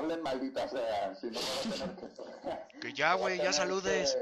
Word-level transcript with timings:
hablen 0.00 0.22
maldita 0.22 0.68
sea, 0.68 1.14
si 1.14 1.26
no 1.30 1.38
van 1.40 1.90
a 1.90 1.96
tener 1.96 2.68
que... 2.68 2.80
Que 2.80 2.92
ya, 2.92 3.14
güey, 3.20 3.38
ya 3.38 3.52
saludes. 3.52 4.16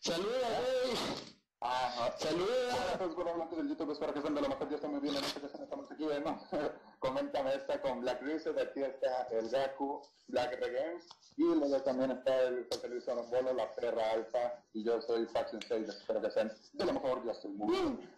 Saluda, 0.00 0.48
güey. 0.60 1.30
Ah, 1.62 2.10
Saluda. 2.18 2.96
Pues 2.96 3.14
bueno, 3.14 3.32
hablando 3.32 3.56
del 3.56 3.68
YouTube, 3.68 3.92
espero 3.92 4.14
que 4.14 4.20
estén 4.20 4.34
de 4.34 4.40
lo 4.40 4.48
mejor. 4.48 4.68
Yo 4.70 4.76
estoy 4.76 4.90
muy 4.90 5.00
bien 5.00 5.16
en 5.16 5.24
esta 5.24 5.40
ocasión. 5.40 5.62
Estamos 5.62 5.90
aquí, 5.90 6.06
¿no? 6.24 6.40
Coméntame 7.00 7.54
esta 7.54 7.82
con 7.82 8.00
Black 8.00 8.22
Reset. 8.22 8.58
Aquí 8.58 8.82
está 8.82 9.24
el 9.30 9.50
Gaku, 9.50 10.00
Black 10.28 10.58
Regames. 10.58 11.06
Y 11.36 11.42
luego 11.42 11.82
también 11.82 12.12
está 12.12 12.34
el 12.44 12.66
José 12.72 12.88
Luis 12.88 13.04
Bolo, 13.06 13.52
la 13.52 13.74
perra 13.74 14.10
alfa. 14.12 14.54
Y 14.72 14.84
yo 14.84 15.02
soy 15.02 15.26
Faction 15.26 15.60
Stage. 15.62 15.84
Espero 15.84 16.22
que 16.22 16.28
estén 16.28 16.50
de 16.72 16.84
lo 16.86 16.94
mejor. 16.94 17.22
Yo 17.24 17.30
estoy 17.30 17.50
muy 17.50 17.76
bien. 17.76 18.10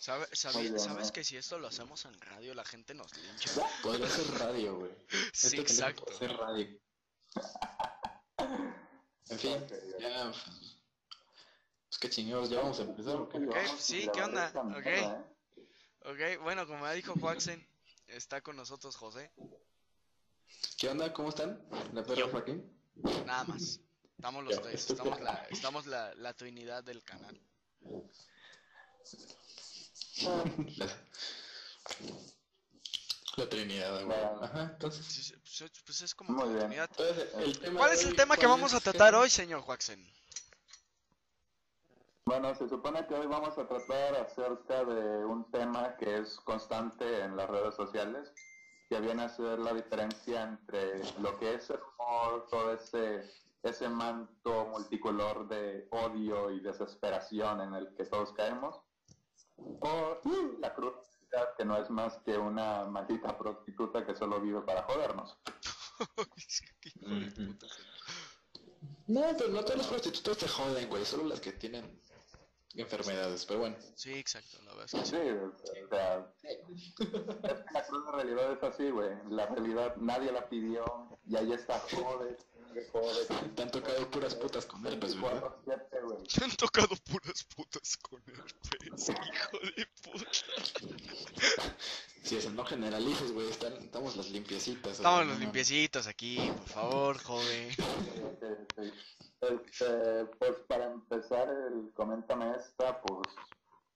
¿Sabe- 0.00 0.26
bien, 0.62 0.78
¿Sabes 0.80 1.06
¿no? 1.08 1.12
que 1.12 1.22
si 1.24 1.36
esto 1.36 1.58
lo 1.58 1.68
hacemos 1.68 2.06
en 2.06 2.18
radio 2.22 2.54
la 2.54 2.64
gente 2.64 2.94
nos 2.94 3.14
lincha? 3.18 3.50
Podría 3.82 4.08
ser 4.08 4.26
radio, 4.38 4.78
güey. 4.78 4.90
Sí, 5.34 5.48
Esto 5.48 5.60
exacto. 5.60 6.04
que 6.06 6.14
ser 6.14 6.32
radio. 6.38 6.80
En 9.28 9.38
fin, 9.38 9.66
ya. 10.00 10.32
Pues 11.88 11.98
qué 12.00 12.08
chingados, 12.08 12.48
ya 12.48 12.60
vamos 12.60 12.78
a 12.80 12.82
empezar, 12.84 13.16
¿o 13.16 13.28
qué? 13.28 13.36
Ok, 13.38 13.54
Vamos, 13.54 13.80
sí, 13.80 14.06
la 14.06 14.12
¿qué 14.12 14.22
onda? 14.22 14.52
Ok. 14.78 14.86
¿eh? 14.86 15.16
Ok, 16.06 16.42
bueno, 16.42 16.66
como 16.66 16.86
ya 16.86 16.92
dijo 16.92 17.14
Joaxen, 17.20 17.68
está 18.06 18.40
con 18.40 18.56
nosotros 18.56 18.96
José. 18.96 19.30
¿Qué 20.78 20.88
onda? 20.88 21.12
¿Cómo 21.12 21.28
están? 21.28 21.62
¿La 21.92 22.02
perra. 22.02 22.26
Joaquín? 22.30 22.64
Nada 23.26 23.44
más. 23.44 23.80
Estamos 24.16 24.44
los 24.44 24.62
tres. 24.62 24.90
Estamos 24.90 25.20
la, 25.20 25.46
estamos 25.50 25.86
la, 25.86 26.14
la 26.14 26.32
trinidad 26.34 26.82
del 26.82 27.02
canal. 27.04 27.38
La, 30.22 30.86
la 33.36 33.48
Trinidad, 33.48 34.04
güey. 34.04 34.18
Ajá, 34.42 34.62
entonces. 34.72 35.34
Pues, 35.58 35.70
pues 35.84 36.00
es 36.02 36.14
como 36.14 36.32
Muy 36.32 36.48
bien. 36.54 36.60
trinidad. 36.60 36.88
entonces 36.90 37.34
el 37.38 37.58
tema 37.58 37.78
¿Cuál 37.80 37.92
es 37.92 38.02
el 38.02 38.10
hoy, 38.10 38.16
tema 38.16 38.34
que 38.36 38.40
¿cuál 38.46 38.50
vamos 38.58 38.74
a 38.74 38.80
tratar 38.80 39.14
hoy, 39.14 39.30
señor 39.30 39.60
Joaxen? 39.62 40.06
Bueno, 42.26 42.54
se 42.54 42.68
supone 42.68 43.06
que 43.06 43.14
hoy 43.14 43.26
vamos 43.26 43.58
a 43.58 43.66
tratar 43.66 44.14
acerca 44.16 44.84
de 44.84 45.24
un 45.24 45.50
tema 45.50 45.96
que 45.96 46.18
es 46.18 46.36
constante 46.40 47.22
en 47.22 47.36
las 47.36 47.48
redes 47.50 47.74
sociales, 47.74 48.32
que 48.88 49.00
viene 49.00 49.24
a 49.24 49.28
ser 49.28 49.58
la 49.58 49.72
diferencia 49.74 50.42
entre 50.42 51.00
lo 51.20 51.38
que 51.38 51.54
es 51.54 51.70
el 51.70 51.80
humor, 51.98 52.46
todo 52.50 52.74
ese, 52.74 53.28
ese 53.62 53.88
manto 53.88 54.66
multicolor 54.66 55.48
de 55.48 55.88
odio 55.90 56.50
y 56.50 56.60
desesperación 56.60 57.62
en 57.62 57.74
el 57.74 57.94
que 57.96 58.04
todos 58.04 58.32
caemos, 58.32 58.80
o 59.80 60.20
la 60.60 60.74
cruz 60.74 60.94
que 61.56 61.64
no 61.64 61.76
es 61.76 61.88
más 61.90 62.18
que 62.24 62.36
una 62.36 62.84
maldita 62.84 63.36
prostituta 63.36 64.04
que 64.04 64.14
solo 64.14 64.40
vive 64.40 64.60
para 64.62 64.82
jodernos. 64.82 65.38
No, 69.06 69.20
pero 69.36 69.50
no 69.50 69.62
todas 69.62 69.78
las 69.78 69.86
prostitutas 69.86 70.38
te 70.38 70.48
joden, 70.48 70.88
güey. 70.88 71.04
Solo 71.04 71.24
las 71.24 71.40
que 71.40 71.52
tienen 71.52 72.00
enfermedades, 72.74 73.44
pero 73.44 73.60
bueno. 73.60 73.76
Sí, 73.94 74.12
exacto, 74.14 74.58
la 74.64 74.70
verdad 74.74 74.86
es 74.86 74.92
que 74.92 75.04
sí. 75.04 75.16
Sí, 75.16 75.80
o 75.82 75.88
sea, 75.88 76.32
es 76.42 76.94
que 76.96 77.06
la 77.72 77.86
cruz 77.86 78.06
de 78.06 78.12
realidad 78.12 78.52
es 78.52 78.62
así, 78.62 78.90
güey. 78.90 79.10
La 79.28 79.46
realidad 79.46 79.96
nadie 79.96 80.32
la 80.32 80.48
pidió 80.48 80.84
y 81.26 81.36
ahí 81.36 81.52
está, 81.52 81.78
jode, 81.80 82.04
jode. 82.04 82.36
Te 83.56 83.62
han 83.62 83.70
tocado 83.70 84.10
puras 84.10 84.34
putas 84.34 84.66
con 84.66 84.86
herpes, 84.86 85.20
¿verdad? 85.20 85.54
24/7, 85.66 86.02
güey. 86.02 86.18
Me 86.38 86.44
han 86.44 86.56
tocado 86.56 86.96
puras 87.10 87.44
putas 87.44 87.96
con 87.96 88.22
herpes, 88.26 89.08
hijo 89.08 89.58
de 89.76 89.86
puta. 90.02 90.30
Si 92.22 92.36
eso 92.36 92.50
no 92.50 92.64
generalices, 92.64 93.32
güey. 93.32 93.48
Están, 93.48 93.72
estamos 93.74 94.16
las 94.16 94.30
limpiecitas. 94.30 94.92
Estamos 94.92 95.26
no. 95.26 95.38
limpiecitos 95.38 96.06
aquí, 96.06 96.36
por 96.58 96.68
favor, 96.68 97.18
joven. 97.22 97.68
Este, 99.40 100.24
pues 100.38 100.56
para 100.68 100.92
empezar, 100.92 101.48
el 101.48 101.90
coméntame 101.94 102.56
esta, 102.56 103.00
pues 103.00 103.26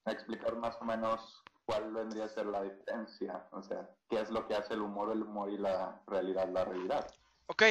explicar 0.06 0.56
más 0.56 0.76
o 0.80 0.84
menos 0.84 1.42
cuál 1.66 1.92
vendría 1.92 2.24
a 2.24 2.28
ser 2.28 2.46
la 2.46 2.62
diferencia, 2.62 3.46
o 3.52 3.62
sea, 3.62 3.88
qué 4.08 4.20
es 4.20 4.30
lo 4.30 4.46
que 4.46 4.54
hace 4.54 4.74
el 4.74 4.82
humor, 4.82 5.12
el 5.12 5.22
humor 5.22 5.50
y 5.50 5.58
la 5.58 6.00
realidad, 6.06 6.48
la 6.48 6.64
realidad. 6.64 7.06
Ok, 7.47 7.62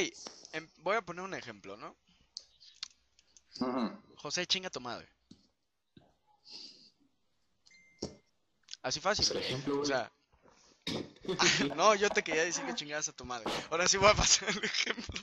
em, 0.54 0.68
voy 0.78 0.96
a 0.96 1.02
poner 1.02 1.24
un 1.24 1.34
ejemplo, 1.34 1.76
¿no? 1.78 1.96
Ujú. 3.60 3.92
José, 4.18 4.46
chinga 4.46 4.70
tu 4.70 4.80
madre. 4.80 5.08
Así 8.82 9.00
fácil. 9.00 9.28
Por 9.28 9.38
ejemplo, 9.38 9.74
O 9.74 9.78
güey. 9.78 9.88
sea, 9.88 10.12
no, 11.76 11.96
yo 11.96 12.10
te 12.10 12.24
quería 12.24 12.44
decir 12.44 12.66
que 12.66 12.74
chingaras 12.76 13.08
a 13.08 13.14
tu 13.14 13.26
madre. 13.26 13.48
Ahora 13.72 13.88
sí 13.88 13.98
voy 13.98 14.10
a 14.10 14.14
pasar 14.14 14.50
el 14.50 14.64
ejemplo. 14.64 15.22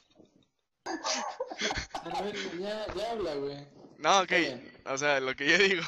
A 1.92 2.22
ver, 2.22 2.34
güey, 2.34 2.62
ya, 2.62 2.94
ya 2.94 3.10
habla, 3.12 3.34
güey. 3.34 3.66
No, 3.98 4.20
ok. 4.22 4.30
Bien. 4.30 4.72
O 4.86 4.96
sea, 4.98 5.20
lo 5.20 5.34
que 5.36 5.48
yo 5.48 5.58
digo. 5.58 5.84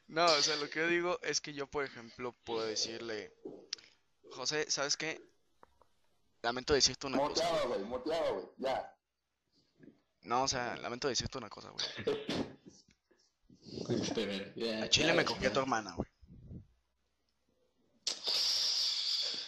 No, 0.08 0.24
o 0.24 0.42
sea, 0.42 0.56
lo 0.56 0.68
que 0.68 0.80
yo 0.80 0.88
digo 0.88 1.20
es 1.22 1.40
que 1.40 1.52
yo, 1.52 1.68
por 1.68 1.84
ejemplo, 1.84 2.34
puedo 2.44 2.66
decirle, 2.66 3.32
José, 4.32 4.70
¿sabes 4.70 4.96
qué? 4.96 5.20
Lamento 6.42 6.72
decirte 6.74 7.06
una 7.06 7.18
cosa. 7.18 7.44
Muteado, 7.44 7.68
güey, 7.68 7.80
muteado, 7.80 8.34
güey, 8.34 8.46
ya. 8.58 8.96
No, 10.22 10.44
o 10.44 10.48
sea, 10.48 10.76
lamento 10.76 11.08
decirte 11.08 11.38
una 11.38 11.48
cosa, 11.50 11.70
güey. 11.70 11.86
Este, 14.00 14.82
A 14.82 14.88
Chile 14.88 15.12
me 15.12 15.24
cogí 15.24 15.46
a 15.46 15.52
tu 15.52 15.60
hermana, 15.60 15.94
güey. 15.94 16.08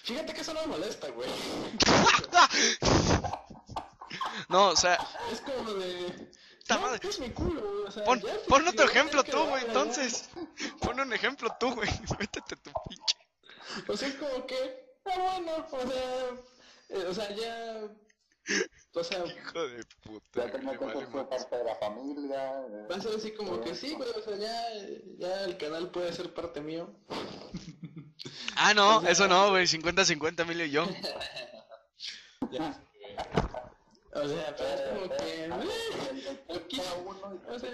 Fíjate 0.04 0.34
que 0.34 0.40
eso 0.40 0.52
no 0.52 0.60
me 0.62 0.66
molesta, 0.68 1.08
güey. 1.10 1.30
No, 4.48 4.68
o 4.68 4.76
sea, 4.76 4.98
Es 5.32 5.40
como 5.40 5.72
de. 5.74 6.30
¡Ta 6.66 6.76
No, 6.76 6.82
madre! 6.82 7.08
es 7.08 7.18
mi 7.18 7.30
culo, 7.30 7.60
güey. 7.60 7.84
O 7.86 7.90
sea, 7.90 8.04
pon, 8.04 8.22
pon 8.48 8.68
otro 8.68 8.84
lo 8.84 8.90
ejemplo 8.90 9.24
tú, 9.24 9.44
güey, 9.46 9.64
entonces. 9.64 10.28
Pon 10.80 11.00
un 11.00 11.12
ejemplo 11.12 11.48
tú, 11.58 11.74
güey. 11.74 11.88
Métete 12.18 12.56
tu 12.56 12.70
pinche. 12.88 13.16
O 13.88 13.96
sea, 13.96 14.08
es 14.08 14.14
como 14.14 14.46
que. 14.46 14.86
Ah, 15.04 15.18
bueno, 15.18 15.66
o 15.70 15.90
sea. 15.90 16.30
eh, 16.90 17.04
o 17.08 17.14
sea, 17.14 17.30
ya. 17.34 17.88
O 18.94 19.04
sea, 19.04 19.24
Hijo 19.24 19.66
de 19.68 19.84
puta. 20.02 20.46
Ya 20.46 20.50
tengo 20.52 20.72
que 20.72 20.78
vale 20.84 21.06
ser 21.06 21.28
parte 21.28 21.56
de 21.56 21.64
la 21.64 21.74
familia. 21.76 22.60
eh, 22.68 22.86
va 22.90 22.96
a 22.96 23.00
ser 23.00 23.14
así 23.16 23.32
como 23.32 23.60
que 23.60 23.74
sí, 23.74 23.94
güey. 23.94 24.10
O 24.10 24.20
sea, 24.22 24.36
ya, 24.36 24.52
ya 25.18 25.44
el 25.44 25.56
canal 25.56 25.90
puede 25.90 26.12
ser 26.12 26.32
parte 26.34 26.60
mío. 26.60 26.90
Ah, 28.56 28.74
no, 28.74 29.00
eso 29.06 29.26
no, 29.28 29.50
güey. 29.50 29.66
50-50, 29.66 30.40
Emilio 30.42 30.64
y 30.66 30.70
yo. 30.70 30.86
Ya. 32.50 32.80
O 34.14 34.28
sea, 34.28 34.54
pero 34.56 34.68
es 34.68 34.80
como 34.82 35.16
que. 35.16 35.44
eh, 35.46 35.50
aquí- 36.54 36.80
o 37.48 37.58
sea- 37.58 37.70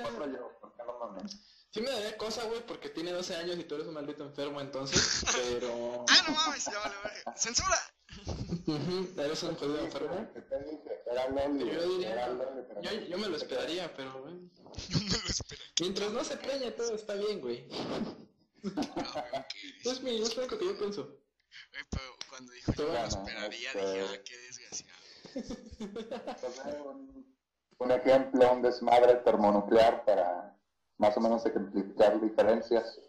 Sí 1.79 1.85
me 1.85 1.93
daría 1.93 2.17
cosa, 2.17 2.43
güey, 2.43 2.61
porque 2.67 2.89
tiene 2.89 3.13
12 3.13 3.37
años 3.37 3.57
y 3.57 3.63
tú 3.63 3.77
eres 3.77 3.87
un 3.87 3.95
maldito 3.95 4.25
enfermo, 4.25 4.61
entonces. 4.61 5.23
Pero. 5.33 6.05
Ah, 6.09 6.25
no 6.27 6.35
mames, 6.35 6.65
ya 6.65 6.77
vale, 6.77 6.95
verga. 7.05 7.37
¡Censura! 7.37 7.79
Eres 9.17 9.43
un 9.45 9.55
jodido 9.55 9.85
enfermo. 9.85 10.29
Yo 11.61 11.89
diría. 11.89 12.37
Yo, 12.83 12.91
yo 12.91 13.19
me 13.19 13.29
lo 13.29 13.37
esperaría, 13.37 13.95
pero, 13.95 14.23
güey. 14.23 14.35
Yo 14.89 14.99
me 14.99 15.23
lo 15.23 15.29
esperé. 15.29 15.63
Mientras 15.81 16.11
no 16.11 16.25
se 16.25 16.37
preñe, 16.37 16.73
todo 16.73 16.97
está 16.97 17.15
bien, 17.15 17.41
güey. 17.41 17.69
Cabrón, 17.69 19.47
¿qué 19.49 19.89
Es 19.89 20.03
mi, 20.03 20.21
es 20.21 20.37
lo 20.37 20.49
que 20.49 20.65
yo 20.65 20.77
pienso. 20.79 21.05
Güey, 21.05 21.85
pero 21.91 22.17
cuando 22.29 22.53
dijo 22.55 22.73
yo 22.73 22.89
me 22.89 22.95
lo 22.95 23.07
esperaría, 23.07 23.73
dije, 23.73 24.07
ah, 24.11 24.23
qué 24.25 24.37
desgraciado. 24.39 25.03
Entonces, 25.79 26.75
un, 26.85 27.37
un 27.79 27.91
ejemplo, 27.93 28.53
un 28.53 28.63
desmadre 28.63 29.15
termonuclear 29.17 30.05
para 30.05 30.58
más 30.99 31.17
o 31.17 31.21
menos 31.21 31.47
ejemplificar 31.47 32.21
diferencias. 32.21 33.01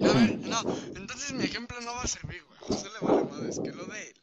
A 0.00 0.12
ver, 0.12 0.38
no, 0.38 0.60
entonces 0.94 1.32
mi 1.32 1.44
ejemplo 1.44 1.80
no 1.80 1.92
va 1.92 2.02
a 2.02 2.06
servir, 2.06 2.44
güey. 2.44 2.58
José 2.60 2.88
le 2.88 3.06
vale 3.06 3.24
madres, 3.24 3.58
que 3.58 3.72
lo 3.72 3.84
de 3.86 4.08
él. 4.08 4.14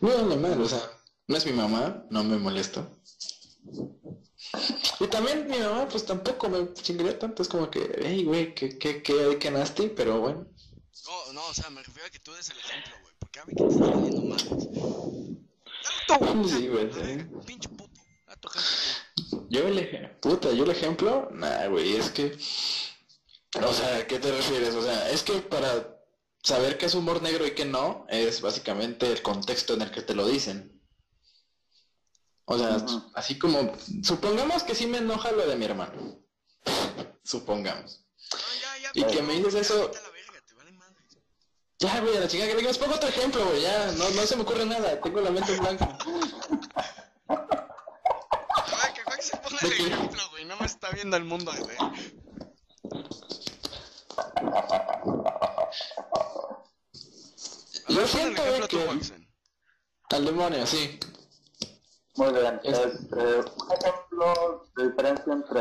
No, 0.00 0.22
no 0.22 0.36
mal, 0.36 0.60
o 0.60 0.68
sea, 0.68 0.82
no 1.28 1.36
es 1.36 1.46
mi 1.46 1.52
mamá, 1.52 2.04
no 2.10 2.24
me 2.24 2.36
molesta. 2.38 2.88
Y 5.00 5.06
también 5.06 5.46
mi 5.48 5.58
mamá, 5.58 5.86
pues 5.88 6.04
tampoco 6.04 6.48
me 6.48 6.72
chingaría 6.72 7.18
tanto, 7.18 7.42
es 7.42 7.48
como 7.48 7.70
que, 7.70 8.00
hey, 8.02 8.24
güey, 8.24 8.54
que, 8.54 8.76
que, 8.78 9.02
que, 9.02 9.38
que 9.38 9.50
nasty, 9.50 9.88
pero 9.88 10.20
bueno. 10.20 10.46
No, 11.04 11.32
no, 11.32 11.46
o 11.46 11.54
sea, 11.54 11.70
me 11.70 11.82
refiero 11.82 12.06
a 12.06 12.10
que 12.10 12.18
tú 12.18 12.32
des 12.32 12.50
el 12.50 12.58
ejemplo, 12.58 12.94
güey. 13.02 13.14
Porque 13.18 13.40
a 13.40 13.44
mí 13.44 13.54
que 13.54 13.62
te 13.62 13.70
está 13.70 13.86
valiendo 13.86 14.22
madres. 14.22 14.68
Güey. 14.74 16.48
Sí, 16.48 16.68
güey, 16.68 16.86
A. 16.86 17.44
Pinche 17.46 17.68
puto. 17.68 18.00
Da 18.26 18.36
tu 18.36 18.48
ejemplo. 18.48 18.77
Yo 19.48 19.66
el 19.66 19.78
ejemplo, 19.78 20.20
puta, 20.20 20.52
yo 20.52 20.64
el 20.64 20.70
ejemplo, 20.70 21.28
nah, 21.32 21.66
güey, 21.68 21.96
es 21.96 22.10
que, 22.10 22.36
o 23.62 23.72
sea, 23.72 23.96
¿a 23.96 24.06
qué 24.06 24.18
te 24.18 24.30
refieres? 24.30 24.74
O 24.74 24.82
sea, 24.82 25.10
es 25.10 25.22
que 25.22 25.34
para 25.40 25.98
saber 26.42 26.76
qué 26.76 26.86
es 26.86 26.94
humor 26.94 27.22
negro 27.22 27.46
y 27.46 27.52
qué 27.52 27.64
no, 27.64 28.06
es 28.08 28.40
básicamente 28.40 29.10
el 29.10 29.22
contexto 29.22 29.74
en 29.74 29.82
el 29.82 29.90
que 29.90 30.02
te 30.02 30.14
lo 30.14 30.26
dicen. 30.26 30.80
O 32.44 32.58
sea, 32.58 32.84
así 33.14 33.38
como, 33.38 33.72
supongamos 34.02 34.62
que 34.62 34.74
sí 34.74 34.86
me 34.86 34.98
enoja 34.98 35.32
lo 35.32 35.46
de 35.46 35.56
mi 35.56 35.64
hermano. 35.64 36.18
Supongamos. 37.22 38.04
No, 38.32 38.38
ya, 38.60 38.82
ya. 38.82 38.90
¿Y 38.94 39.00
pero 39.02 39.12
que 39.12 39.22
me 39.22 39.34
dices 39.34 39.54
eso? 39.54 39.90
Ya, 41.78 42.00
güey, 42.00 42.16
a 42.16 42.20
la 42.20 42.28
chica 42.28 42.46
que 42.46 42.54
les 42.54 42.78
pongo 42.78 42.94
otro 42.94 43.08
ejemplo, 43.08 43.46
güey, 43.46 43.62
ya, 43.62 43.92
no, 43.92 44.10
no 44.10 44.22
se 44.26 44.34
me 44.34 44.42
ocurre 44.42 44.66
nada, 44.66 45.00
tengo 45.00 45.20
la 45.20 45.30
mente 45.30 45.54
en 45.54 45.60
blanco. 45.60 45.86
Se 49.28 49.36
ponga 49.36 49.58
el 49.62 49.72
ejemplo, 49.72 50.22
güey. 50.30 50.44
No 50.46 50.56
me 50.58 50.66
está 50.66 50.90
viendo 50.90 51.16
el 51.16 51.24
mundo, 51.24 51.52
Yo 57.88 58.02
el 58.02 58.68
tú. 58.68 58.78
Al 60.10 60.24
demonio, 60.24 60.66
sí. 60.66 60.98
Muy 62.16 62.32
bien. 62.32 62.60
Es- 62.64 62.78
Este, 62.78 63.16
un 63.16 63.72
ejemplo 63.72 64.64
de 64.76 64.88
diferencia 64.88 65.32
entre 65.32 65.60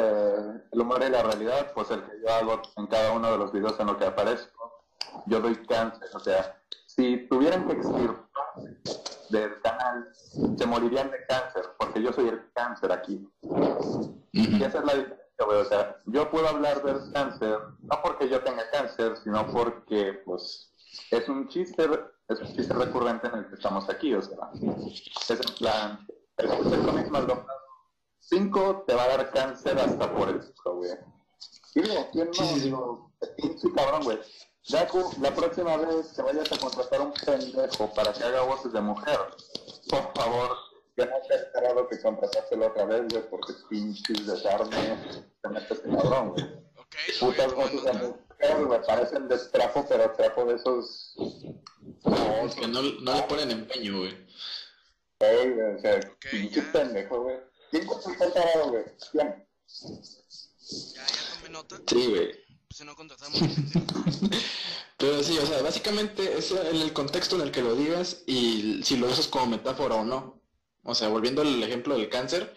el 0.72 0.82
humor 0.82 1.04
y 1.06 1.10
la 1.10 1.24
realidad, 1.24 1.72
pues 1.74 1.92
el 1.92 2.02
que 2.04 2.12
yo 2.26 2.34
hago 2.34 2.62
en 2.78 2.88
cada 2.88 3.12
uno 3.12 3.32
de 3.32 3.38
los 3.38 3.52
videos 3.52 3.80
en 3.80 3.88
los 3.88 3.98
que 3.98 4.06
aparezco, 4.06 4.86
yo 5.28 5.40
doy 5.42 5.56
cáncer. 5.66 6.10
O 6.14 6.20
sea, 6.20 6.62
si 6.88 7.28
tuvieran 7.30 7.68
que 7.68 7.74
extirparse 7.74 8.80
del 9.30 9.62
canal, 9.62 10.08
se 10.58 10.66
morirían 10.66 11.12
de 11.12 11.26
cáncer, 11.28 11.64
porque 11.88 12.02
yo 12.04 12.14
soy 12.14 12.28
el 12.30 12.52
cáncer 12.54 12.92
aquí. 12.92 13.28
Y 14.32 14.64
esa 14.64 14.80
es 14.80 14.86
la 14.86 14.94
diferencia, 14.94 15.46
güey. 15.46 15.58
O 15.60 15.66
sea, 15.66 15.98
yo 16.06 16.30
puedo 16.30 16.48
hablar 16.48 16.84
del 16.84 17.12
cáncer, 17.14 17.60
no 17.80 18.02
porque 18.04 18.30
yo 18.30 18.44
tenga 18.44 18.70
cáncer, 18.72 19.18
sino 19.24 19.48
porque, 19.48 20.22
pues, 20.26 20.74
es 21.12 21.28
un 21.30 21.48
chiste, 21.48 21.90
es 22.28 22.40
un 22.40 22.56
chiste 22.56 22.74
recurrente 22.74 23.28
en 23.28 23.36
el 23.36 23.48
que 23.48 23.56
estamos 23.56 23.90
aquí, 23.90 24.14
o 24.14 24.22
sea, 24.22 24.50
es 24.54 25.30
en 25.30 25.56
plan, 25.56 26.08
el 26.38 26.86
cómic 26.86 27.10
Maldonado 27.10 27.48
5 28.20 28.84
te 28.86 28.94
va 28.94 29.04
a 29.04 29.08
dar 29.08 29.32
cáncer 29.32 29.80
hasta 29.80 30.14
por 30.14 30.30
el 30.30 30.40
pico, 30.42 30.76
güey. 30.76 30.92
Y 31.76 31.82
digo, 31.82 32.10
¿quién 32.12 32.28
no? 32.28 32.34
Sí, 32.34 32.44
sí, 32.44 32.54
sí. 32.56 32.60
Digo, 32.66 33.12
pinche 33.38 33.72
cabrón, 33.74 34.04
güey. 34.04 34.20
Daku, 34.70 35.12
la 35.22 35.34
próxima 35.34 35.78
vez 35.78 36.12
que 36.14 36.22
vayas 36.22 36.52
a 36.52 36.58
contratar 36.58 37.00
a 37.00 37.04
un 37.04 37.14
pendejo 37.14 37.94
para 37.94 38.12
que 38.12 38.24
haga 38.24 38.42
voces 38.42 38.74
de 38.74 38.82
mujer, 38.82 39.18
por 39.90 40.14
favor, 40.14 40.58
que 40.98 41.06
no 41.06 41.12
te 41.28 41.36
esperado 41.36 41.88
que 41.88 42.02
contratárselo 42.02 42.68
otra 42.68 42.86
vez, 42.86 43.04
güey, 43.10 43.30
porque 43.30 43.54
pinches 43.70 44.26
desarme, 44.26 44.98
te 45.42 45.50
metes 45.50 45.82
en 45.86 45.96
cabrón, 45.96 46.30
güey. 46.32 46.44
Ok, 46.76 46.96
Putas 47.20 47.52
de 47.52 47.58
nota. 47.58 47.94
mujer, 47.94 48.66
güey, 48.66 48.82
parecen 48.88 49.28
de 49.28 49.38
trapo, 49.38 49.86
pero 49.88 50.12
trapo 50.14 50.46
de 50.46 50.56
esos... 50.56 51.16
Es 52.46 52.56
que 52.56 52.68
no, 52.68 52.82
no 52.82 53.14
le 53.16 53.22
ponen 53.24 53.52
empeño, 53.52 54.00
güey. 54.00 54.28
Ey, 55.20 55.52
güey, 55.52 55.76
o 55.76 55.80
sea, 55.80 55.96
Ok, 56.00 56.26
pinche 56.32 56.62
ya. 56.62 56.72
pendejo, 56.72 57.22
güey. 57.24 57.38
¿Quién 57.70 57.86
contrató 57.86 58.24
al 58.24 58.34
tarado, 58.34 58.70
güey? 58.70 58.84
¿Quién? 59.12 59.48
Ya, 60.96 61.06
ya 61.06 61.36
tomé 61.38 61.50
nota. 61.50 61.76
Sí, 61.88 62.08
güey. 62.08 62.32
Pues 62.68 62.78
si 62.78 62.84
no 62.86 62.96
contratamos 62.96 63.40
gente. 63.40 63.82
Pero 64.98 65.22
sí, 65.24 65.38
o 65.38 65.46
sea, 65.46 65.62
básicamente 65.62 66.38
es 66.40 66.50
en 66.52 66.76
el 66.82 66.92
contexto 66.92 67.36
en 67.36 67.44
el 67.44 67.52
que 67.52 67.62
lo 67.62 67.76
digas 67.76 68.24
y 68.26 68.82
si 68.84 68.98
lo 68.98 69.08
usas 69.08 69.28
como 69.28 69.46
metáfora 69.46 69.96
o 69.96 70.04
no. 70.04 70.37
O 70.88 70.96
sea, 70.96 71.10
volviendo 71.10 71.42
al 71.42 71.62
ejemplo 71.62 71.98
del 71.98 72.10
cáncer, 72.10 72.56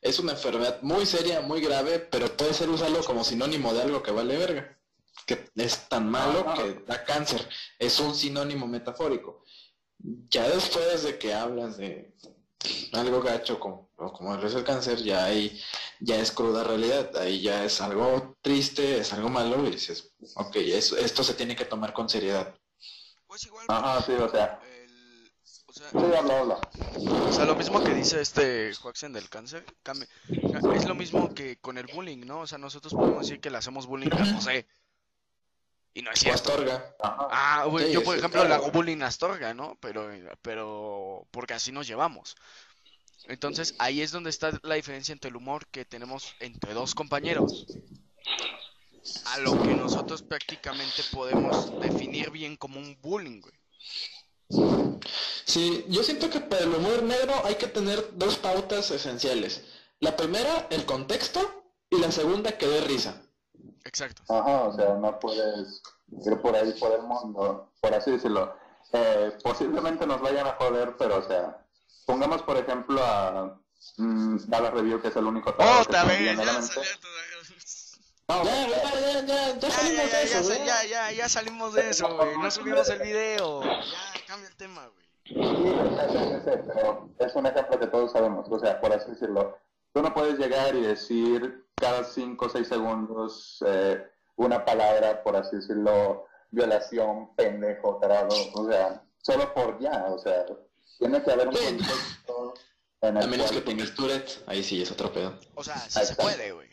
es 0.00 0.20
una 0.20 0.32
enfermedad 0.32 0.80
muy 0.82 1.06
seria, 1.06 1.40
muy 1.40 1.60
grave, 1.60 1.98
pero 1.98 2.34
puede 2.36 2.54
ser 2.54 2.70
usarlo 2.70 3.02
como 3.02 3.24
sinónimo 3.24 3.74
de 3.74 3.82
algo 3.82 4.02
que 4.02 4.12
vale 4.12 4.36
verga. 4.38 4.78
Que 5.26 5.50
es 5.56 5.88
tan 5.88 6.08
malo 6.08 6.54
que 6.54 6.84
da 6.86 7.04
cáncer. 7.04 7.48
Es 7.78 7.98
un 7.98 8.14
sinónimo 8.14 8.68
metafórico. 8.68 9.44
Ya 10.30 10.48
después 10.48 11.02
de 11.02 11.18
que 11.18 11.34
hablas 11.34 11.78
de 11.78 12.14
algo 12.92 13.20
gacho 13.22 13.58
como, 13.58 13.90
o 13.96 14.12
como 14.12 14.36
es 14.36 14.54
el 14.54 14.62
cáncer, 14.62 15.02
ya 15.02 15.24
ahí 15.24 15.60
ya 15.98 16.20
es 16.20 16.30
cruda 16.30 16.62
realidad, 16.62 17.16
ahí 17.16 17.40
ya 17.40 17.64
es 17.64 17.80
algo 17.80 18.36
triste, 18.40 18.98
es 18.98 19.12
algo 19.12 19.30
malo 19.30 19.66
y 19.66 19.72
dices, 19.72 20.12
ok, 20.36 20.56
eso, 20.56 20.96
esto 20.96 21.24
se 21.24 21.34
tiene 21.34 21.56
que 21.56 21.64
tomar 21.64 21.92
con 21.92 22.08
seriedad. 22.08 22.54
Pues 23.26 23.46
igual. 23.46 23.66
Ajá, 23.68 24.02
sí, 24.02 24.12
o 24.12 24.30
sea, 24.30 24.60
o 24.60 24.73
sea, 25.90 26.00
sí, 26.00 26.16
habla, 26.16 26.40
habla. 26.40 26.60
o 27.28 27.32
sea, 27.32 27.44
lo 27.44 27.54
mismo 27.56 27.82
que 27.82 27.94
dice 27.94 28.20
este 28.20 28.74
Joaxen 28.74 29.12
del 29.12 29.28
cáncer, 29.28 29.64
es 30.74 30.84
lo 30.86 30.94
mismo 30.94 31.34
que 31.34 31.58
con 31.58 31.78
el 31.78 31.86
bullying, 31.86 32.26
¿no? 32.26 32.40
O 32.40 32.46
sea, 32.46 32.58
nosotros 32.58 32.94
podemos 32.94 33.22
decir 33.22 33.40
que 33.40 33.50
le 33.50 33.58
hacemos 33.58 33.86
bullying 33.86 34.12
a 34.12 34.34
José. 34.34 34.66
Y 35.96 36.02
no 36.02 36.10
es 36.10 36.18
cierto. 36.18 36.50
Astorga. 36.52 36.96
Ajá. 37.00 37.28
Ah, 37.30 37.64
güey, 37.66 37.86
Sí, 37.86 37.92
yo 37.92 38.02
por 38.02 38.18
ejemplo 38.18 38.40
le 38.42 38.48
claro. 38.48 38.62
hago 38.64 38.72
bullying 38.72 39.00
a 39.02 39.06
Astorga, 39.06 39.54
¿no? 39.54 39.78
Pero, 39.80 40.08
pero, 40.42 41.26
porque 41.30 41.54
así 41.54 41.70
nos 41.70 41.86
llevamos. 41.86 42.36
Entonces, 43.26 43.74
ahí 43.78 44.02
es 44.02 44.10
donde 44.10 44.30
está 44.30 44.58
la 44.62 44.74
diferencia 44.74 45.12
entre 45.12 45.30
el 45.30 45.36
humor 45.36 45.66
que 45.68 45.84
tenemos 45.84 46.34
entre 46.40 46.74
dos 46.74 46.94
compañeros. 46.94 47.66
A 49.26 49.38
lo 49.38 49.62
que 49.62 49.74
nosotros 49.74 50.22
prácticamente 50.22 51.02
podemos 51.12 51.78
definir 51.80 52.30
bien 52.30 52.56
como 52.56 52.80
un 52.80 52.98
bullying, 53.00 53.40
güey. 53.40 53.54
Sí, 55.44 55.84
yo 55.88 56.02
siento 56.02 56.30
que 56.30 56.40
para 56.40 56.64
el 56.64 56.74
humor 56.74 57.02
negro 57.02 57.34
hay 57.44 57.56
que 57.56 57.66
tener 57.66 58.16
dos 58.16 58.36
pautas 58.36 58.90
esenciales. 58.90 59.62
La 60.00 60.16
primera, 60.16 60.66
el 60.70 60.84
contexto, 60.86 61.64
y 61.90 61.98
la 61.98 62.10
segunda, 62.10 62.56
que 62.56 62.66
dé 62.66 62.80
risa. 62.82 63.22
Exacto. 63.84 64.22
Ajá, 64.28 64.62
o 64.64 64.74
sea, 64.74 64.94
no 64.94 65.18
puedes 65.18 65.82
ir 66.24 66.40
por 66.40 66.56
ahí 66.56 66.72
por 66.72 66.92
el 66.92 67.02
mundo, 67.02 67.72
por 67.80 67.94
así 67.94 68.10
decirlo. 68.12 68.56
Eh, 68.92 69.36
posiblemente 69.42 70.06
nos 70.06 70.20
vayan 70.20 70.46
a 70.46 70.52
joder, 70.52 70.96
pero 70.96 71.18
o 71.18 71.22
sea, 71.26 71.58
pongamos 72.06 72.42
por 72.42 72.56
ejemplo 72.56 73.02
a 73.02 73.58
mm, 73.98 74.36
Dallas 74.46 74.72
Review, 74.72 75.00
que 75.00 75.08
es 75.08 75.16
el 75.16 75.24
único 75.24 75.50
Otra 75.50 76.04
vez, 76.04 76.24
ya 76.24 76.34
mente. 76.34 76.62
salió 76.62 76.98
todo. 77.00 77.12
Ya, 78.26 78.42
ya, 78.42 79.20
ya, 79.26 79.58
ya, 79.58 79.70
salimos 79.70 80.10
de 80.10 80.22
eso, 80.22 80.64
ya, 80.64 80.84
ya, 80.84 81.12
ya 81.12 81.28
salimos 81.28 81.74
de 81.74 81.90
eso, 81.90 82.16
güey. 82.16 82.38
No 82.38 82.50
subimos 82.50 82.88
el 82.88 83.00
video. 83.00 83.62
Ya, 83.62 83.82
cambia 84.26 84.48
el 84.48 84.56
tema, 84.56 84.86
güey. 84.86 85.03
Sí, 85.24 85.34
sí, 85.34 85.40
sí, 86.44 86.50
pero 86.66 87.08
es 87.18 87.34
un 87.34 87.46
ejemplo 87.46 87.78
que 87.78 87.86
todos 87.86 88.12
sabemos, 88.12 88.46
o 88.50 88.58
sea, 88.58 88.80
por 88.80 88.92
así 88.92 89.10
decirlo. 89.10 89.56
Tú 89.92 90.02
no 90.02 90.12
puedes 90.12 90.38
llegar 90.38 90.74
y 90.74 90.82
decir 90.82 91.64
cada 91.76 92.04
5 92.04 92.44
o 92.44 92.48
6 92.48 92.68
segundos 92.68 93.64
eh, 93.66 94.04
una 94.36 94.64
palabra, 94.64 95.22
por 95.22 95.36
así 95.36 95.56
decirlo, 95.56 96.26
violación, 96.50 97.34
pendejo, 97.36 97.96
tarado, 98.00 98.34
o 98.54 98.68
sea, 98.70 99.02
solo 99.22 99.54
por 99.54 99.78
ya, 99.80 100.06
o 100.08 100.18
sea, 100.18 100.44
tiene 100.98 101.22
que 101.22 101.30
haber 101.32 101.48
un 101.48 101.54
contexto 101.54 102.54
en 103.00 103.16
el 103.16 103.22
A 103.24 103.26
menos 103.26 103.46
que 103.50 103.62
cual- 103.62 103.64
tengas 103.64 103.94
Tourette, 103.94 104.42
ahí 104.46 104.62
sí 104.62 104.82
es 104.82 104.90
otro 104.90 105.12
pedo. 105.12 105.38
O 105.54 105.62
sea, 105.64 105.76
sí 105.78 106.04
se 106.04 106.14
puede, 106.16 106.52
güey. 106.52 106.68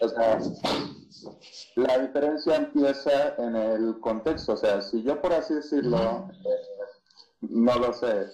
O 0.00 0.08
sea, 0.08 0.38
la 1.76 1.98
diferencia 1.98 2.56
empieza 2.56 3.34
en 3.38 3.56
el 3.56 3.98
contexto. 4.00 4.52
O 4.52 4.56
sea, 4.56 4.82
si 4.82 5.02
yo, 5.02 5.20
por 5.22 5.32
así 5.32 5.54
decirlo, 5.54 6.28
eh, 6.44 6.75
no 7.40 7.74
lo 7.78 7.92
sé, 7.92 8.30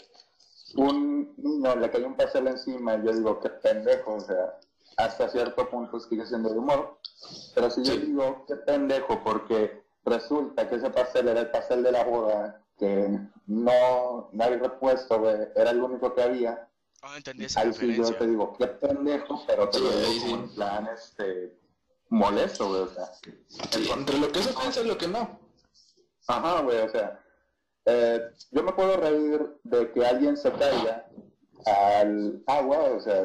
un 0.77 1.35
niño 1.37 1.77
le 1.77 1.91
cae 1.91 2.05
un 2.05 2.17
pastel 2.17 2.47
encima 2.49 2.95
y 2.97 3.05
yo 3.05 3.13
digo, 3.13 3.41
qué 3.41 3.51
pendejo, 3.51 4.15
o 4.15 4.21
sea, 4.21 4.59
hasta 4.97 5.29
cierto 5.29 5.69
punto 5.69 6.01
sigue 6.01 6.27
siendo 6.27 6.51
de 6.51 6.59
humor. 6.59 6.99
Pero 7.55 7.71
si 7.71 7.83
yo 7.85 7.97
digo, 7.97 8.45
qué 8.49 8.57
pendejo, 8.57 9.23
porque 9.23 9.83
resulta 10.05 10.69
que 10.69 10.77
ese 10.77 10.91
pastel 10.91 11.29
era 11.29 11.41
el 11.41 11.51
pastel 11.51 11.83
de 11.83 11.93
la 11.93 12.05
boda, 12.05 12.63
que 12.79 13.19
no, 13.47 14.29
no 14.33 14.45
hay 14.45 14.57
repuesto, 14.57 15.19
güey, 15.21 15.37
era 15.55 15.71
el 15.71 15.83
único 15.83 16.15
que 16.15 16.23
había. 16.23 16.69
Ah, 17.03 17.17
entendí 17.17 17.45
esa 17.47 17.61
Ahí 17.61 17.73
sí 17.73 17.81
yo 17.81 17.87
referencia. 18.05 18.19
te 18.19 18.27
digo, 18.29 18.57
qué 18.59 18.67
pendejo, 18.67 19.43
pero 19.47 19.69
te 19.69 19.79
Sí, 19.79 19.85
lo 19.85 19.91
digo 19.91 20.21
como 20.31 20.37
en 20.45 20.55
plan, 20.55 20.89
este, 20.95 21.59
molesto, 22.09 22.69
güey, 22.69 22.81
o 22.83 22.89
sea. 22.89 23.07
Sí, 23.15 23.91
entre 23.91 24.19
lo 24.19 24.31
que 24.31 24.41
es 24.41 24.47
ofensa 24.49 24.81
y 24.81 24.87
lo 24.87 24.97
que 24.99 25.09
no. 25.09 25.39
Ajá, 26.29 26.63
güey, 26.63 26.79
o 26.79 26.89
sea, 26.89 27.22
eh, 27.87 28.21
yo 28.51 28.63
me 28.63 28.73
puedo 28.73 28.97
reír 28.97 29.59
de 29.65 29.93
que 29.93 30.07
alguien 30.07 30.37
se 30.37 30.53
caiga 30.53 31.09
al 31.67 32.43
agua, 32.47 32.79
o 32.97 33.01
sea, 33.01 33.25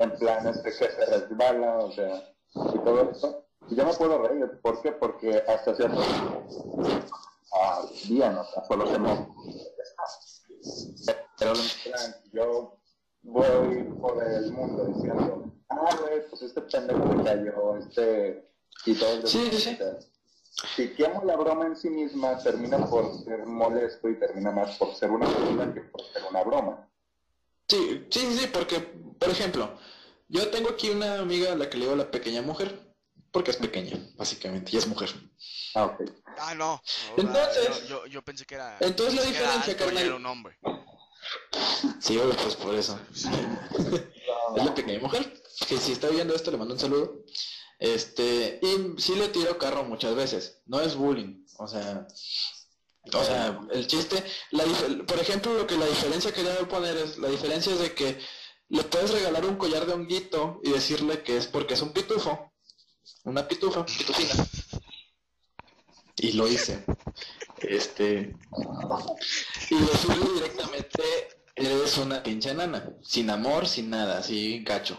en 0.00 0.10
plan, 0.18 0.46
este, 0.48 0.64
que 0.64 0.72
se 0.72 1.06
resbala, 1.06 1.78
o 1.78 1.92
sea, 1.92 2.22
y 2.54 2.78
todo 2.78 3.10
eso. 3.10 3.46
Y 3.68 3.76
yo 3.76 3.86
me 3.86 3.94
puedo 3.94 4.18
reír, 4.26 4.60
¿por 4.62 4.80
qué? 4.82 4.92
Porque 4.92 5.42
hasta 5.48 5.74
cierto 5.74 6.00
ah, 7.54 7.84
bien, 8.08 8.36
o 8.36 8.44
sea, 8.44 8.64
solo 8.64 8.86
se 8.86 8.98
me... 8.98 9.28
Pero 11.38 11.52
en 11.52 11.92
plan, 11.92 12.14
yo 12.32 12.78
voy 13.22 13.84
por 14.00 14.22
el 14.22 14.52
mundo 14.52 14.84
diciendo, 14.86 15.52
ah, 15.70 15.96
güey, 16.00 16.28
pues 16.28 16.42
este 16.42 16.60
pendejo 16.62 17.04
me 17.06 17.24
cayó, 17.24 17.76
este... 17.76 18.48
Y 18.86 18.94
todo 18.98 19.14
el 19.14 19.26
Sí, 19.26 19.48
sí, 19.50 19.58
sí. 19.58 19.78
Si 20.76 20.94
quemo 20.94 21.24
la 21.24 21.36
broma 21.36 21.66
en 21.66 21.76
sí 21.76 21.90
misma, 21.90 22.38
termina 22.38 22.78
por 22.86 23.22
ser 23.24 23.44
molesto 23.46 24.08
y 24.08 24.18
termina 24.18 24.50
más 24.50 24.76
por 24.76 24.94
ser 24.94 25.10
una 25.10 25.26
burla 25.28 25.72
que 25.74 25.80
por 25.80 26.02
ser 26.12 26.22
una 26.30 26.42
broma. 26.42 26.88
Sí, 27.68 28.06
sí, 28.10 28.20
sí, 28.20 28.38
sí, 28.38 28.46
porque, 28.52 28.78
por 29.18 29.30
ejemplo, 29.30 29.78
yo 30.28 30.48
tengo 30.50 30.70
aquí 30.70 30.90
una 30.90 31.18
amiga 31.18 31.52
a 31.52 31.56
la 31.56 31.68
que 31.68 31.78
le 31.78 31.84
digo 31.84 31.96
la 31.96 32.10
pequeña 32.10 32.42
mujer, 32.42 32.94
porque 33.32 33.50
es 33.50 33.56
pequeña, 33.56 33.98
básicamente, 34.16 34.70
y 34.72 34.76
es 34.78 34.86
mujer. 34.86 35.10
Ah, 35.74 35.86
ok. 35.86 36.02
Ah, 36.38 36.54
no. 36.54 36.80
Entonces- 37.16 37.88
yo, 37.88 38.04
yo, 38.04 38.06
yo 38.06 38.22
pensé 38.22 38.44
que 38.44 38.54
era. 38.54 38.76
Entonces 38.80 39.14
la 39.14 39.22
pensé 39.22 39.36
que 39.36 39.42
era 39.44 39.56
diferencia, 39.56 40.14
un 40.14 40.26
hombre. 40.26 40.58
Sí, 42.00 42.20
pues 42.42 42.56
por 42.56 42.74
eso. 42.74 42.98
Es 44.56 44.64
la 44.64 44.74
pequeña 44.74 45.00
mujer, 45.00 45.42
que 45.66 45.78
si 45.78 45.92
está 45.92 46.08
viendo 46.08 46.34
esto 46.34 46.50
le 46.50 46.58
mando 46.58 46.74
un 46.74 46.80
saludo. 46.80 47.24
Este, 47.78 48.60
y 48.62 49.00
sí 49.00 49.14
le 49.16 49.28
tiro 49.28 49.58
carro 49.58 49.84
muchas 49.84 50.14
veces, 50.14 50.62
no 50.66 50.80
es 50.80 50.94
bullying, 50.94 51.44
o 51.58 51.66
sea, 51.66 52.06
O 53.12 53.22
sea, 53.22 53.60
el 53.72 53.86
chiste, 53.86 54.24
la 54.52 54.64
por 55.06 55.18
ejemplo, 55.18 55.52
lo 55.54 55.66
que 55.66 55.76
la 55.76 55.86
diferencia 55.86 56.32
que 56.32 56.42
debo 56.42 56.66
poner 56.68 56.96
es, 56.96 57.18
la 57.18 57.28
diferencia 57.28 57.72
es 57.72 57.80
de 57.80 57.94
que 57.94 58.18
le 58.68 58.82
puedes 58.84 59.10
regalar 59.10 59.44
un 59.44 59.56
collar 59.56 59.84
de 59.86 59.92
honguito 59.92 60.60
y 60.62 60.70
decirle 60.70 61.22
que 61.22 61.36
es 61.36 61.46
porque 61.46 61.74
es 61.74 61.82
un 61.82 61.92
pitufo, 61.92 62.52
una 63.24 63.46
pitufa, 63.46 63.84
pitufina. 63.84 64.46
Y 66.16 66.32
lo 66.32 66.48
hice. 66.48 66.84
Este. 67.58 68.34
Y 69.70 69.74
decirle 69.74 70.26
directamente, 70.34 71.02
eres 71.54 71.98
una 71.98 72.22
pinche 72.22 72.50
enana, 72.50 72.96
sin 73.02 73.28
amor, 73.30 73.66
sin 73.66 73.90
nada, 73.90 74.18
así 74.18 74.62
gacho. 74.64 74.96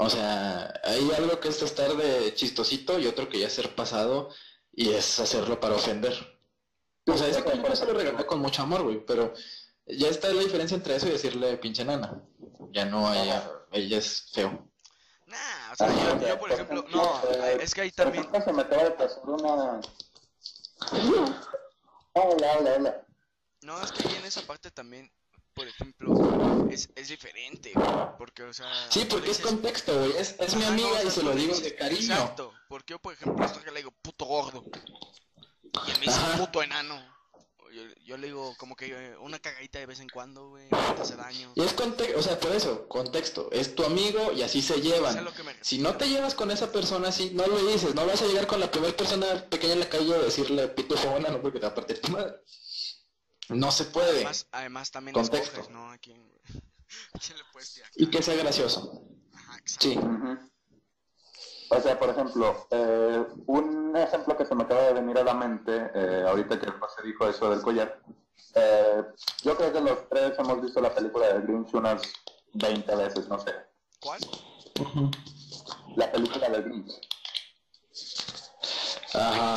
O 0.00 0.08
sea, 0.08 0.72
hay 0.84 1.10
algo 1.16 1.40
que 1.40 1.48
es 1.48 1.60
estar 1.60 1.92
de 1.96 2.32
chistosito 2.32 3.00
y 3.00 3.08
otro 3.08 3.28
que 3.28 3.40
ya 3.40 3.50
ser 3.50 3.74
pasado 3.74 4.30
y 4.72 4.90
es 4.90 5.18
hacerlo 5.18 5.58
para 5.58 5.74
ofender. 5.74 6.14
O 7.08 7.18
sea, 7.18 7.26
ese 7.26 7.42
por 7.42 7.72
eso 7.72 7.84
lo 7.84 7.94
regalé 7.94 8.24
con 8.24 8.38
mucho 8.38 8.62
amor, 8.62 8.84
güey, 8.84 9.04
pero 9.04 9.34
ya 9.86 10.06
está 10.08 10.32
la 10.32 10.40
diferencia 10.40 10.76
entre 10.76 10.94
eso 10.94 11.08
y 11.08 11.10
decirle 11.10 11.56
pinche 11.56 11.84
nana. 11.84 12.22
Ya 12.70 12.84
no 12.84 13.08
hay, 13.08 13.28
ella 13.72 13.98
es 13.98 14.30
feo. 14.32 14.70
Nah, 15.26 15.72
o 15.72 15.74
sea, 15.74 16.20
yo, 16.20 16.38
por 16.38 16.52
ejemplo, 16.52 16.84
no, 16.90 17.20
es 17.60 17.74
que 17.74 17.80
ahí 17.80 17.90
también... 17.90 18.24
Se 18.44 18.52
me 18.52 18.62
acaba 18.62 18.84
de 18.84 18.90
pasar 18.92 19.24
una... 19.24 19.80
Hola, 22.12 22.56
hola, 22.56 22.74
hola. 22.76 23.06
No, 23.62 23.82
es 23.82 23.90
que 23.90 24.06
ahí 24.06 24.14
en 24.14 24.26
esa 24.26 24.42
parte 24.42 24.70
también, 24.70 25.10
por 25.58 25.66
ejemplo, 25.66 26.68
es, 26.70 26.88
es 26.94 27.08
diferente, 27.08 27.72
güey, 27.74 27.88
porque, 28.16 28.44
o 28.44 28.52
sea... 28.52 28.70
Sí, 28.90 29.04
porque 29.10 29.32
es 29.32 29.40
contexto, 29.40 29.98
güey, 29.98 30.12
es, 30.16 30.36
es 30.38 30.54
mi 30.54 30.62
amiga 30.62 31.02
y 31.02 31.10
se 31.10 31.22
lo 31.24 31.34
digo 31.34 31.58
de 31.58 31.74
cariño. 31.74 32.14
Exacto, 32.14 32.54
porque 32.68 32.92
yo, 32.92 33.00
por 33.00 33.14
ejemplo, 33.14 33.44
esto 33.44 33.60
que 33.60 33.72
le 33.72 33.78
digo 33.78 33.90
puto 33.90 34.24
gordo, 34.24 34.64
y 35.86 35.90
a 35.90 35.98
mí 35.98 36.06
es 36.06 36.16
puto 36.38 36.62
enano. 36.62 37.18
Yo, 38.06 38.16
le 38.16 38.28
digo 38.28 38.54
como 38.56 38.74
que 38.74 38.86
eh, 38.86 39.16
una 39.18 39.38
cagadita 39.38 39.78
de 39.78 39.86
vez 39.86 40.00
en 40.00 40.08
cuando, 40.08 40.48
güey, 40.48 40.68
te 40.68 41.02
hace 41.02 41.16
daño. 41.16 41.52
Y 41.54 41.60
es 41.60 41.74
contexto, 41.74 42.18
o 42.18 42.22
sea, 42.22 42.40
por 42.40 42.52
eso, 42.52 42.88
contexto. 42.88 43.50
Es 43.52 43.74
tu 43.74 43.84
amigo 43.84 44.32
y 44.32 44.42
así 44.42 44.62
se 44.62 44.80
llevan. 44.80 45.28
si 45.60 45.78
no 45.78 45.94
te 45.96 46.08
llevas 46.08 46.34
con 46.34 46.50
esa 46.50 46.72
persona 46.72 47.08
así, 47.08 47.30
no 47.34 47.46
lo 47.46 47.66
dices. 47.66 47.94
No 47.94 48.06
vas 48.06 48.22
a 48.22 48.26
llegar 48.26 48.46
con 48.46 48.60
la 48.60 48.70
primera 48.70 48.96
persona 48.96 49.44
pequeña 49.50 49.74
en 49.74 49.80
la 49.80 49.88
calle 49.88 50.14
a 50.14 50.18
decirle 50.18 50.68
pitufo 50.68 51.10
o 51.10 51.20
no 51.20 51.42
porque 51.42 51.60
te 51.60 51.66
va 51.66 51.72
a 51.72 51.74
partir 51.74 52.00
tu 52.00 52.10
madre. 52.10 52.36
No 53.48 53.70
se 53.70 53.84
puede. 53.86 54.16
Además, 54.16 54.46
además 54.52 54.90
también 54.90 55.14
contexto. 55.14 55.68
¿no? 55.70 55.90
¿A 55.90 55.98
quién, 55.98 56.16
le 56.18 57.44
puedes 57.52 57.82
Y 57.96 58.06
que 58.08 58.22
sea 58.22 58.34
gracioso. 58.36 59.02
Ajá, 59.32 59.58
sí. 59.64 59.98
O 61.70 61.80
sea, 61.80 61.98
por 61.98 62.08
ejemplo, 62.10 62.66
eh, 62.70 63.26
un 63.46 63.94
ejemplo 63.96 64.36
que 64.36 64.46
se 64.46 64.54
me 64.54 64.64
acaba 64.64 64.82
de 64.84 64.94
venir 64.94 65.18
a 65.18 65.24
la 65.24 65.34
mente, 65.34 65.90
eh, 65.94 66.24
ahorita 66.26 66.58
que 66.58 66.70
José 66.70 67.02
dijo 67.04 67.28
eso 67.28 67.50
del 67.50 67.60
collar, 67.60 68.00
eh, 68.54 69.04
yo 69.42 69.56
creo 69.56 69.72
que 69.72 69.80
los 69.80 70.08
tres 70.08 70.38
hemos 70.38 70.62
visto 70.62 70.80
la 70.80 70.94
película 70.94 71.26
de 71.34 71.40
Grinch 71.42 71.74
unas 71.74 72.02
20 72.54 72.96
veces, 72.96 73.28
no 73.28 73.38
sé. 73.38 73.54
¿Cuál? 74.00 74.20
La 75.96 76.10
película 76.10 76.48
de 76.48 76.62
Grinch. 76.62 76.92
Ajá. 79.12 79.54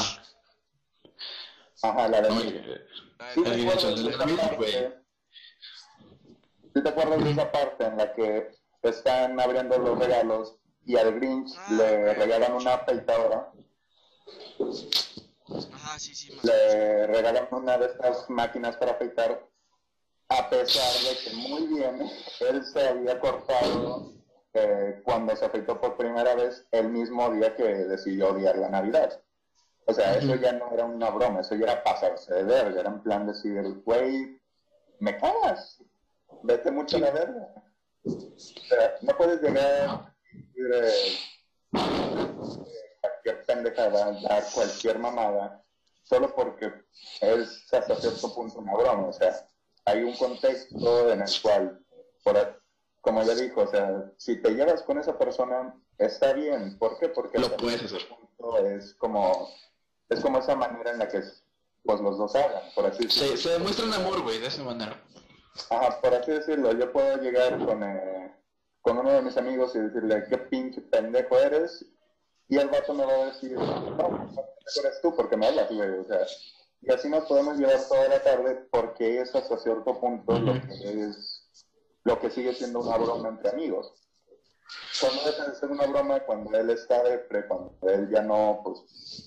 Ajá, 1.84 2.08
la 2.10 2.22
de 2.22 2.30
Grinch. 2.30 3.01
¿Sí, 6.74 6.82
te 6.82 6.90
acuerdas 6.90 7.24
de 7.24 7.32
esa 7.32 7.52
parte 7.52 7.86
en 7.86 7.98
la 7.98 8.14
que 8.14 8.50
están 8.82 9.40
abriendo 9.40 9.78
los 9.78 10.00
regalos 10.00 10.58
y 10.86 10.98
al 10.98 11.14
Grinch 11.16 11.54
ah, 11.58 11.74
le 11.74 12.14
regalan 12.14 12.54
una 12.54 12.74
afeitadora. 12.76 13.52
Ajá, 15.74 16.00
sí, 16.00 16.16
sí, 16.16 16.38
le 16.44 17.08
regalan 17.08 17.48
una 17.52 17.78
de 17.78 17.88
estas 17.88 18.30
máquinas 18.30 18.78
para 18.78 18.94
afeitar, 18.94 19.48
a 20.30 20.50
pesar 20.50 20.94
de 21.04 21.18
que 21.24 21.36
muy 21.36 21.68
bien 21.68 22.10
él 22.40 22.64
se 22.66 22.88
había 22.88 23.20
cortado 23.20 24.14
eh, 24.54 25.02
cuando 25.04 25.36
se 25.36 25.46
afeitó 25.46 25.80
por 25.80 25.98
primera 25.98 26.36
vez 26.36 26.66
el 26.72 26.90
mismo 26.90 27.30
día 27.32 27.56
que 27.56 27.64
decidió 27.64 28.30
odiar 28.30 28.58
la 28.58 28.70
Navidad. 28.70 29.22
O 29.86 29.94
sea, 29.94 30.16
eso 30.16 30.36
ya 30.36 30.54
no 30.54 30.72
era 30.72 30.86
una 30.86 31.10
broma, 31.10 31.42
eso 31.42 31.56
ya 31.56 31.66
era 31.66 31.84
pasarse 31.84 32.34
de 32.34 32.44
verga, 32.44 32.80
era 32.80 32.90
en 32.90 33.02
plan 33.02 33.28
decir, 33.28 33.62
güey, 33.84 34.40
me 35.00 35.18
cagas, 35.18 35.84
vete 36.44 36.72
mucho 36.72 36.98
a 36.98 37.02
la 37.02 37.12
verga. 37.12 37.54
O 38.06 38.40
sea, 38.68 38.96
no 39.02 39.18
puedes 39.18 39.42
llegar 39.42 40.14
cualquier 43.02 43.46
pendejada, 43.46 44.20
dar 44.22 44.44
cualquier 44.54 45.00
mamada, 45.00 45.64
solo 46.04 46.34
porque 46.34 46.72
es 47.22 47.74
hasta 47.74 47.96
cierto 47.96 48.34
punto 48.34 48.60
una 48.60 48.74
broma. 48.76 49.08
O 49.08 49.14
sea, 49.14 49.48
hay 49.86 50.04
un 50.04 50.16
contexto 50.16 51.12
en 51.12 51.22
el 51.22 51.42
cual, 51.42 51.84
por, 52.24 52.62
como 53.02 53.24
ya 53.24 53.36
dijo, 53.36 53.62
o 53.62 53.68
sea, 53.68 54.12
si 54.18 54.42
te 54.42 54.52
llevas 54.52 54.84
con 54.84 55.00
esa 55.00 55.18
persona, 55.18 55.76
está 55.98 56.34
bien. 56.34 56.78
¿Por 56.78 57.00
qué? 57.00 57.10
Porque 57.10 57.40
lo 57.40 57.56
puedes 57.58 57.84
hacer. 57.84 58.08
Es 58.66 58.94
como, 58.96 59.50
es 60.12 60.20
como 60.20 60.40
esa 60.40 60.56
manera 60.56 60.92
en 60.92 61.00
la 61.00 61.08
que 61.08 61.24
pues 61.84 62.00
los 62.02 62.18
dos 62.18 62.36
hagan, 62.36 62.64
por 62.76 62.86
así 62.86 63.06
decirlo. 63.06 63.38
Se, 63.38 63.50
demuestra 63.50 63.86
un 63.86 63.94
amor, 63.94 64.22
güey, 64.22 64.40
de 64.40 64.48
esa 64.48 64.64
manera. 64.64 65.02
Ajá, 65.70 66.00
por 66.00 66.14
así 66.14 66.32
decirlo, 66.32 66.74
yo 66.74 66.92
puedo 66.92 67.18
llegar 67.18 67.58
con, 67.66 67.82
eh, 67.82 68.36
con 68.82 68.98
uno 68.98 69.12
de 69.12 69.22
mis 69.22 69.38
amigos 69.38 69.76
y 69.76 69.80
decirle, 69.80 70.26
qué 70.30 70.38
pinche 70.38 70.82
pendejo 70.82 71.38
eres, 71.38 71.86
y 72.50 72.58
el 72.58 72.68
vato 72.68 72.94
me 72.94 73.06
va 73.06 73.14
a 73.14 73.26
decir, 73.28 73.54
no, 73.54 74.30
eres 74.84 75.02
tú 75.02 75.16
porque 75.16 75.38
me 75.38 75.48
hablas, 75.48 75.72
güey, 75.72 75.90
o 75.90 76.04
sea, 76.04 76.20
y 76.82 76.92
así 76.92 77.10
nos 77.10 77.26
podemos 77.26 77.58
llevar 77.58 77.80
toda 77.88 78.08
la 78.10 78.22
tarde 78.22 78.68
porque 78.72 79.22
es 79.22 79.34
hasta 79.34 79.58
cierto 79.58 80.00
punto 80.00 80.38
lo 80.40 80.54
que 80.54 81.04
es, 81.04 81.48
lo 82.04 82.20
que 82.20 82.30
sigue 82.30 82.54
siendo 82.54 82.82
una 82.82 82.98
broma 82.98 83.30
entre 83.30 83.52
amigos. 83.52 83.94
Cuando 85.00 85.24
deja 85.24 85.48
de 85.48 85.56
ser 85.56 85.72
una 85.72 85.88
broma, 85.88 86.20
cuando 86.22 86.58
él 86.58 86.70
está 86.70 87.02
pre 87.28 87.48
cuando 87.48 87.76
él 87.90 88.10
ya 88.12 88.22
no, 88.22 88.62
pues 88.64 88.80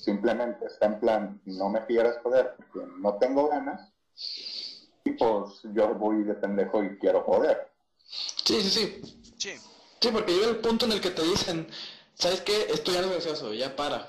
simplemente 0.05 0.67
está 0.67 0.87
en 0.87 1.01
plan, 1.01 1.41
no 1.45 1.69
me 1.69 1.85
quieras 1.87 2.19
joder 2.23 2.55
porque 2.57 2.87
no 2.99 3.15
tengo 3.19 3.49
ganas, 3.49 3.93
y 5.05 5.11
pues 5.13 5.61
yo 5.75 5.95
voy 5.95 6.25
de 6.25 6.35
pendejo 6.35 6.83
y 6.83 6.99
quiero 6.99 7.23
joder. 7.23 7.71
Sí, 8.07 8.61
sí, 8.63 8.71
sí. 8.71 9.59
Sí. 10.01 10.11
porque 10.13 10.33
llega 10.33 10.49
el 10.49 10.59
punto 10.59 10.87
en 10.87 10.93
el 10.93 11.01
que 11.01 11.11
te 11.11 11.23
dicen, 11.23 11.67
¿sabes 12.15 12.41
qué? 12.43 12.67
Esto 12.71 12.93
ya 12.93 13.01
no 13.01 13.09
es 13.09 13.13
gracioso, 13.15 13.53
ya 13.53 13.75
para. 13.75 14.09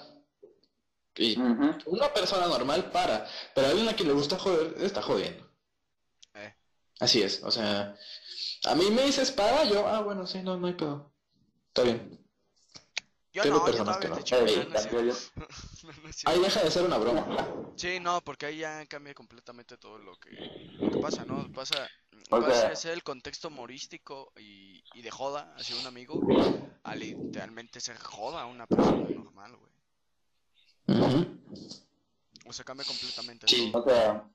Y 1.17 1.37
una 1.85 2.13
persona 2.13 2.47
normal 2.47 2.91
para, 2.91 3.25
pero 3.53 3.67
a 3.67 3.69
alguien 3.69 3.87
a 3.87 3.95
quien 3.95 4.09
le 4.09 4.13
gusta 4.13 4.37
joder, 4.37 4.75
está 4.79 5.01
jodiendo. 5.01 5.49
Eh. 6.33 6.53
Así 6.99 7.23
es, 7.23 7.41
o 7.43 7.51
sea, 7.51 7.95
a 8.65 8.75
mí 8.75 8.91
me 8.91 9.03
dices 9.03 9.31
para, 9.31 9.63
yo, 9.63 9.87
ah, 9.87 10.01
bueno, 10.01 10.27
sí, 10.27 10.41
no, 10.41 10.57
no 10.57 10.67
hay 10.67 10.73
pedo. 10.73 11.14
Está 11.75 11.83
bien. 11.83 12.25
Yo 13.33 13.43
Tengo 13.43 13.57
no, 13.57 13.65
personas 13.65 13.97
que 13.97 14.07
no. 14.07 14.15
ahí 16.25 16.39
deja 16.39 16.63
de 16.63 16.71
ser 16.71 16.85
una 16.85 16.97
broma. 16.97 17.73
Sí, 17.75 17.99
no, 17.99 18.21
porque 18.21 18.45
ahí 18.45 18.59
ya 18.59 18.85
cambia 18.85 19.13
completamente 19.13 19.75
todo 19.75 19.97
lo 19.97 20.15
que, 20.15 20.29
lo 20.79 20.89
que 20.89 20.99
pasa, 20.99 21.25
¿no? 21.25 21.51
Pasa, 21.51 21.85
pasa 22.29 22.69
de 22.69 22.77
ser 22.77 22.93
el 22.93 23.03
contexto 23.03 23.49
humorístico 23.49 24.31
y, 24.37 24.85
y 24.93 25.01
de 25.01 25.11
joda 25.11 25.53
hacia 25.57 25.75
un 25.75 25.85
amigo 25.85 26.25
a 26.83 26.95
literalmente 26.95 27.81
ser 27.81 27.97
joda 27.97 28.43
a 28.43 28.45
una 28.45 28.67
persona 28.67 29.09
normal, 29.09 29.57
güey. 29.57 29.73
O 32.45 32.53
sea, 32.53 32.63
cambia 32.63 32.85
completamente 32.85 33.49
sí, 33.49 33.69
todo. 33.73 34.31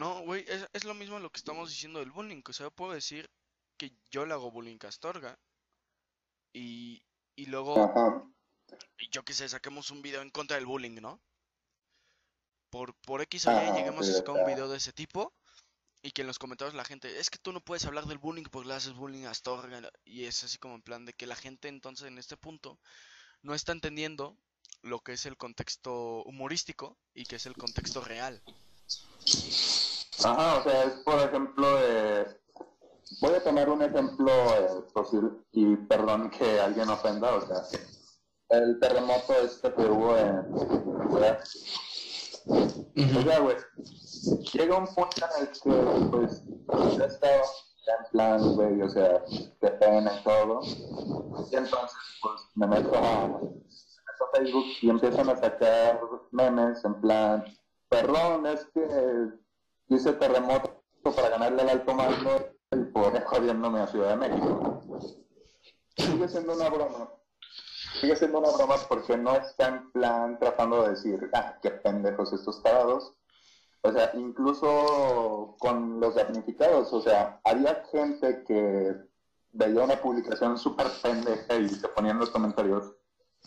No, 0.00 0.22
güey, 0.22 0.44
es, 0.48 0.66
es 0.72 0.82
lo 0.82 0.94
mismo 0.94 1.20
lo 1.20 1.30
que 1.30 1.38
estamos 1.38 1.70
diciendo 1.70 2.00
del 2.00 2.10
bullying. 2.10 2.42
O 2.44 2.52
sea, 2.52 2.70
puedo 2.70 2.92
decir 2.92 3.30
que 3.76 3.92
yo 4.10 4.26
le 4.26 4.34
hago 4.34 4.50
bullying 4.50 4.78
a 4.84 4.88
Astorga 4.88 5.38
y, 6.52 7.02
y 7.34 7.46
luego, 7.46 8.32
yo 9.10 9.24
qué 9.24 9.34
sé, 9.34 9.48
saquemos 9.48 9.90
un 9.90 10.02
video 10.02 10.22
en 10.22 10.30
contra 10.30 10.56
del 10.56 10.66
bullying, 10.66 11.00
¿no? 11.00 11.20
Por, 12.70 12.94
por 13.02 13.20
X 13.22 13.46
o 13.46 13.52
Y 13.52 13.76
lleguemos 13.76 14.08
a 14.08 14.12
sacar 14.12 14.34
un 14.34 14.46
video 14.46 14.68
de 14.68 14.78
ese 14.78 14.92
tipo 14.92 15.34
y 16.02 16.12
que 16.12 16.22
en 16.22 16.28
los 16.28 16.38
comentarios 16.38 16.74
la 16.74 16.84
gente, 16.84 17.18
es 17.18 17.30
que 17.30 17.38
tú 17.38 17.52
no 17.52 17.60
puedes 17.60 17.84
hablar 17.84 18.06
del 18.06 18.18
bullying 18.18 18.44
porque 18.44 18.68
le 18.68 18.74
haces 18.74 18.94
bullying 18.94 19.24
a 19.24 19.30
Astorga 19.30 19.80
y 20.04 20.24
es 20.24 20.44
así 20.44 20.58
como 20.58 20.74
en 20.74 20.82
plan 20.82 21.04
de 21.04 21.12
que 21.12 21.26
la 21.26 21.36
gente 21.36 21.68
entonces 21.68 22.08
en 22.08 22.18
este 22.18 22.36
punto 22.36 22.78
no 23.42 23.54
está 23.54 23.72
entendiendo 23.72 24.36
lo 24.82 25.00
que 25.00 25.12
es 25.12 25.26
el 25.26 25.36
contexto 25.36 26.22
humorístico 26.24 26.96
y 27.12 27.24
que 27.24 27.36
es 27.36 27.46
el 27.46 27.54
contexto 27.54 28.00
real. 28.02 28.42
Ajá, 30.24 30.58
o 30.58 30.62
sea, 30.62 30.84
es 30.84 30.94
por 31.04 31.20
ejemplo 31.22 31.76
de 31.76 32.40
Voy 33.20 33.34
a 33.34 33.42
tomar 33.42 33.70
un 33.70 33.82
ejemplo 33.82 34.30
eh, 34.30 34.82
posible 34.92 35.30
y 35.52 35.76
perdón 35.76 36.28
que 36.30 36.60
alguien 36.60 36.88
ofenda, 36.88 37.36
o 37.36 37.40
sea, 37.40 37.62
el 38.48 38.80
terremoto 38.80 39.32
este 39.44 39.72
que 39.72 39.82
hubo 39.82 40.16
en 40.16 41.08
Corea. 41.08 41.38
O 42.48 43.22
sea, 43.22 43.38
güey, 43.40 43.56
llega 44.52 44.76
un 44.76 44.86
punto 44.86 45.16
en 45.16 45.42
el 45.42 45.52
que, 45.52 46.08
pues, 46.10 46.42
ya 46.98 47.04
estaba 47.04 47.42
en 47.86 48.10
plan, 48.10 48.54
güey, 48.54 48.82
o 48.82 48.88
sea, 48.88 49.22
que 49.60 49.68
pena 49.68 50.12
y 50.12 50.24
todo. 50.24 50.60
Y 50.64 51.56
entonces, 51.56 51.98
pues, 52.20 52.42
me 52.56 52.66
meto 52.66 52.92
a, 52.96 53.40
Facebook 54.32 54.64
y 54.82 54.90
empiezan 54.90 55.28
a 55.28 55.36
sacar 55.36 56.00
memes 56.32 56.84
en 56.84 57.00
plan, 57.00 57.44
perdón, 57.88 58.46
es 58.46 58.66
que 58.74 59.28
hice 59.88 60.12
terremoto 60.14 60.82
para 61.14 61.28
ganarle 61.28 61.62
al 61.62 61.68
alto 61.68 61.94
mando 61.94 62.55
y 62.72 62.84
por 62.92 63.22
jodiéndome 63.24 63.80
a 63.80 63.86
Ciudad 63.86 64.10
de 64.10 64.16
México. 64.16 64.80
Sigue 65.96 66.28
siendo 66.28 66.54
una 66.54 66.68
broma. 66.68 67.10
Sigue 68.00 68.16
siendo 68.16 68.38
una 68.38 68.50
broma 68.50 68.74
porque 68.88 69.16
no 69.16 69.36
está 69.36 69.68
en 69.68 69.92
plan 69.92 70.38
tratando 70.38 70.82
de 70.82 70.90
decir, 70.90 71.30
ah, 71.34 71.56
qué 71.62 71.70
pendejos 71.70 72.32
estos 72.32 72.60
parados. 72.60 73.14
O 73.82 73.92
sea, 73.92 74.10
incluso 74.14 75.56
con 75.58 76.00
los 76.00 76.16
damnificados, 76.16 76.92
o 76.92 77.00
sea, 77.00 77.40
había 77.44 77.84
gente 77.92 78.42
que 78.44 78.96
veía 79.52 79.84
una 79.84 80.00
publicación 80.00 80.58
súper 80.58 80.88
pendeja 81.02 81.54
y 81.54 81.68
se 81.68 81.88
ponía 81.88 82.10
en 82.10 82.18
los 82.18 82.30
comentarios, 82.30 82.92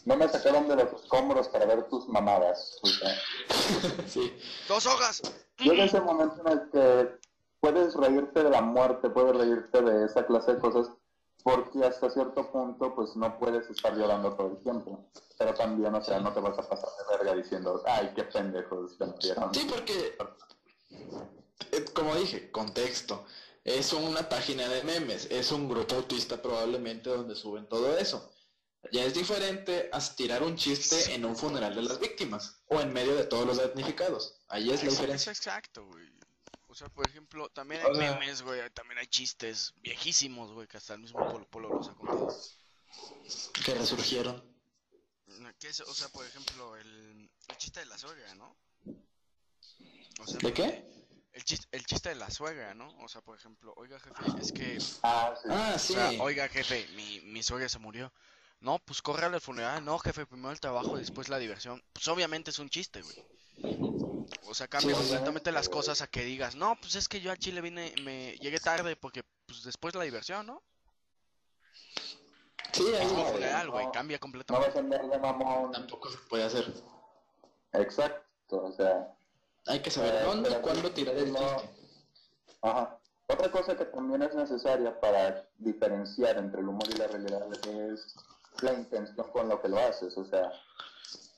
no 0.05 0.15
me 0.15 0.29
sacaron 0.29 0.67
de 0.67 0.77
los 0.77 0.93
escombros 0.93 1.49
para 1.49 1.65
ver 1.65 1.83
tus 1.89 2.07
mamadas. 2.07 2.79
O 2.81 2.87
sea, 2.87 3.09
Sí. 4.07 4.33
¡Dos 4.67 4.85
hojas! 4.85 5.21
llega 5.57 5.83
ese 5.83 5.99
momento 5.99 6.41
en 6.45 6.51
el 6.53 6.69
que 6.69 7.19
puedes 7.59 7.95
reírte 7.95 8.43
de 8.43 8.49
la 8.49 8.61
muerte, 8.61 9.09
puedes 9.09 9.35
reírte 9.35 9.81
de 9.81 10.05
esa 10.05 10.25
clase 10.25 10.53
de 10.55 10.59
cosas, 10.59 10.91
porque 11.43 11.83
hasta 11.83 12.09
cierto 12.09 12.51
punto, 12.51 12.93
pues 12.95 13.15
no 13.15 13.37
puedes 13.39 13.69
estar 13.69 13.95
llorando 13.95 14.35
todo 14.35 14.51
el 14.51 14.57
tiempo. 14.57 15.09
Pero 15.37 15.53
también, 15.53 15.93
o 15.95 16.03
sea, 16.03 16.19
no 16.19 16.33
te 16.33 16.39
vas 16.39 16.57
a 16.59 16.67
pasar 16.67 16.89
de 16.97 17.17
verga 17.17 17.35
diciendo, 17.35 17.81
ay, 17.85 18.11
qué 18.15 18.23
pendejos 18.23 18.95
se 18.97 19.05
murieron. 19.05 19.53
Sí, 19.53 19.65
porque, 19.69 20.17
eh, 21.71 21.85
como 21.93 22.15
dije, 22.15 22.51
contexto. 22.51 23.25
Es 23.63 23.93
una 23.93 24.27
página 24.27 24.67
de 24.67 24.83
memes, 24.83 25.27
es 25.29 25.51
un 25.51 25.69
grupo 25.69 25.95
autista 25.95 26.41
probablemente 26.41 27.09
donde 27.09 27.35
suben 27.35 27.67
todo 27.67 27.97
eso. 27.97 28.31
Ya 28.91 29.03
es 29.03 29.13
diferente 29.13 29.89
a 29.91 29.99
tirar 29.99 30.41
un 30.41 30.55
chiste 30.55 31.13
en 31.13 31.25
un 31.25 31.35
funeral 31.35 31.75
de 31.75 31.83
las 31.83 31.99
víctimas 31.99 32.63
o 32.69 32.79
en 32.79 32.93
medio 32.93 33.15
de 33.15 33.25
todos 33.25 33.45
los 33.45 33.57
damnificados. 33.57 34.41
Ahí 34.47 34.63
es 34.63 34.67
la 34.67 34.73
Exacto, 34.73 34.91
diferencia. 34.91 35.31
Exacto, 35.31 35.85
güey. 35.85 36.18
O 36.71 36.75
sea, 36.75 36.87
por 36.87 37.05
ejemplo, 37.07 37.49
también 37.49 37.83
O 37.83 37.89
hay 37.89 37.95
sea- 37.95 38.11
memes, 38.19 38.41
güey, 38.43 38.69
también 38.71 38.99
hay 38.99 39.07
chistes 39.07 39.73
viejísimos, 39.81 40.51
güey, 40.51 40.67
que 40.67 40.77
hasta 40.77 40.93
el 40.93 40.99
mismo 41.01 41.19
Polo 41.27 41.45
Polo 41.49 41.69
los 41.73 41.87
ha 41.89 41.93
contado. 41.95 42.35
Que 43.65 43.73
resurgieron. 43.73 44.43
¿Qué 45.59 45.67
es? 45.69 45.79
O 45.81 45.93
sea, 45.93 46.09
por 46.09 46.25
ejemplo, 46.25 46.75
el, 46.77 47.29
el 47.47 47.57
chiste 47.57 47.79
de 47.81 47.85
la 47.87 47.97
suegra, 47.97 48.33
¿no? 48.35 48.55
O 50.19 50.27
sea, 50.27 50.37
¿De 50.39 50.53
qué? 50.53 50.85
El 51.33 51.43
chiste, 51.43 51.67
el 51.71 51.85
chiste 51.85 52.09
de 52.09 52.15
la 52.15 52.29
suegra, 52.29 52.73
¿no? 52.73 52.87
O 53.03 53.07
sea, 53.07 53.21
por 53.21 53.37
ejemplo, 53.37 53.73
oiga, 53.77 53.99
jefe, 53.99 54.23
es 54.41 54.51
que... 54.51 54.77
Ah, 55.03 55.33
sí. 55.79 55.93
O 55.93 55.95
sea, 55.95 56.09
oiga, 56.21 56.47
jefe, 56.49 56.87
mi, 56.95 57.21
mi 57.21 57.41
suegra 57.43 57.69
se 57.69 57.79
murió. 57.79 58.11
No, 58.59 58.79
pues 58.79 59.01
córrele 59.01 59.35
al 59.35 59.41
funeral. 59.41 59.83
No, 59.85 59.97
jefe, 59.99 60.25
primero 60.25 60.51
el 60.51 60.59
trabajo, 60.59 60.97
después 60.97 61.29
la 61.29 61.37
diversión. 61.39 61.81
Pues 61.93 62.07
obviamente 62.09 62.51
es 62.51 62.59
un 62.59 62.69
chiste, 62.69 63.01
güey. 63.01 63.25
O 64.47 64.53
sea, 64.53 64.67
cambia 64.67 64.95
Sí, 64.95 65.01
completamente 65.01 65.51
las 65.51 65.69
cosas 65.69 66.01
a 66.01 66.07
que 66.07 66.23
digas, 66.23 66.55
no, 66.55 66.75
pues 66.81 66.95
es 66.95 67.07
que 67.07 67.21
yo 67.21 67.31
a 67.31 67.37
Chile 67.37 67.61
vine, 67.61 67.93
me 68.03 68.35
llegué 68.37 68.59
tarde 68.59 68.95
porque 68.95 69.23
pues 69.45 69.63
después 69.63 69.93
la 69.95 70.03
diversión, 70.03 70.47
¿no? 70.47 70.63
Sí, 72.71 72.83
Mismo 72.83 73.23
no, 73.23 73.25
funeral, 73.25 73.69
güey, 73.71 73.85
no. 73.85 73.91
cambia 73.91 74.17
No 74.17 74.19
vas 74.19 74.31
completamente. 74.31 74.77
a 74.77 74.81
andar 74.81 75.09
de 75.09 75.17
mamón. 75.17 75.71
tampoco 75.71 76.09
se 76.09 76.17
puede 76.29 76.43
hacer. 76.43 76.71
Exacto, 77.73 78.63
o 78.63 78.71
sea, 78.73 79.13
Hay 79.67 79.81
que 79.81 79.91
saber 79.91 80.15
Eh, 80.15 80.23
dónde 80.23 80.49
y 80.51 80.55
cuándo 80.55 80.91
tirar 80.91 81.15
el 81.15 81.31
no-. 81.33 81.61
Ajá. 82.61 82.97
Otra 83.27 83.51
cosa 83.51 83.75
que 83.77 83.85
también 83.85 84.23
es 84.23 84.33
necesaria 84.33 84.99
para 84.99 85.47
diferenciar 85.59 86.37
entre 86.37 86.61
el 86.61 86.67
humor 86.69 86.87
y 86.89 86.93
la 86.97 87.07
realidad 87.07 87.47
es 87.53 88.15
la 88.61 88.73
intención 88.73 89.29
con 89.31 89.47
lo 89.49 89.61
que 89.61 89.67
lo 89.67 89.77
haces. 89.79 90.17
O 90.17 90.25
sea, 90.25 90.51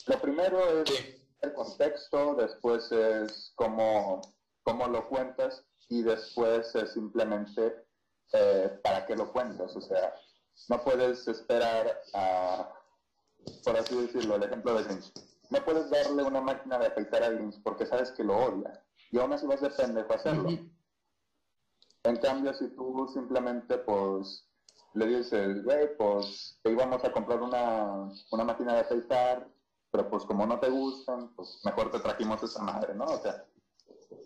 lo 0.05 0.20
primero 0.22 0.84
es. 0.84 1.21
El 1.41 1.53
contexto, 1.53 2.36
después 2.36 2.91
es 2.91 3.51
cómo, 3.56 4.21
cómo 4.63 4.88
lo 4.88 5.08
cuentas 5.10 5.63
y 5.89 6.04
después 6.04 6.73
es 6.75 6.93
simplemente 6.93 7.86
eh, 8.34 8.80
para 8.84 9.06
qué 9.06 9.15
lo 9.15 9.32
cuentas. 9.32 9.75
O 9.75 9.82
sea, 9.82 10.13
no 10.69 10.84
puedes 10.84 11.27
esperar 11.27 11.99
a, 12.13 12.71
por 13.63 13.77
así 13.77 13.95
decirlo, 13.95 14.36
el 14.36 14.43
ejemplo 14.43 14.75
de 14.75 14.84
Grinch. 14.84 15.12
No 15.49 15.65
puedes 15.65 15.89
darle 15.89 16.23
una 16.23 16.41
máquina 16.41 16.77
de 16.77 16.88
afeitar 16.88 17.23
a 17.23 17.30
Grinch 17.30 17.62
porque 17.63 17.86
sabes 17.86 18.12
que 18.12 18.23
lo 18.23 18.38
odia 18.38 18.84
y 19.12 19.19
aún 19.19 19.34
así 19.34 19.45
vas 19.45 19.62
de 19.62 19.69
pendejo 19.69 20.13
a 20.13 20.15
hacerlo. 20.15 20.49
En 22.04 22.15
cambio, 22.17 22.54
si 22.54 22.67
tú 22.69 23.08
simplemente, 23.13 23.77
pues, 23.80 24.47
le 24.93 25.06
dices, 25.06 25.63
güey, 25.63 25.95
pues, 25.97 26.60
te 26.63 26.71
íbamos 26.71 27.04
a 27.04 27.12
comprar 27.12 27.41
una, 27.41 28.10
una 28.32 28.43
máquina 28.43 28.73
de 28.73 28.80
afeitar, 28.80 29.47
pero 29.91 30.10
pues 30.10 30.23
como 30.23 30.45
no 30.45 30.60
te 30.60 30.69
gustan, 30.69 31.36
pues 31.36 31.60
mejor 31.65 31.91
te 31.91 31.99
trajimos 31.99 32.41
esa 32.41 32.62
madre, 32.63 32.95
¿no? 32.95 33.06
O 33.06 33.17
sea, 33.21 33.45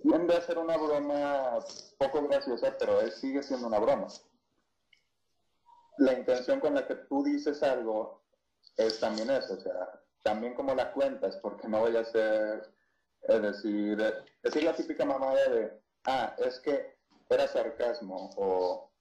tiende 0.02 0.36
a 0.36 0.42
ser 0.42 0.60
una 0.60 0.78
broma 0.78 1.60
poco 1.98 2.28
graciosa, 2.28 2.76
pero 2.78 3.02
es, 3.02 3.16
sigue 3.16 3.42
siendo 3.42 3.68
una 3.68 3.80
broma. 3.80 4.08
La 5.98 6.14
intención 6.14 6.60
con 6.60 6.76
la 6.76 6.86
que 6.86 6.96
tú 6.96 7.24
dices 7.24 7.64
algo 7.64 8.22
es 8.78 9.00
también 9.00 9.30
eso, 9.32 9.56
o 9.56 9.60
sea, 9.60 10.02
también 10.22 10.54
como 10.54 10.76
la 10.76 10.92
cuentas, 10.92 11.38
porque 11.38 11.68
no 11.68 11.80
voy 11.80 11.96
a 11.96 12.06
ser, 12.06 12.70
es 13.22 13.42
decir, 13.42 13.98
decir 14.44 14.64
la 14.64 14.76
típica 14.76 15.06
mamada 15.06 15.50
de, 15.50 15.82
ah, 16.06 16.36
es 16.38 16.60
que 16.60 16.96
era 17.30 17.48
sarcasmo, 17.48 18.32
o 18.36 18.92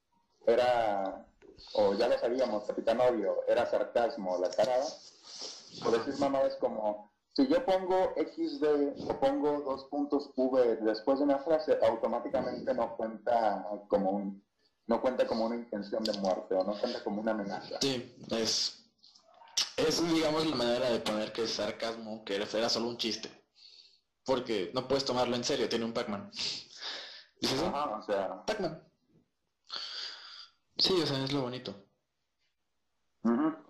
era, 0.46 1.26
o 1.74 1.94
ya 1.94 2.08
lo 2.08 2.18
sabíamos, 2.18 2.64
Capitán 2.64 3.00
Obvio, 3.00 3.42
era 3.48 3.66
sarcasmo, 3.66 4.38
la 4.38 4.50
carada, 4.50 4.86
o 5.84 5.90
decir 5.90 6.18
mamadas 6.18 6.56
como, 6.56 7.10
si 7.34 7.46
yo 7.48 7.64
pongo 7.64 8.14
XD 8.16 9.10
o 9.10 9.20
pongo 9.20 9.60
dos 9.62 9.84
puntos 9.84 10.30
V 10.36 10.76
después 10.76 11.18
de 11.18 11.24
una 11.24 11.38
frase, 11.38 11.78
automáticamente 11.82 12.72
no 12.74 12.96
cuenta 12.96 13.64
como 13.88 14.10
un, 14.10 14.44
no 14.86 15.00
cuenta 15.00 15.26
como 15.26 15.46
una 15.46 15.56
intención 15.56 16.04
de 16.04 16.12
muerte, 16.18 16.54
o 16.54 16.64
no 16.64 16.78
cuenta 16.78 17.02
como 17.02 17.20
una 17.20 17.32
amenaza. 17.32 17.78
Sí, 17.80 18.14
es, 18.30 18.92
es 19.76 20.14
digamos 20.14 20.46
la 20.46 20.56
manera 20.56 20.90
de 20.90 21.00
poner 21.00 21.32
que 21.32 21.44
es 21.44 21.54
sarcasmo, 21.54 22.24
que 22.24 22.36
era 22.36 22.68
solo 22.68 22.88
un 22.88 22.98
chiste. 22.98 23.30
Porque 24.24 24.70
no 24.72 24.88
puedes 24.88 25.04
tomarlo 25.04 25.36
en 25.36 25.44
serio, 25.44 25.68
tiene 25.68 25.84
un 25.84 25.92
Pac-Man. 25.92 26.30
¿Dices 27.40 27.58
eso? 27.58 27.66
Ajá, 27.66 27.98
o 27.98 28.02
sea, 28.02 28.44
Pac-Man. 28.46 28.82
Sí, 30.78 30.92
o 31.02 31.06
sea, 31.06 31.24
es 31.24 31.32
lo 31.32 31.42
bonito. 31.42 31.74
ujú. 33.22 33.63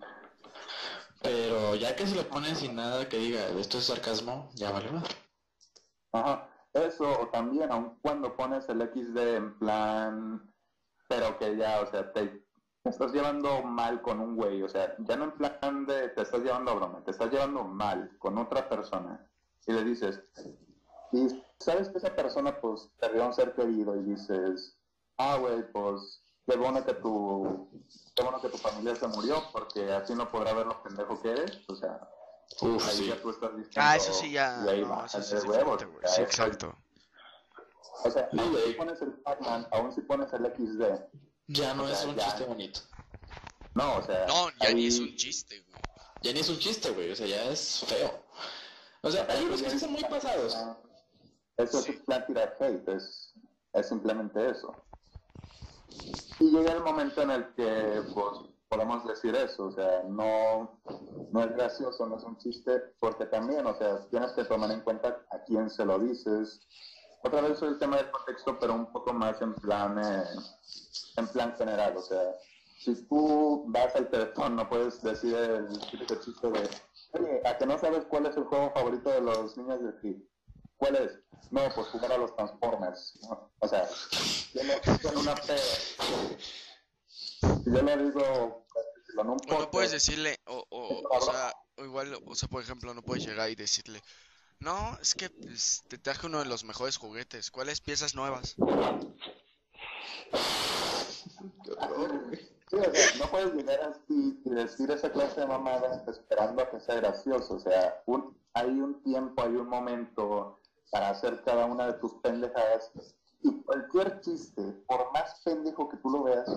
Ya 1.79 1.95
que 1.95 2.07
se 2.07 2.15
lo 2.15 2.27
ponen 2.27 2.55
sin 2.55 2.75
nada 2.75 3.07
que 3.09 3.17
diga, 3.17 3.47
esto 3.59 3.77
es 3.77 3.85
sarcasmo, 3.85 4.49
ya 4.55 4.71
vale 4.71 4.91
más. 4.91 5.05
Ajá, 6.11 6.49
eso, 6.73 7.21
o 7.21 7.27
también, 7.27 7.71
aun 7.71 7.97
cuando 8.01 8.35
pones 8.35 8.67
el 8.69 8.81
XD 8.81 9.17
en 9.17 9.59
plan, 9.59 10.53
pero 11.07 11.37
que 11.37 11.57
ya, 11.57 11.81
o 11.81 11.89
sea, 11.89 12.11
te, 12.11 12.43
te 12.83 12.89
estás 12.89 13.11
llevando 13.11 13.63
mal 13.63 14.01
con 14.01 14.19
un 14.19 14.35
güey, 14.35 14.61
o 14.63 14.69
sea, 14.69 14.95
ya 14.99 15.15
no 15.15 15.25
en 15.25 15.31
plan 15.31 15.85
de 15.85 16.09
te 16.09 16.21
estás 16.21 16.41
llevando 16.41 16.71
a 16.71 16.75
broma, 16.75 17.03
te 17.03 17.11
estás 17.11 17.31
llevando 17.31 17.63
mal 17.63 18.15
con 18.19 18.37
otra 18.37 18.67
persona, 18.69 19.27
y 19.67 19.73
le 19.73 19.83
dices, 19.83 20.21
y 21.11 21.43
sabes 21.59 21.89
que 21.89 21.97
esa 21.97 22.15
persona, 22.15 22.59
pues, 22.59 22.89
perdió 22.99 23.25
un 23.25 23.33
ser 23.33 23.53
querido, 23.53 23.95
y 23.95 24.03
dices, 24.03 24.77
ah, 25.17 25.37
güey, 25.37 25.71
pues, 25.71 26.24
qué 26.47 26.55
bueno 26.57 26.85
que 26.85 26.93
tu, 26.95 27.69
qué 28.15 28.23
bueno 28.23 28.41
que 28.41 28.49
tu 28.49 28.57
familia 28.57 28.95
se 28.95 29.07
murió, 29.07 29.43
porque 29.51 29.91
así 29.91 30.13
no 30.13 30.29
podrá 30.29 30.53
ver 30.53 30.65
lo 30.67 30.81
pendejo 30.83 31.19
que 31.21 31.31
eres, 31.31 31.59
o 31.67 31.75
sea, 31.75 31.99
Uf, 32.61 32.87
ahí 32.87 32.97
sí. 32.97 33.07
ya 33.07 33.21
tú 33.21 33.31
estás 33.31 33.51
diciendo, 33.55 33.81
Ah, 33.81 33.95
eso 33.95 34.13
sí 34.13 34.31
ya. 34.31 34.61
y 34.65 34.69
ahí 34.69 34.81
No, 34.81 34.89
va, 34.89 35.05
eso 35.05 35.21
sí 35.21 35.35
es 35.35 35.43
huevos, 35.45 35.79
diferente, 35.79 35.85
güey. 35.85 35.97
o 36.05 36.07
sea, 36.07 36.15
Sí, 36.15 36.21
exacto. 36.21 36.75
o 38.03 38.11
sea, 38.11 38.29
Sí, 38.31 38.39
aún 38.39 38.57
si 38.65 38.73
pones 38.73 39.01
el 39.01 39.13
Pac-Man, 39.21 39.67
aún 39.71 39.91
si 39.95 40.01
pones 40.01 40.33
el 40.33 40.45
XD, 40.45 41.09
Ya 41.47 41.73
no 41.75 41.83
O 41.83 41.87
es 41.87 41.99
sea, 41.99 42.09
un 42.09 42.15
ya. 42.15 42.25
chiste 42.25 42.43
bonito. 42.45 42.79
no, 43.75 43.97
o 43.97 44.01
sea... 44.03 44.25
No, 44.27 44.49
ya 44.61 44.71
ni 44.73 44.81
ahí- 44.81 44.87
es 44.87 44.99
un 44.99 45.15
chiste, 45.15 45.59
güey. 45.61 45.75
Ya 46.21 46.33
ni 46.33 46.39
es 46.39 46.49
un 46.49 46.57
chiste, 46.59 46.89
güey, 46.91 47.11
o 47.11 47.15
sea, 47.15 47.27
ya 47.27 47.43
es 47.51 47.83
feo. 47.87 48.23
O 49.01 49.11
sea, 49.11 49.27
hay 49.29 49.43
unos 49.45 49.61
que 49.61 49.69
sí 49.69 49.77
son 49.79 49.91
muy 49.91 50.03
pasados. 50.05 50.55
Eso 51.57 51.81
Sí. 51.81 51.91
es 51.91 52.01
plan 52.01 52.25
tirar 52.25 52.55
hate, 52.59 52.87
es, 52.89 53.33
es 53.73 53.87
simplemente 53.87 54.49
eso. 54.49 54.75
Y 56.39 56.51
llega 56.51 56.73
el 56.73 56.83
momento 56.83 57.21
en 57.21 57.31
el 57.31 57.53
que 57.53 58.01
pues, 58.13 58.39
podemos 58.67 59.05
decir 59.07 59.35
eso, 59.35 59.67
o 59.67 59.71
sea, 59.71 60.03
no, 60.07 60.79
no 61.31 61.43
es 61.43 61.51
gracioso, 61.55 62.05
no 62.07 62.17
es 62.17 62.23
un 62.23 62.37
chiste, 62.37 62.71
porque 62.99 63.25
también, 63.25 63.65
o 63.65 63.75
sea, 63.77 64.05
tienes 64.09 64.31
que 64.33 64.43
tomar 64.43 64.71
en 64.71 64.81
cuenta 64.81 65.25
a 65.31 65.39
quién 65.45 65.69
se 65.69 65.85
lo 65.85 65.99
dices. 65.99 66.59
Otra 67.23 67.41
vez 67.41 67.61
el 67.61 67.79
tema 67.79 67.97
del 67.97 68.11
contexto, 68.11 68.57
pero 68.59 68.73
un 68.73 68.91
poco 68.91 69.13
más 69.13 69.41
en 69.41 69.53
plan, 69.55 69.97
eh, 69.97 70.23
en 71.17 71.27
plan 71.29 71.55
general, 71.57 71.95
o 71.97 72.01
sea, 72.01 72.35
si 72.77 73.07
tú 73.07 73.63
vas 73.67 73.95
al 73.95 74.09
teléfono, 74.09 74.49
no 74.49 74.69
puedes 74.69 75.01
decir 75.01 75.35
el 75.35 75.69
chiste 76.19 76.51
de, 76.51 76.69
oye, 77.13 77.41
¿a 77.45 77.57
que 77.57 77.65
no 77.65 77.79
sabes 77.79 78.05
cuál 78.05 78.25
es 78.25 78.37
el 78.37 78.43
juego 78.43 78.71
favorito 78.75 79.09
de 79.09 79.21
los 79.21 79.57
niños 79.57 79.81
de 79.81 79.89
aquí? 79.89 80.29
¿Cuál 80.77 80.95
es? 80.95 81.19
No, 81.51 81.69
pues 81.73 81.87
jugar 81.87 82.11
a 82.11 82.17
los 82.17 82.35
Transformers. 82.35 83.19
¿no? 83.23 83.51
O 83.59 83.67
sea, 83.67 83.87
yo 84.53 84.63
no 84.63 84.73
con 85.01 85.17
una 85.17 85.35
fe. 85.37 85.55
Yo 87.65 87.81
lo 87.81 87.97
digo 87.97 88.65
pues, 88.71 88.85
en 89.13 89.29
un 89.29 89.31
O 89.31 89.33
no 89.33 89.37
podcast. 89.37 89.69
puedes 89.71 89.91
decirle, 89.91 90.39
o, 90.45 90.65
o, 90.69 91.01
o 91.09 91.21
sea, 91.21 91.53
o 91.77 91.85
igual, 91.85 92.17
o 92.25 92.35
sea, 92.35 92.49
por 92.49 92.61
ejemplo, 92.61 92.93
no 92.93 93.01
puedes 93.01 93.25
llegar 93.25 93.49
y 93.49 93.55
decirle, 93.55 94.01
no, 94.59 94.97
es 95.01 95.15
que 95.15 95.29
pues, 95.29 95.83
te 95.87 95.97
traje 95.97 96.27
uno 96.27 96.39
de 96.39 96.45
los 96.45 96.63
mejores 96.63 96.97
juguetes. 96.97 97.51
¿Cuáles 97.51 97.81
piezas 97.81 98.15
nuevas? 98.15 98.55
Sí, 102.69 102.77
o 102.77 102.93
sea, 102.93 103.15
no 103.19 103.25
puedes 103.29 103.53
llegar 103.53 103.79
así 103.81 104.41
y 104.43 104.49
decir 104.49 104.89
esa 104.91 105.11
clase 105.11 105.41
de 105.41 105.47
mamada 105.47 106.03
esperando 106.07 106.63
a 106.63 106.69
que 106.69 106.79
sea 106.79 106.95
gracioso. 106.95 107.55
O 107.55 107.59
sea, 107.59 108.01
un, 108.05 108.35
hay 108.53 108.69
un 108.69 109.01
tiempo, 109.03 109.41
hay 109.43 109.55
un 109.55 109.67
momento 109.69 110.59
para 110.91 111.09
hacer 111.09 111.43
cada 111.43 111.65
una 111.65 111.87
de 111.87 111.93
tus 111.93 112.13
pendejadas. 112.15 112.91
Y 113.41 113.61
cualquier 113.63 114.21
chiste, 114.21 114.61
por 114.87 115.11
más 115.11 115.41
pendejo 115.43 115.87
que 115.89 115.97
tú 115.97 116.09
lo 116.09 116.23
veas, 116.23 116.49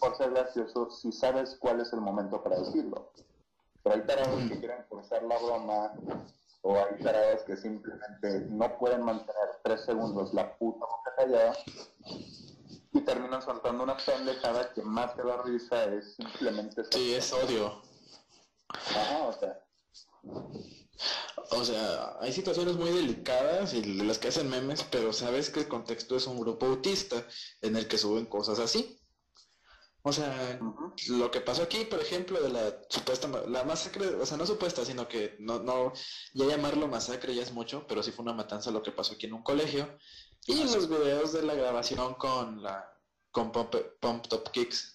por 0.00 0.16
ser 0.16 0.30
gracioso, 0.30 0.90
si 0.90 1.12
sabes 1.12 1.56
cuál 1.58 1.80
es 1.80 1.92
el 1.92 2.00
momento 2.00 2.42
para 2.42 2.58
decirlo. 2.58 3.12
Pero 3.82 3.96
hay 3.96 4.02
tarados 4.02 4.42
que 4.48 4.58
quieren 4.58 4.84
forzar 4.88 5.22
la 5.22 5.38
broma, 5.38 5.94
o 6.62 6.76
hay 6.76 7.02
tarados 7.02 7.42
que 7.42 7.56
simplemente 7.56 8.40
no 8.48 8.78
pueden 8.78 9.02
mantener 9.02 9.60
tres 9.62 9.84
segundos 9.84 10.32
la 10.32 10.56
puta 10.56 10.86
boca 10.86 11.14
callada 11.16 11.52
y 12.92 13.00
terminan 13.00 13.42
soltando 13.42 13.82
una 13.82 13.96
pendejada 13.98 14.72
que 14.72 14.82
más 14.82 15.12
que 15.14 15.22
dar 15.22 15.44
risa 15.44 15.84
es 15.84 16.14
simplemente... 16.14 16.84
Sí, 16.90 17.14
es 17.14 17.32
odio. 17.32 17.82
Ajá, 18.68 19.26
o 19.26 19.32
sea. 19.32 19.60
O 21.50 21.64
sea, 21.64 22.16
hay 22.20 22.32
situaciones 22.32 22.76
muy 22.76 22.90
delicadas 22.90 23.74
y 23.74 23.82
de 23.82 24.04
las 24.04 24.18
que 24.18 24.28
hacen 24.28 24.48
memes, 24.48 24.84
pero 24.90 25.12
sabes 25.12 25.50
que 25.50 25.60
el 25.60 25.68
contexto 25.68 26.16
es 26.16 26.26
un 26.26 26.40
grupo 26.40 26.66
autista 26.66 27.26
en 27.60 27.76
el 27.76 27.86
que 27.88 27.98
suben 27.98 28.26
cosas 28.26 28.58
así. 28.58 29.00
O 30.06 30.12
sea, 30.12 30.60
lo 31.08 31.30
que 31.30 31.40
pasó 31.40 31.62
aquí, 31.62 31.86
por 31.86 31.98
ejemplo, 31.98 32.38
de 32.42 32.50
la 32.50 32.78
supuesta, 32.90 33.26
la 33.48 33.64
masacre, 33.64 34.08
o 34.08 34.26
sea, 34.26 34.36
no 34.36 34.44
supuesta, 34.44 34.84
sino 34.84 35.08
que 35.08 35.34
no, 35.38 35.60
no, 35.60 35.94
ya 36.34 36.44
llamarlo 36.44 36.88
masacre 36.88 37.34
ya 37.34 37.42
es 37.42 37.52
mucho, 37.52 37.86
pero 37.86 38.02
sí 38.02 38.12
fue 38.12 38.22
una 38.22 38.34
matanza 38.34 38.70
lo 38.70 38.82
que 38.82 38.92
pasó 38.92 39.14
aquí 39.14 39.24
en 39.24 39.32
un 39.32 39.42
colegio, 39.42 39.98
y 40.46 40.62
los 40.64 40.90
videos 40.90 41.32
de 41.32 41.42
la 41.42 41.54
grabación 41.54 42.14
con 42.14 42.62
la 42.62 42.86
con 43.30 43.50
Pump, 43.50 44.26
Top 44.28 44.50
Kicks 44.50 44.93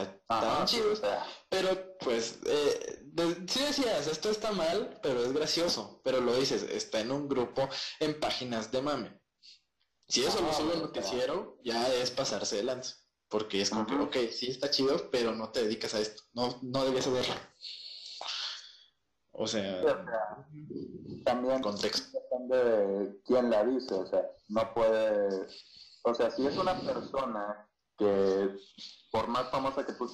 estaban 0.00 0.66
chidos. 0.66 1.02
Pero 1.48 1.96
pues 1.98 2.38
eh, 2.46 3.04
sí 3.46 3.60
decías, 3.60 4.06
esto 4.06 4.30
está 4.30 4.52
mal, 4.52 4.98
pero 5.02 5.22
es 5.22 5.32
gracioso. 5.32 6.00
Pero 6.04 6.20
lo 6.20 6.34
dices, 6.36 6.62
está 6.62 7.00
en 7.00 7.10
un 7.10 7.28
grupo 7.28 7.68
en 8.00 8.18
páginas 8.18 8.70
de 8.72 8.82
mame. 8.82 9.20
Si 10.08 10.24
eso 10.24 10.40
lo 10.40 10.52
sube 10.52 10.74
el 10.74 10.82
noticiero, 10.82 11.58
ya 11.64 11.88
es 11.94 12.10
pasarse 12.10 12.56
de 12.56 12.64
lanza. 12.64 12.96
Porque 13.28 13.62
es 13.62 13.70
como 13.70 13.86
que, 13.86 13.94
ok, 13.94 14.30
sí 14.30 14.50
está 14.50 14.70
chido, 14.70 15.10
pero 15.10 15.34
no 15.34 15.50
te 15.50 15.62
dedicas 15.62 15.94
a 15.94 16.00
esto. 16.00 16.22
No, 16.34 16.58
no 16.62 16.84
debías 16.84 17.06
hacerlo. 17.06 17.34
O 19.32 19.46
sea, 19.46 20.04
también 21.24 21.62
contexto. 21.62 22.18
depende 22.18 22.56
de 22.64 23.22
quién 23.24 23.48
la 23.48 23.64
dice, 23.64 23.94
o 23.94 24.06
sea, 24.06 24.22
no 24.48 24.74
puede, 24.74 25.46
o 26.02 26.14
sea, 26.14 26.30
si 26.30 26.46
es 26.46 26.56
una 26.58 26.78
persona 26.78 27.68
que 28.02 28.56
por 29.10 29.28
más 29.28 29.48
famosa 29.50 29.86
que 29.86 29.92
tú, 29.92 30.10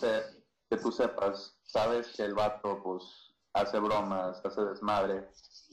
que 0.68 0.76
tú 0.76 0.92
sepas, 0.92 1.58
sabes 1.64 2.08
que 2.08 2.24
el 2.24 2.34
vato 2.34 2.82
pues 2.82 3.02
hace 3.54 3.78
bromas, 3.78 4.44
hace 4.44 4.60
desmadre, 4.62 5.28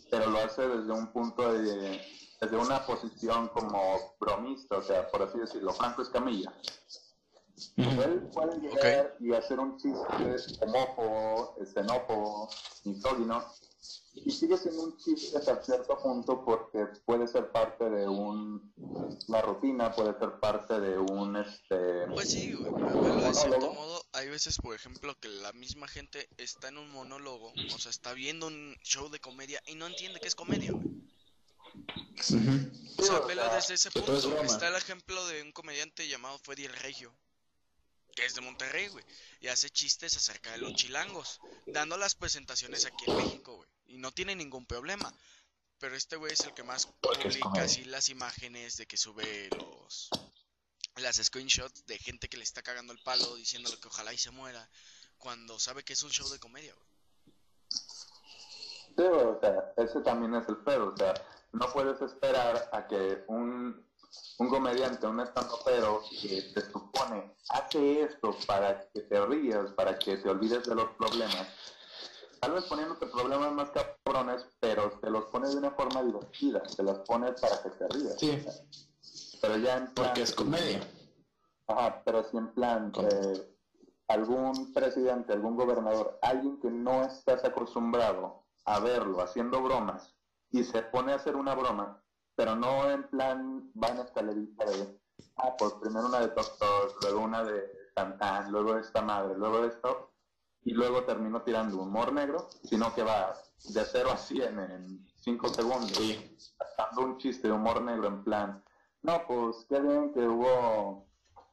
pero 0.09 0.29
lo 0.29 0.39
hace 0.39 0.67
desde 0.67 0.91
un 0.91 1.11
punto 1.11 1.51
de, 1.53 2.01
desde 2.39 2.57
una 2.57 2.85
posición 2.85 3.49
como 3.49 4.15
bromista, 4.19 4.77
o 4.77 4.81
sea, 4.81 5.07
por 5.09 5.23
así 5.23 5.39
decirlo, 5.39 5.73
Franco 5.73 6.01
Escamilla. 6.01 6.53
Él 7.77 8.29
puede 8.33 8.59
llegar 8.59 9.15
y 9.19 9.33
hacer 9.33 9.59
un 9.59 9.77
chiste 9.77 10.35
homófobo, 10.61 11.55
xenófobo, 11.73 12.49
misógino, 12.83 13.43
y 14.15 14.31
sigue 14.31 14.57
siendo 14.57 14.83
un 14.83 14.97
chiste 14.97 15.37
hasta 15.37 15.61
cierto 15.61 15.97
punto 16.01 16.43
porque 16.43 16.85
puede 17.05 17.27
ser 17.27 17.51
parte 17.51 17.89
de 17.89 18.07
un, 18.07 18.73
una 19.27 19.41
rutina, 19.41 19.91
puede 19.91 20.17
ser 20.17 20.39
parte 20.39 20.79
de 20.79 20.97
un, 20.97 21.35
este... 21.35 22.07
Pues 22.13 22.31
sí, 22.31 22.53
güey, 22.53 23.21
de 23.21 23.33
cierto 23.33 23.73
modo, 23.73 24.05
hay 24.13 24.29
veces, 24.29 24.57
por 24.57 24.73
ejemplo, 24.73 25.15
que 25.19 25.27
la 25.27 25.51
misma 25.53 25.87
gente 25.87 26.29
está 26.37 26.69
en 26.69 26.77
un 26.77 26.89
monólogo, 26.91 27.51
o 27.73 27.77
sea, 27.77 27.89
está 27.91 28.13
viendo 28.13 28.47
un 28.47 28.75
show 28.81 29.09
de 29.09 29.19
comedia 29.19 29.61
y 29.67 29.75
no 29.75 29.87
entiende 29.87 30.19
que 30.19 30.27
es 30.27 30.35
comedia, 30.35 30.71
güey. 30.71 30.85
O 32.97 33.03
sea, 33.03 33.19
velo 33.27 33.43
desde 33.53 33.73
ese 33.73 33.91
punto. 33.91 34.41
Está 34.43 34.69
el 34.69 34.75
ejemplo 34.75 35.27
de 35.27 35.41
un 35.41 35.51
comediante 35.51 36.07
llamado 36.07 36.39
Freddy 36.39 36.65
el 36.65 36.73
Regio 36.73 37.13
que 38.15 38.25
es 38.25 38.33
de 38.33 38.41
Monterrey, 38.41 38.87
güey, 38.87 39.03
y 39.41 39.47
hace 39.47 39.69
chistes 39.69 40.15
acerca 40.15 40.51
de 40.51 40.57
los 40.57 40.73
chilangos, 40.73 41.39
dando 41.67 41.97
las 41.97 42.15
presentaciones 42.15 42.85
aquí 42.85 43.03
en 43.07 43.17
México, 43.17 43.55
güey, 43.57 43.69
y 43.85 43.97
no 43.97 44.11
tiene 44.11 44.35
ningún 44.35 44.65
problema. 44.65 45.13
Pero 45.77 45.95
este 45.95 46.15
güey 46.15 46.31
es 46.31 46.39
el 46.45 46.53
que 46.53 46.63
más 46.63 46.87
publica 47.01 47.61
así 47.61 47.83
las 47.83 48.07
imágenes 48.07 48.77
de 48.77 48.85
que 48.85 48.95
sube 48.95 49.49
los 49.51 50.09
las 50.95 51.17
screenshots 51.17 51.85
de 51.85 51.97
gente 51.97 52.29
que 52.29 52.37
le 52.37 52.43
está 52.43 52.61
cagando 52.61 52.93
el 52.93 52.99
palo 52.99 53.35
diciéndole 53.35 53.77
que 53.79 53.89
ojalá 53.89 54.13
y 54.13 54.17
se 54.17 54.31
muera 54.31 54.69
cuando 55.17 55.59
sabe 55.59 55.83
que 55.83 55.91
es 55.91 56.03
un 56.03 56.11
show 56.11 56.29
de 56.29 56.39
comedia, 56.39 56.73
güey. 56.73 56.87
Sí, 58.95 59.03
o 59.03 59.37
sea, 59.41 59.73
ese 59.75 59.99
también 60.01 60.33
es 60.35 60.47
el 60.47 60.57
pedo, 60.57 60.93
o 60.93 60.97
sea, 60.97 61.13
no 61.51 61.71
puedes 61.73 62.01
esperar 62.01 62.69
a 62.71 62.87
que 62.87 63.23
un 63.27 63.85
un 64.37 64.49
comediante, 64.49 65.07
un 65.07 65.23
pero 65.63 66.01
que 66.09 66.41
te 66.53 66.61
supone, 66.61 67.35
hace 67.49 68.01
esto 68.01 68.35
para 68.45 68.87
que 68.89 69.01
te 69.01 69.25
rías, 69.25 69.71
para 69.71 69.97
que 69.97 70.17
te 70.17 70.29
olvides 70.29 70.63
de 70.65 70.75
los 70.75 70.89
problemas. 70.91 71.47
Tal 72.41 72.51
vez 72.51 72.65
poniéndote 72.65 73.07
problemas 73.07 73.51
más 73.53 73.69
cabrones, 73.71 74.45
pero 74.59 74.91
te 75.01 75.09
los 75.09 75.25
pone 75.25 75.49
de 75.49 75.57
una 75.57 75.71
forma 75.71 76.03
divertida, 76.03 76.61
te 76.61 76.83
los 76.83 76.99
pone 76.99 77.31
para 77.33 77.63
que 77.63 77.69
te 77.69 77.87
rías. 77.87 78.19
Sí. 78.19 78.45
Pero 79.41 79.57
ya 79.57 79.77
en 79.77 79.93
Porque 79.93 80.23
es 80.23 80.33
comedia. 80.33 80.81
Ajá, 81.67 82.01
pero 82.05 82.23
si 82.23 82.37
en 82.37 82.53
plan, 82.53 82.91
eh, 82.97 83.55
algún 84.07 84.73
presidente, 84.73 85.33
algún 85.33 85.55
gobernador, 85.55 86.19
alguien 86.21 86.59
que 86.59 86.69
no 86.69 87.03
estás 87.03 87.43
acostumbrado 87.43 88.45
a 88.65 88.79
verlo 88.79 89.21
haciendo 89.21 89.61
bromas 89.61 90.15
y 90.51 90.63
se 90.63 90.81
pone 90.83 91.13
a 91.13 91.15
hacer 91.15 91.35
una 91.35 91.55
broma, 91.55 92.03
pero 92.35 92.55
no 92.55 92.89
en 92.89 93.03
plan 93.09 93.71
van 93.73 93.99
a 93.99 94.03
escalerita 94.03 94.65
de, 94.65 94.99
ah, 95.37 95.55
pues 95.57 95.73
primero 95.81 96.07
una 96.07 96.19
de 96.19 96.27
Doctor, 96.27 96.93
luego 97.01 97.19
una 97.21 97.43
de 97.43 97.63
Santán, 97.95 98.51
luego 98.51 98.77
esta 98.77 99.01
madre, 99.01 99.37
luego 99.37 99.65
esto, 99.65 100.11
y 100.63 100.73
luego 100.73 101.03
termino 101.03 101.43
tirando 101.43 101.81
humor 101.81 102.11
negro, 102.11 102.49
sino 102.63 102.93
que 102.93 103.03
va 103.03 103.33
de 103.69 103.85
0 103.85 104.09
a 104.11 104.17
100 104.17 104.59
en 104.59 105.07
5 105.17 105.49
segundos, 105.49 105.91
sí. 105.91 106.35
dando 106.77 107.01
un 107.01 107.17
chiste 107.17 107.47
de 107.47 107.53
humor 107.53 107.81
negro 107.81 108.07
en 108.07 108.23
plan, 108.23 108.63
no, 109.03 109.25
pues 109.27 109.65
qué 109.69 109.79
bien 109.79 110.11
que 110.11 110.27
hubo 110.27 111.07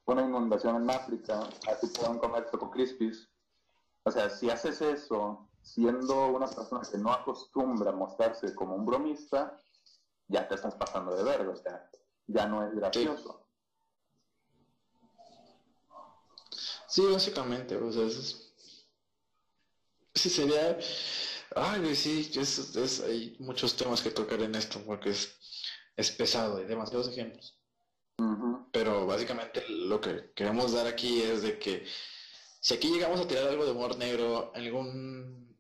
una 0.07 0.23
inundación 0.23 0.83
en 0.83 0.91
África, 0.91 1.41
así 1.71 1.87
pueden 1.89 2.19
comer 2.19 2.49
Choco 2.51 2.71
Crispies. 2.71 3.29
O 4.05 4.11
sea, 4.11 4.31
si 4.31 4.51
haces 4.51 4.81
eso 4.81 5.49
siendo 5.61 6.29
una 6.29 6.47
persona 6.47 6.83
que 6.91 6.99
no 6.99 7.13
acostumbra 7.13 7.91
a 7.91 7.95
mostrarse 7.95 8.55
como 8.55 8.75
un 8.75 8.85
bromista, 8.85 9.57
ya 10.33 10.49
te 10.49 10.55
estás 10.55 10.75
pasando 10.75 11.15
de 11.15 11.23
verga, 11.23 11.51
o 11.53 11.57
sea, 11.57 11.91
ya 12.27 12.47
no 12.47 12.67
es 12.67 12.75
gracioso. 12.75 13.47
Sí, 16.89 17.03
básicamente, 17.11 17.77
o 17.77 17.93
sea, 17.93 18.05
es... 18.05 18.55
sí 20.15 20.31
sería... 20.31 20.79
Ay, 21.55 21.95
sí, 21.95 22.31
es, 22.35 22.75
es, 22.77 23.01
hay 23.01 23.37
muchos 23.39 23.77
temas 23.77 24.01
que 24.01 24.11
tocar 24.11 24.41
en 24.41 24.55
esto, 24.55 24.81
porque 24.87 25.11
es, 25.11 25.39
es 25.97 26.11
pesado, 26.11 26.57
hay 26.57 26.65
demasiados 26.65 27.09
ejemplos. 27.09 27.59
Pero 28.73 29.07
básicamente 29.07 29.65
lo 29.69 30.01
que 30.01 30.33
queremos 30.35 30.73
dar 30.73 30.87
aquí 30.87 31.21
es 31.23 31.43
de 31.43 31.59
que 31.59 31.87
si 32.61 32.75
aquí 32.75 32.91
llegamos 32.91 33.21
a 33.21 33.29
tirar 33.29 33.49
algo 33.49 33.67
de 33.67 33.73
humor 33.73 33.99
negro, 33.99 34.51
algún 34.55 35.59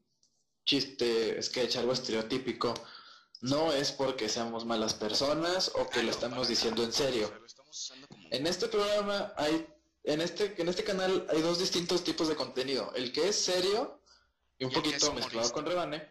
chiste, 0.64 1.42
sketch, 1.42 1.76
algo 1.76 1.92
estereotípico, 1.92 2.72
no 3.42 3.72
es 3.72 3.90
porque 3.90 4.28
seamos 4.28 4.64
malas 4.64 4.94
personas 4.94 5.72
o 5.74 5.90
que 5.90 6.02
lo 6.02 6.10
estamos 6.10 6.48
diciendo 6.48 6.84
en 6.84 6.92
serio. 6.92 7.30
En 8.30 8.46
este 8.46 8.68
programa 8.68 9.34
hay, 9.36 9.66
en 10.04 10.20
este, 10.20 10.54
en 10.60 10.68
este 10.68 10.84
canal 10.84 11.26
hay 11.28 11.42
dos 11.42 11.58
distintos 11.58 12.04
tipos 12.04 12.28
de 12.28 12.36
contenido. 12.36 12.92
El 12.94 13.12
que 13.12 13.28
es 13.28 13.36
serio 13.36 14.00
y 14.58 14.64
un 14.64 14.70
poquito 14.70 15.12
mezclado 15.12 15.52
con 15.52 15.66
rebane, 15.66 16.08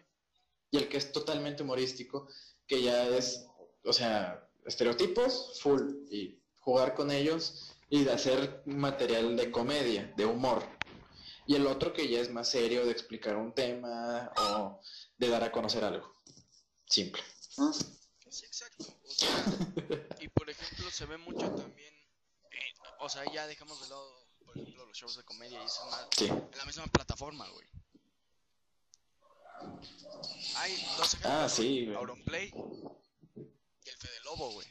y 0.70 0.76
el 0.76 0.88
que 0.88 0.98
es 0.98 1.10
totalmente 1.10 1.62
humorístico, 1.62 2.28
que 2.66 2.82
ya 2.82 3.08
es, 3.08 3.46
o 3.84 3.92
sea, 3.94 4.46
estereotipos 4.66 5.58
full 5.60 5.80
y 6.10 6.38
jugar 6.60 6.94
con 6.94 7.10
ellos 7.10 7.72
y 7.88 8.04
de 8.04 8.12
hacer 8.12 8.62
material 8.66 9.36
de 9.36 9.50
comedia, 9.50 10.12
de 10.16 10.26
humor. 10.26 10.62
Y 11.46 11.54
el 11.54 11.66
otro 11.66 11.94
que 11.94 12.08
ya 12.08 12.20
es 12.20 12.30
más 12.30 12.50
serio, 12.50 12.84
de 12.84 12.92
explicar 12.92 13.36
un 13.36 13.52
tema 13.52 14.30
o 14.36 14.80
de 15.16 15.28
dar 15.28 15.44
a 15.44 15.50
conocer 15.50 15.82
algo. 15.82 16.12
Simple. 16.92 17.22
Sí, 18.28 18.44
exacto. 18.44 18.84
y 20.20 20.28
por 20.28 20.50
ejemplo, 20.50 20.90
se 20.90 21.06
ve 21.06 21.16
mucho 21.16 21.50
también. 21.54 21.94
Eh, 22.50 22.74
o 23.00 23.08
sea, 23.08 23.24
ya 23.32 23.46
dejamos 23.46 23.80
de 23.80 23.88
lado, 23.88 24.28
por 24.44 24.58
ejemplo, 24.58 24.84
los 24.84 24.98
shows 24.98 25.16
de 25.16 25.24
comedia 25.24 25.62
y 25.62 25.64
eso 25.64 25.80
en 26.20 26.58
la 26.58 26.64
misma 26.66 26.86
plataforma, 26.88 27.48
güey. 27.48 27.66
Hay 30.56 30.76
dos 30.98 31.14
ejemplos. 31.14 31.32
Ah, 31.32 31.48
sí, 31.48 31.86
güey. 31.86 31.96
Auronplay 31.96 32.52
y 32.54 33.88
el 33.88 33.96
Fede 33.96 34.20
Lobo, 34.24 34.52
güey. 34.52 34.68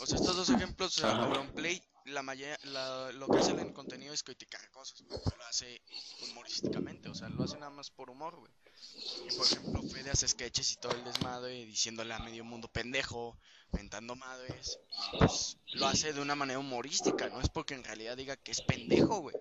O 0.00 0.06
sea, 0.06 0.16
estos 0.16 0.36
dos 0.36 0.50
ejemplos, 0.50 0.98
o 0.98 1.00
sea. 1.02 1.16
Auronplay, 1.18 1.80
la 2.08 2.22
maya- 2.22 2.58
la, 2.64 3.12
lo 3.12 3.28
que 3.28 3.38
hace 3.38 3.52
en 3.52 3.72
contenido 3.72 4.12
es 4.12 4.22
criticar 4.22 4.70
cosas, 4.70 5.02
pero 5.08 5.36
lo 5.36 5.44
hace 5.44 5.82
humorísticamente, 6.30 7.08
o 7.08 7.14
sea, 7.14 7.28
lo 7.28 7.42
hace 7.42 7.58
nada 7.58 7.70
más 7.70 7.90
por 7.90 8.10
humor, 8.10 8.36
güey. 8.36 8.52
Y 9.28 9.36
por 9.36 9.46
ejemplo, 9.46 9.82
Fede 9.82 10.10
hace 10.10 10.28
sketches 10.28 10.72
y 10.72 10.76
todo 10.76 10.92
el 10.92 11.04
desmadre, 11.04 11.66
diciéndole 11.66 12.14
a 12.14 12.18
medio 12.18 12.44
mundo 12.44 12.68
pendejo, 12.68 13.38
mentando 13.72 14.16
madres, 14.16 14.78
pues 15.18 15.56
lo 15.74 15.86
hace 15.86 16.12
de 16.12 16.20
una 16.20 16.34
manera 16.34 16.58
humorística, 16.58 17.28
no 17.28 17.40
es 17.40 17.48
porque 17.48 17.74
en 17.74 17.84
realidad 17.84 18.16
diga 18.16 18.36
que 18.36 18.52
es 18.52 18.60
pendejo, 18.62 19.20
güey. 19.20 19.36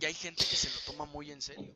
Y 0.00 0.04
hay 0.04 0.14
gente 0.14 0.44
que 0.44 0.56
se 0.56 0.70
lo 0.70 0.80
toma 0.86 1.04
muy 1.04 1.30
en 1.30 1.42
serio. 1.42 1.74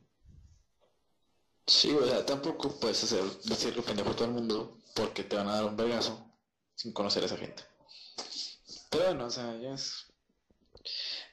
Sí, 1.67 1.91
o 1.91 2.05
sea, 2.05 2.25
tampoco 2.25 2.79
puedes 2.79 3.03
hacer, 3.03 3.23
decirle 3.43 3.81
pendejo 3.81 4.11
a 4.11 4.15
todo 4.15 4.25
el 4.25 4.33
mundo 4.33 4.79
porque 4.93 5.23
te 5.23 5.35
van 5.35 5.47
a 5.47 5.55
dar 5.55 5.65
un 5.65 5.75
vergazo 5.75 6.24
sin 6.75 6.93
conocer 6.93 7.23
a 7.23 7.25
esa 7.27 7.37
gente. 7.37 7.63
Pero 8.89 9.05
bueno, 9.05 9.25
o 9.25 9.29
sea, 9.29 9.55
ya 9.57 9.73
es. 9.73 10.05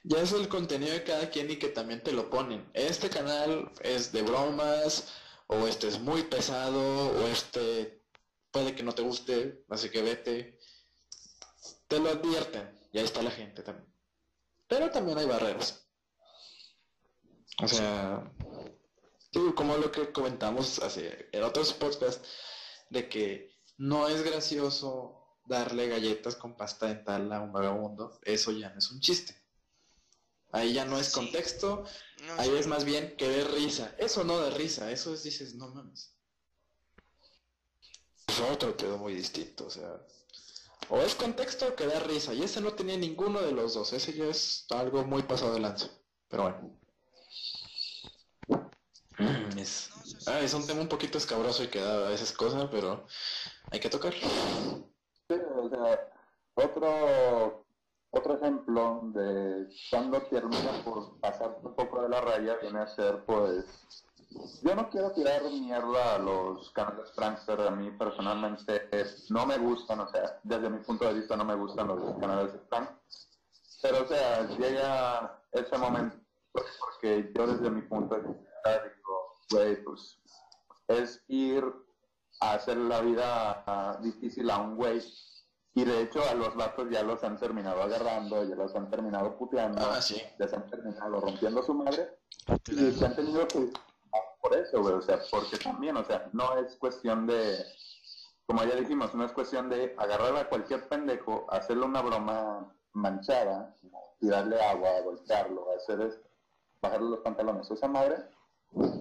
Ya 0.05 0.21
es 0.21 0.33
el 0.33 0.49
contenido 0.49 0.93
de 0.93 1.05
cada 1.05 1.31
quien 1.31 1.51
y 1.51 1.59
que 1.59 1.69
también 1.69 2.03
te 2.03 2.13
lo 2.13 2.29
ponen. 2.29 2.69
Este 2.75 3.09
canal 3.09 3.71
es 3.83 4.11
de 4.11 4.23
bromas, 4.23 5.13
o 5.47 5.67
este 5.69 5.89
es 5.89 6.01
muy 6.01 6.25
pesado, 6.25 7.11
o 7.11 7.27
este 7.29 8.03
puede 8.51 8.75
que 8.75 8.83
no 8.83 8.95
te 8.95 9.03
guste, 9.03 9.65
así 9.69 9.91
que 9.91 10.03
vete. 10.03 10.59
Te 11.89 11.99
lo 11.99 12.11
advierten, 12.11 12.79
y 12.93 12.99
ahí 12.99 13.05
está 13.05 13.23
la 13.23 13.31
gente 13.31 13.63
también. 13.63 13.93
Pero 14.67 14.91
también 14.91 15.19
hay 15.19 15.27
barreras. 15.27 15.87
O 17.63 17.69
sea, 17.69 18.33
como 19.55 19.77
lo 19.77 19.91
que 19.93 20.13
comentamos 20.13 20.79
hace, 20.81 21.29
en 21.33 21.43
otros 21.43 21.73
podcasts, 21.75 22.27
de 22.91 23.09
que 23.09 23.53
no 23.79 24.09
es 24.09 24.23
gracioso 24.23 25.22
darle 25.45 25.89
galletas 25.89 26.37
con 26.37 26.57
pasta 26.57 26.87
dental 26.87 27.33
a 27.33 27.41
un 27.41 27.53
vagabundo, 27.53 28.19
eso 28.23 28.53
ya 28.53 28.71
no 28.71 28.79
es 28.79 28.91
un 28.91 29.01
chiste. 29.01 29.37
Ahí 30.53 30.73
ya 30.75 30.85
no 30.85 30.99
es 30.99 31.07
Sí. 31.09 31.15
contexto, 31.15 31.85
No, 32.27 32.35
ahí 32.39 32.51
sí. 32.51 32.57
es 32.57 32.67
más 32.67 32.85
bien 32.85 33.17
que 33.17 33.29
de 33.29 33.45
risa. 33.45 33.95
Eso 33.99 34.23
no 34.25 34.39
de 34.41 34.51
risa, 34.51 34.91
eso 34.91 35.15
es, 35.15 35.23
dices, 35.23 35.55
no 35.55 35.69
mames. 35.69 36.15
Es 38.29 38.39
otro 38.41 38.77
pedo 38.77 38.99
muy 38.99 39.15
distinto, 39.15 39.67
o 39.67 39.71
sea. 39.71 40.01
O 40.89 40.99
es 41.01 41.15
contexto 41.15 41.69
o 41.69 41.75
que 41.77 41.87
da 41.87 42.01
risa, 42.01 42.35
y 42.35 42.43
ese 42.43 42.61
no 42.61 42.73
tenía 42.75 42.97
ninguno 42.99 43.41
de 43.41 43.53
los 43.53 43.75
dos, 43.75 43.93
ese 43.95 44.13
ya 44.13 44.25
es 44.27 44.67
algo 44.71 45.05
muy 45.05 45.23
pasado 45.23 45.55
de 45.55 45.61
lanza. 45.61 45.89
Pero 46.29 46.43
bueno. 46.45 46.79
Es, 49.57 49.91
ah, 50.27 50.41
es 50.41 50.55
un 50.55 50.67
tema 50.67 50.81
un 50.81 50.89
poquito 50.89 51.19
escabroso 51.19 51.63
y 51.63 51.69
que 51.69 51.79
da 51.81 52.07
a 52.07 52.11
veces 52.11 52.33
cosas, 52.33 52.69
pero 52.71 53.07
hay 53.71 53.79
que 53.81 53.89
tocar. 53.91 54.13
Sí, 55.33 55.41
o 55.57 55.69
sea, 55.71 56.13
otro, 56.55 57.65
otro 58.11 58.35
ejemplo 58.37 59.01
de 59.15 59.67
cuando 59.91 60.21
termina 60.25 60.73
por 60.85 61.19
pasar 61.21 61.57
un 61.63 61.75
poco 61.75 62.03
de 62.03 62.11
la 62.11 62.21
raya 62.21 62.59
viene 62.61 62.81
a 62.81 62.87
ser, 62.87 63.25
pues, 63.25 63.65
yo 64.63 64.75
no 64.75 64.91
quiero 64.91 65.11
tirar 65.13 65.43
mierda 65.45 66.17
a 66.17 66.19
los 66.19 66.71
canales 66.73 67.11
prankster, 67.13 67.63
a 67.63 67.71
mí 67.71 67.91
personalmente 67.93 68.89
eh, 68.93 69.07
no 69.31 69.47
me 69.47 69.57
gustan, 69.57 70.01
o 70.01 70.09
sea, 70.09 70.39
desde 70.43 70.69
mi 70.69 70.81
punto 70.81 71.07
de 71.07 71.15
vista 71.15 71.35
no 71.35 71.47
me 71.47 71.55
gustan 71.55 71.89
los 71.89 72.19
canales 72.19 72.53
prank, 72.69 72.91
pero 73.81 74.03
o 74.03 74.07
sea, 74.07 74.47
llega 74.49 75.41
ese 75.53 75.79
momento 75.79 76.19
porque 76.53 77.33
yo 77.35 77.47
desde 77.47 77.71
mi 77.71 77.81
punto 77.83 78.17
de 78.17 78.29
vista 78.29 78.83
digo, 78.83 79.35
güey, 79.51 79.83
pues, 79.83 80.19
es 80.89 81.25
ir 81.29 81.65
a 82.43 82.55
hacer 82.55 82.77
la 82.77 83.01
vida 83.01 83.63
ah, 83.67 83.99
difícil 84.03 84.51
a 84.51 84.59
un 84.59 84.77
güey. 84.77 85.03
Y 85.75 85.85
de 85.85 86.03
hecho 86.03 86.21
a 86.29 86.35
los 86.35 86.55
vatos 86.55 86.89
ya 86.91 87.03
los 87.03 87.23
han 87.25 87.39
terminado 87.39 87.83
agarrando, 87.83 88.45
ya 88.45 88.55
los 88.55 88.75
han 88.75 88.91
terminado 88.91 89.37
puteando, 89.39 89.81
Ah, 89.91 90.03
sí. 90.03 90.21
les 90.39 90.53
han 90.53 90.67
terminado 90.69 91.21
rompiendo 91.21 91.63
su 91.63 91.73
madre. 91.73 92.19
Y 92.67 92.91
se 92.93 93.07
han 93.07 93.17
tenido 93.17 93.47
que 93.49 93.73
por 94.41 94.55
eso, 94.55 94.83
güey, 94.83 94.95
o 94.95 95.01
sea, 95.01 95.19
porque 95.31 95.57
también, 95.57 95.97
o 95.97 96.05
sea, 96.05 96.29
no 96.33 96.57
es 96.59 96.77
cuestión 96.77 97.27
de, 97.27 97.65
como 98.45 98.65
ya 98.65 98.75
dijimos, 98.75 99.15
no 99.15 99.25
es 99.25 99.33
cuestión 99.33 99.71
de 99.71 99.95
agarrar 99.97 100.37
a 100.37 100.49
cualquier 100.49 100.89
pendejo, 100.89 101.47
hacerle 101.49 101.85
una 101.87 102.03
broma 102.03 102.75
manchada, 102.93 103.75
tirarle 104.19 104.61
agua, 104.61 105.01
golpearlo, 105.05 105.69
hacer 105.77 106.01
esto, 106.03 106.29
bajarle 106.83 107.11
los 107.11 107.21
pantalones 107.21 107.71
a 107.71 107.75
esa 107.75 107.89
madre, 107.89 108.17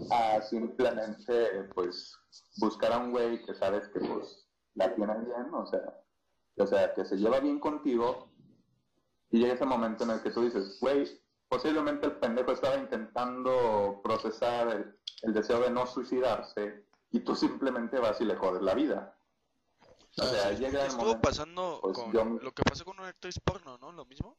a 0.10 0.42
simplemente, 0.42 1.64
pues, 1.76 2.18
buscar 2.58 2.92
a 2.94 2.98
un 2.98 3.12
güey 3.12 3.44
que 3.46 3.54
sabes 3.56 3.88
que, 3.90 4.00
pues, 4.00 4.48
la 4.76 4.94
tiene 4.96 5.14
bien, 5.20 5.54
o 5.54 5.66
sea, 5.66 6.02
o 6.58 6.68
sea, 6.68 6.94
que 6.94 7.06
se 7.06 7.18
lleva 7.18 7.40
bien 7.40 7.60
contigo, 7.60 8.30
y 9.30 9.40
llega 9.40 9.54
ese 9.54 9.66
momento 9.66 10.04
en 10.04 10.12
el 10.12 10.22
que 10.22 10.32
tú 10.32 10.42
dices, 10.42 10.78
güey, 10.82 11.08
posiblemente 11.48 12.06
el 12.08 12.18
pendejo 12.18 12.52
estaba 12.52 12.76
intentando 12.78 14.02
procesar 14.04 14.68
el, 14.70 15.00
el 15.24 15.34
deseo 15.34 15.60
de 15.62 15.70
no 15.70 15.86
suicidarse, 15.88 16.86
y 17.12 17.22
tú 17.22 17.36
simplemente 17.36 18.00
vas 18.00 18.20
y 18.22 18.26
le 18.26 18.36
jodes 18.36 18.62
la 18.62 18.74
vida. 18.74 19.18
O 20.18 20.24
Ah, 20.24 20.26
sea, 20.26 20.50
sí. 20.50 20.58
llega 20.64 20.82
el 20.82 20.88
Estuvo 20.88 21.06
momento... 21.06 21.22
pasando 21.22 21.80
pues, 21.82 21.98
con 21.98 22.12
yo- 22.12 22.26
lo 22.26 22.52
que 22.52 22.64
pasó 22.64 22.84
con 22.84 23.00
una 23.00 23.08
actriz 23.10 23.40
porno, 23.40 23.78
¿no? 23.78 23.92
Lo 23.94 24.04
mismo. 24.06 24.38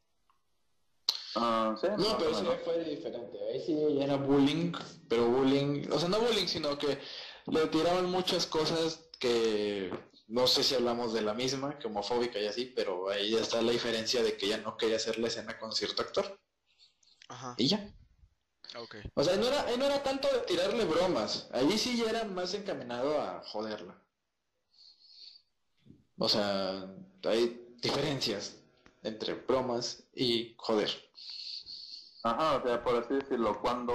Ah, 1.34 1.74
sí, 1.80 1.86
No, 1.96 2.18
pero 2.18 2.34
sí 2.34 2.46
fue 2.64 2.84
diferente. 2.84 3.38
Ahí 3.48 3.62
sí 3.64 3.98
era 4.00 4.16
bullying, 4.16 4.72
pero 5.08 5.28
bullying, 5.28 5.88
o 5.90 5.98
sea, 5.98 6.08
no 6.08 6.20
bullying, 6.20 6.46
sino 6.46 6.76
que 6.76 6.98
le 7.46 7.66
tiraban 7.68 8.10
muchas 8.10 8.46
cosas 8.46 9.08
que 9.18 9.90
no 10.28 10.46
sé 10.46 10.62
si 10.62 10.74
hablamos 10.74 11.12
de 11.12 11.22
la 11.22 11.34
misma, 11.34 11.78
que 11.78 11.86
homofóbica 11.86 12.38
y 12.38 12.46
así, 12.46 12.66
pero 12.66 13.10
ahí 13.10 13.34
está 13.34 13.62
la 13.62 13.72
diferencia 13.72 14.22
de 14.22 14.36
que 14.36 14.46
ella 14.46 14.58
no 14.58 14.76
quería 14.76 14.96
hacer 14.96 15.18
la 15.18 15.28
escena 15.28 15.58
con 15.58 15.72
cierto 15.72 16.02
actor. 16.02 16.38
Ajá. 17.28 17.54
Y 17.56 17.68
ya. 17.68 17.94
Ok. 18.76 18.96
O 19.14 19.22
sea, 19.22 19.36
no 19.36 19.46
era, 19.46 19.62
ahí 19.66 19.76
no 19.76 19.84
era 19.84 20.02
tanto 20.02 20.28
de 20.28 20.40
tirarle 20.40 20.84
bromas, 20.84 21.48
ahí 21.52 21.76
sí 21.78 21.96
ya 21.96 22.10
era 22.10 22.24
más 22.24 22.54
encaminado 22.54 23.20
a 23.20 23.42
joderla. 23.44 24.02
O 26.18 26.28
sea, 26.28 26.88
hay 27.24 27.74
diferencias 27.80 28.61
entre 29.02 29.34
bromas 29.34 30.04
y 30.14 30.54
joder. 30.58 30.90
Ajá, 32.24 32.56
o 32.56 32.62
sea, 32.62 32.82
por 32.82 32.96
así 32.96 33.14
decirlo, 33.14 33.60
cuando, 33.60 33.92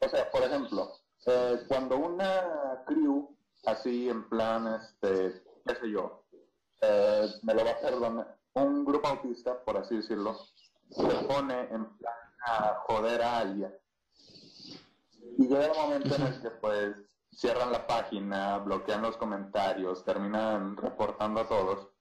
o 0.00 0.08
sea, 0.08 0.30
por 0.30 0.42
ejemplo, 0.42 0.92
eh, 1.26 1.64
cuando 1.68 1.96
una 1.96 2.84
crew, 2.86 3.36
así 3.66 4.08
en 4.08 4.28
plan, 4.28 4.80
este, 4.80 5.42
qué 5.66 5.74
sé 5.74 5.90
yo, 5.90 6.24
eh, 6.80 7.28
me 7.42 7.54
lo 7.54 7.64
va 7.64 7.72
a 7.72 7.80
perdonar, 7.80 8.38
un 8.54 8.84
grupo 8.84 9.08
autista, 9.08 9.64
por 9.64 9.76
así 9.76 9.96
decirlo, 9.96 10.38
se 10.90 11.08
pone 11.26 11.60
en 11.62 11.96
plan 11.96 12.14
a 12.46 12.82
joder 12.86 13.22
a 13.22 13.38
alguien. 13.38 13.74
Y 15.38 15.48
llega 15.48 15.66
el 15.66 15.76
momento 15.76 16.14
en 16.14 16.22
el 16.22 16.42
que, 16.42 16.50
pues, 16.50 16.96
cierran 17.32 17.72
la 17.72 17.86
página, 17.86 18.58
bloquean 18.58 19.02
los 19.02 19.16
comentarios, 19.16 20.04
terminan 20.04 20.76
reportando 20.76 21.40
a 21.40 21.48
todos 21.48 21.91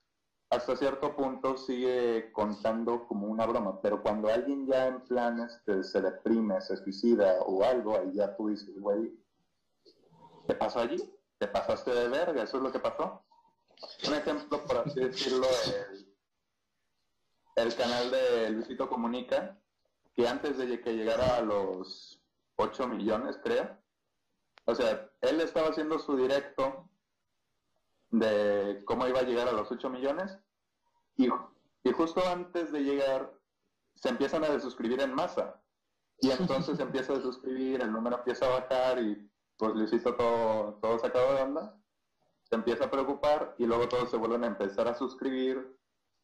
hasta 0.51 0.75
cierto 0.75 1.15
punto 1.15 1.57
sigue 1.57 2.29
contando 2.33 3.07
como 3.07 3.27
una 3.27 3.45
broma, 3.45 3.81
pero 3.81 4.03
cuando 4.03 4.27
alguien 4.27 4.67
ya 4.67 4.87
en 4.87 5.01
plan 5.05 5.39
este, 5.39 5.81
se 5.81 6.01
deprime, 6.01 6.59
se 6.59 6.75
suicida 6.75 7.41
o 7.43 7.63
algo, 7.63 7.97
ahí 7.97 8.11
ya 8.13 8.35
tú 8.35 8.49
dices, 8.49 8.77
güey, 8.77 9.17
¿qué 10.45 10.53
pasó 10.53 10.81
allí? 10.81 10.97
¿Te 11.37 11.47
pasaste 11.47 11.91
de 11.91 12.09
verga? 12.09 12.43
¿Eso 12.43 12.57
es 12.57 12.63
lo 12.63 12.71
que 12.71 12.79
pasó? 12.79 13.23
Un 14.05 14.13
ejemplo, 14.13 14.61
por 14.65 14.77
así 14.79 14.99
decirlo, 14.99 15.47
el, 15.67 16.15
el 17.55 17.75
canal 17.75 18.11
de 18.11 18.49
Luisito 18.49 18.89
Comunica, 18.89 19.57
que 20.13 20.27
antes 20.27 20.57
de 20.57 20.81
que 20.81 20.93
llegara 20.93 21.37
a 21.37 21.41
los 21.41 22.21
8 22.57 22.89
millones, 22.89 23.39
creo, 23.41 23.77
o 24.65 24.75
sea, 24.75 25.09
él 25.21 25.39
estaba 25.39 25.69
haciendo 25.69 25.97
su 25.97 26.17
directo 26.17 26.90
de 28.11 28.83
cómo 28.85 29.07
iba 29.07 29.19
a 29.19 29.23
llegar 29.23 29.47
a 29.47 29.53
los 29.53 29.71
8 29.71 29.89
millones. 29.89 30.37
Y, 31.15 31.27
y 31.83 31.91
justo 31.91 32.21
antes 32.27 32.71
de 32.71 32.81
llegar 32.81 33.33
se 33.95 34.09
empiezan 34.09 34.43
a 34.43 34.49
desuscribir 34.49 35.01
en 35.01 35.15
masa. 35.15 35.61
Y 36.19 36.29
entonces 36.29 36.77
se 36.77 36.83
empieza 36.83 37.13
a 37.13 37.17
desuscribir, 37.17 37.81
el 37.81 37.91
número 37.91 38.17
empieza 38.17 38.45
a 38.45 38.59
bajar 38.59 38.99
y 38.99 39.27
pues 39.57 39.73
Luisito 39.73 40.15
todo, 40.15 40.75
todo 40.75 40.99
sacado 40.99 41.33
de 41.33 41.41
onda, 41.41 41.75
se 42.43 42.55
empieza 42.55 42.85
a 42.85 42.91
preocupar 42.91 43.55
y 43.57 43.65
luego 43.65 43.87
todos 43.87 44.11
se 44.11 44.17
vuelven 44.17 44.43
a 44.43 44.47
empezar 44.47 44.87
a 44.87 44.95
suscribir. 44.95 45.77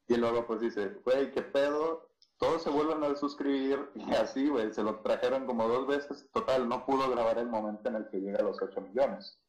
Y 0.09 0.15
luego 0.15 0.45
pues 0.45 0.61
dice, 0.61 0.99
güey, 1.03 1.31
¿qué 1.31 1.41
pedo? 1.41 2.09
Todos 2.37 2.63
se 2.63 2.69
vuelven 2.69 3.03
a 3.03 3.15
suscribir 3.15 3.89
y 3.95 4.13
así, 4.13 4.47
güey, 4.47 4.71
se 4.71 4.83
lo 4.83 4.99
trajeron 5.01 5.45
como 5.45 5.67
dos 5.67 5.87
veces, 5.87 6.29
total, 6.31 6.69
no 6.69 6.85
pudo 6.85 7.09
grabar 7.09 7.39
el 7.39 7.49
momento 7.49 7.89
en 7.89 7.95
el 7.95 8.09
que 8.09 8.21
llega 8.21 8.39
a 8.39 8.43
los 8.43 8.61
8 8.61 8.79
millones 8.81 9.39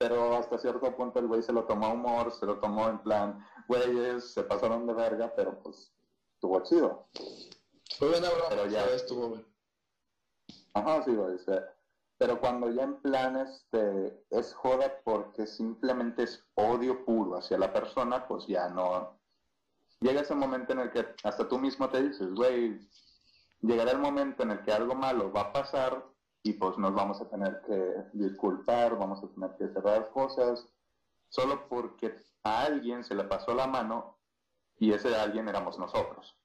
pero 0.00 0.34
hasta 0.34 0.56
cierto 0.56 0.96
punto 0.96 1.18
el 1.18 1.26
güey 1.26 1.42
se 1.42 1.52
lo 1.52 1.64
tomó 1.64 1.86
a 1.88 1.92
humor, 1.92 2.32
se 2.32 2.46
lo 2.46 2.58
tomó 2.58 2.88
en 2.88 3.00
plan, 3.00 3.46
güeyes, 3.68 4.32
se 4.32 4.42
pasaron 4.42 4.86
de 4.86 4.94
verga, 4.94 5.30
pero 5.36 5.62
pues 5.62 5.92
estuvo 6.32 6.58
chido. 6.62 7.06
Fue 7.98 8.08
buena 8.08 8.30
broma, 8.30 8.46
Pero 8.48 8.66
ya. 8.66 8.86
estuvo 8.86 9.28
bueno. 9.28 9.44
Ajá, 10.72 11.02
sí, 11.04 11.14
güey. 11.14 11.36
pero 12.16 12.40
cuando 12.40 12.70
ya 12.70 12.84
en 12.84 12.96
plan 13.02 13.36
este, 13.36 14.24
es 14.30 14.54
joda 14.54 15.02
porque 15.04 15.46
simplemente 15.46 16.22
es 16.22 16.46
odio 16.54 17.04
puro 17.04 17.36
hacia 17.36 17.58
la 17.58 17.70
persona, 17.70 18.26
pues 18.26 18.46
ya 18.46 18.70
no. 18.70 19.20
Llega 20.00 20.22
ese 20.22 20.34
momento 20.34 20.72
en 20.72 20.78
el 20.78 20.90
que 20.92 21.14
hasta 21.24 21.46
tú 21.46 21.58
mismo 21.58 21.90
te 21.90 22.02
dices, 22.02 22.32
güey, 22.32 22.80
llegará 23.60 23.90
el 23.90 23.98
momento 23.98 24.44
en 24.44 24.52
el 24.52 24.62
que 24.62 24.72
algo 24.72 24.94
malo 24.94 25.30
va 25.30 25.42
a 25.42 25.52
pasar 25.52 26.09
y 26.42 26.54
pues 26.54 26.78
nos 26.78 26.94
vamos 26.94 27.20
a 27.20 27.28
tener 27.28 27.60
que 27.62 28.04
disculpar, 28.12 28.96
vamos 28.98 29.22
a 29.22 29.28
tener 29.28 29.56
que 29.56 29.68
cerrar 29.68 30.10
cosas, 30.10 30.66
solo 31.28 31.68
porque 31.68 32.14
a 32.44 32.62
alguien 32.62 33.04
se 33.04 33.14
le 33.14 33.24
pasó 33.24 33.54
la 33.54 33.66
mano 33.66 34.18
y 34.78 34.92
ese 34.92 35.14
alguien 35.14 35.48
éramos 35.48 35.78
nosotros. 35.78 36.36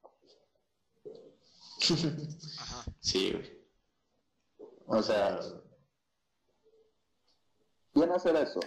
Ajá. 2.60 2.86
Sí, 3.00 3.32
güey. 3.32 3.66
O 4.88 5.02
sea, 5.02 5.40
viene 7.94 8.14
a 8.14 8.16
hacer 8.16 8.36
eso. 8.36 8.60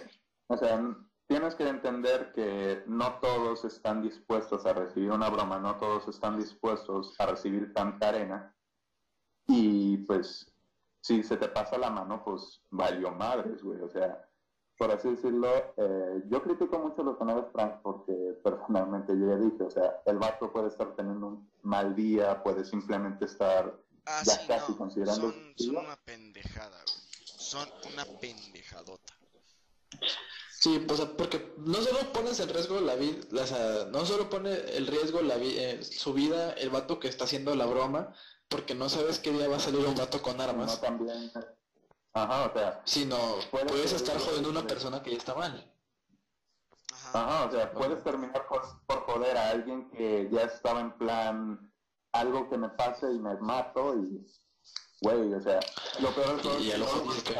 O 0.47 0.57
sea, 0.57 0.81
tienes 1.27 1.55
que 1.55 1.67
entender 1.67 2.31
que 2.33 2.83
no 2.87 3.19
todos 3.19 3.65
están 3.65 4.01
dispuestos 4.01 4.65
a 4.65 4.73
recibir 4.73 5.11
una 5.11 5.29
broma, 5.29 5.59
no 5.59 5.77
todos 5.77 6.07
están 6.07 6.37
dispuestos 6.37 7.15
a 7.19 7.27
recibir 7.27 7.73
tanta 7.73 8.09
arena. 8.09 8.55
Y 9.47 9.97
pues, 10.05 10.48
si 11.01 11.23
se 11.23 11.37
te 11.37 11.47
pasa 11.49 11.77
la 11.77 11.89
mano, 11.89 12.23
pues 12.23 12.61
valió 12.69 13.11
madres, 13.11 13.61
güey. 13.63 13.79
O 13.81 13.89
sea, 13.89 14.25
por 14.77 14.91
así 14.91 15.09
decirlo, 15.09 15.49
eh, 15.77 16.21
yo 16.27 16.41
critico 16.41 16.79
mucho 16.79 17.03
los 17.03 17.17
canales 17.17 17.45
Frank 17.51 17.81
porque 17.83 18.13
personalmente 18.43 19.13
yo 19.17 19.27
ya 19.27 19.35
dije, 19.37 19.63
o 19.63 19.69
sea, 19.69 20.01
el 20.05 20.17
vato 20.17 20.51
puede 20.51 20.67
estar 20.67 20.95
teniendo 20.95 21.27
un 21.27 21.51
mal 21.63 21.95
día, 21.95 22.41
puede 22.43 22.63
simplemente 22.65 23.25
estar 23.25 23.77
Ah, 24.05 24.21
ya 24.25 24.33
sí, 24.33 24.47
casi 24.47 24.71
no. 24.71 24.77
considerando... 24.77 25.31
Son, 25.31 25.53
son 25.57 25.77
una 25.77 25.95
pendejada, 25.97 26.77
güey. 26.85 27.27
Son 27.37 27.67
una 27.93 28.05
pendejadota. 28.19 29.13
Sí, 30.49 30.83
pues 30.87 30.99
porque 31.17 31.53
no 31.57 31.75
solo 31.75 32.11
pones 32.11 32.39
en 32.39 32.49
riesgo 32.49 32.79
la 32.81 32.95
vida, 32.95 33.21
o 33.41 33.45
sea, 33.45 33.85
no 33.91 34.05
solo 34.05 34.29
pone 34.29 34.51
el 34.53 34.87
riesgo 34.87 35.21
la 35.21 35.35
vi- 35.37 35.57
eh, 35.57 35.83
su 35.83 36.13
vida 36.13 36.51
el 36.53 36.69
vato 36.69 36.99
que 36.99 37.07
está 37.07 37.23
haciendo 37.25 37.55
la 37.55 37.65
broma, 37.65 38.13
porque 38.49 38.75
no 38.75 38.89
sabes 38.89 39.19
qué 39.19 39.31
día 39.31 39.47
va 39.47 39.57
a 39.57 39.59
salir 39.59 39.85
un 39.85 39.95
vato 39.95 40.21
con 40.21 40.37
No 40.37 40.43
armas, 40.43 40.81
también... 40.81 41.31
Ajá, 42.13 42.47
o 42.47 42.53
sea, 42.53 42.81
sino 42.85 43.17
Puede 43.51 43.65
puedes 43.65 43.93
estar 43.93 44.17
jodiendo 44.19 44.49
a 44.49 44.51
una 44.51 44.67
persona 44.67 45.01
que 45.03 45.11
ya 45.11 45.17
está 45.17 45.35
mal. 45.35 45.71
Ajá. 46.91 47.23
Ajá, 47.23 47.45
o 47.45 47.51
sea, 47.51 47.71
puedes 47.71 48.03
terminar 48.03 48.47
por, 48.47 48.61
por 48.87 49.01
joder 49.05 49.37
a 49.37 49.49
alguien 49.51 49.89
que 49.91 50.27
ya 50.31 50.41
estaba 50.41 50.81
en 50.81 50.91
plan 50.97 51.71
algo 52.11 52.49
que 52.49 52.57
me 52.57 52.69
pase 52.69 53.11
y 53.11 53.19
me 53.19 53.35
mato 53.37 53.95
y 53.95 54.25
güey, 55.01 55.33
o 55.33 55.41
sea, 55.41 55.59
lo 55.99 56.09
peor 56.15 56.37
de 56.37 56.41
todo 56.41 56.59
Y 56.59 56.67
es 56.69 56.73
que 56.73 56.77
lo 56.79 56.85
no 56.85 56.91
jodiste. 56.91 57.35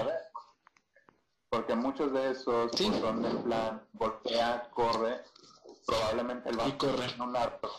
Porque 1.50 1.76
muchos 1.76 2.14
de 2.14 2.32
esos 2.32 2.72
Sí. 2.76 2.88
pues, 2.90 3.02
son 3.02 3.26
en 3.26 3.44
plan 3.44 3.88
golpea, 3.94 4.70
corre, 4.70 5.24
probablemente 5.88 6.50
el 6.50 6.56
Y 6.56 6.58
vato 6.60 6.78
corre. 6.78 7.08
tiene 7.08 7.24
un 7.24 7.36
arco 7.36 7.70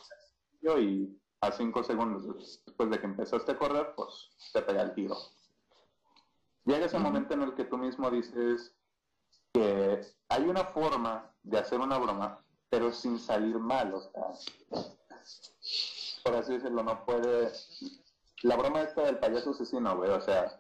y 0.62 1.16
a 1.40 1.53
cinco 1.53 1.83
segundos 1.85 2.61
después 2.81 2.90
de 2.90 3.01
que 3.01 3.07
empezaste 3.07 3.53
a 3.53 3.59
correr, 3.59 3.93
pues 3.95 4.31
te 4.53 4.62
pega 4.62 4.83
el 4.83 4.95
tiro. 4.95 5.16
Llega 6.64 6.87
ese 6.87 6.99
momento 6.99 7.35
en 7.35 7.43
el 7.43 7.55
que 7.55 7.64
tú 7.64 7.77
mismo 7.77 8.11
dices 8.11 8.75
que 9.53 10.01
hay 10.29 10.45
una 10.45 10.64
forma 10.64 11.31
de 11.43 11.59
hacer 11.59 11.79
una 11.79 11.99
broma, 11.99 12.43
pero 12.71 12.93
sin 12.93 13.19
salir 13.19 13.59
mal, 13.59 13.93
o 13.93 14.01
sea, 14.01 14.23
por 16.25 16.37
así 16.37 16.55
decirlo, 16.55 16.83
no 16.83 17.05
puede... 17.05 17.53
La 18.43 18.57
broma 18.57 18.81
esta 18.83 19.03
del 19.03 19.19
payaso 19.19 19.51
asesino, 19.51 19.97
güey, 19.99 20.11
o 20.11 20.21
sea, 20.23 20.59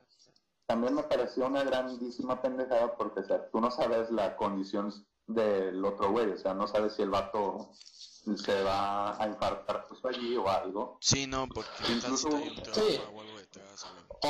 también 0.66 0.94
me 0.94 1.02
pareció 1.04 1.46
una 1.46 1.62
grandísima 1.64 2.42
pendejada 2.42 2.96
porque, 2.96 3.20
o 3.20 3.24
sea, 3.24 3.48
tú 3.50 3.60
no 3.60 3.70
sabes 3.70 4.10
la 4.10 4.36
condición 4.36 4.92
del 5.26 5.82
otro 5.84 6.10
güey, 6.10 6.32
o 6.32 6.36
sea, 6.36 6.52
no 6.52 6.66
sabes 6.66 6.94
si 6.94 7.02
el 7.02 7.10
vato 7.10 7.70
se 8.36 8.62
va 8.62 9.22
a 9.22 9.26
infartar 9.26 9.86
justo 9.88 10.08
allí 10.08 10.36
o 10.36 10.48
algo. 10.48 10.98
Sí, 11.00 11.26
no, 11.26 11.48
porque 11.48 11.70
trauma 12.00 12.16
Sí. 12.16 13.00
o 13.12 13.20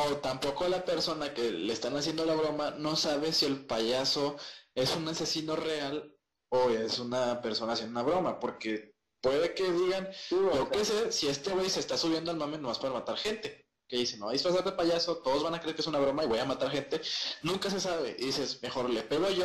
algo 0.02 0.16
tampoco 0.18 0.68
la 0.68 0.84
persona 0.84 1.34
que 1.34 1.50
le 1.50 1.72
están 1.72 1.96
haciendo 1.96 2.24
la 2.24 2.34
broma 2.34 2.70
no 2.72 2.96
sabe 2.96 3.32
si 3.32 3.46
el 3.46 3.66
payaso 3.66 4.36
es 4.74 4.94
un 4.96 5.08
asesino 5.08 5.56
real 5.56 6.14
o 6.48 6.70
es 6.70 6.98
una 6.98 7.40
persona 7.42 7.72
haciendo 7.72 8.00
una 8.00 8.08
broma, 8.08 8.38
porque 8.38 8.94
puede 9.20 9.54
que 9.54 9.70
digan, 9.70 10.08
Sí, 10.12 10.34
o 10.34 10.52
yo 10.54 10.62
sea, 10.62 10.70
qué 10.70 10.84
sé, 10.84 11.12
si 11.12 11.28
este 11.28 11.50
güey 11.50 11.68
se 11.68 11.80
está 11.80 11.96
subiendo 11.96 12.30
al 12.30 12.36
mame 12.36 12.58
nomás 12.58 12.78
para 12.78 12.92
matar 12.94 13.16
gente. 13.16 13.66
Que 13.86 13.96
dice, 13.96 14.16
no, 14.18 14.30
disfrazar 14.30 14.62
de 14.62 14.70
payaso, 14.72 15.16
todos 15.18 15.42
van 15.42 15.54
a 15.54 15.60
creer 15.60 15.74
que 15.74 15.82
es 15.82 15.88
una 15.88 15.98
broma 15.98 16.22
y 16.22 16.28
voy 16.28 16.38
a 16.38 16.44
matar 16.44 16.70
gente. 16.70 17.00
Nunca 17.42 17.70
se 17.70 17.80
sabe. 17.80 18.14
Y 18.20 18.26
dices, 18.26 18.62
mejor 18.62 18.88
le 18.88 19.02
pego 19.02 19.28
yo 19.30 19.44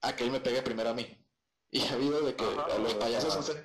a 0.00 0.16
que 0.16 0.24
él 0.24 0.30
me 0.30 0.40
pegue 0.40 0.62
primero 0.62 0.90
a 0.90 0.94
mí. 0.94 1.06
Y 1.70 1.86
ha 1.86 1.92
habido 1.94 2.20
de 2.22 2.34
que 2.36 2.44
Ajá, 2.44 2.74
a 2.74 2.78
los 2.78 2.94
payasos 2.94 3.36
hacen- 3.36 3.64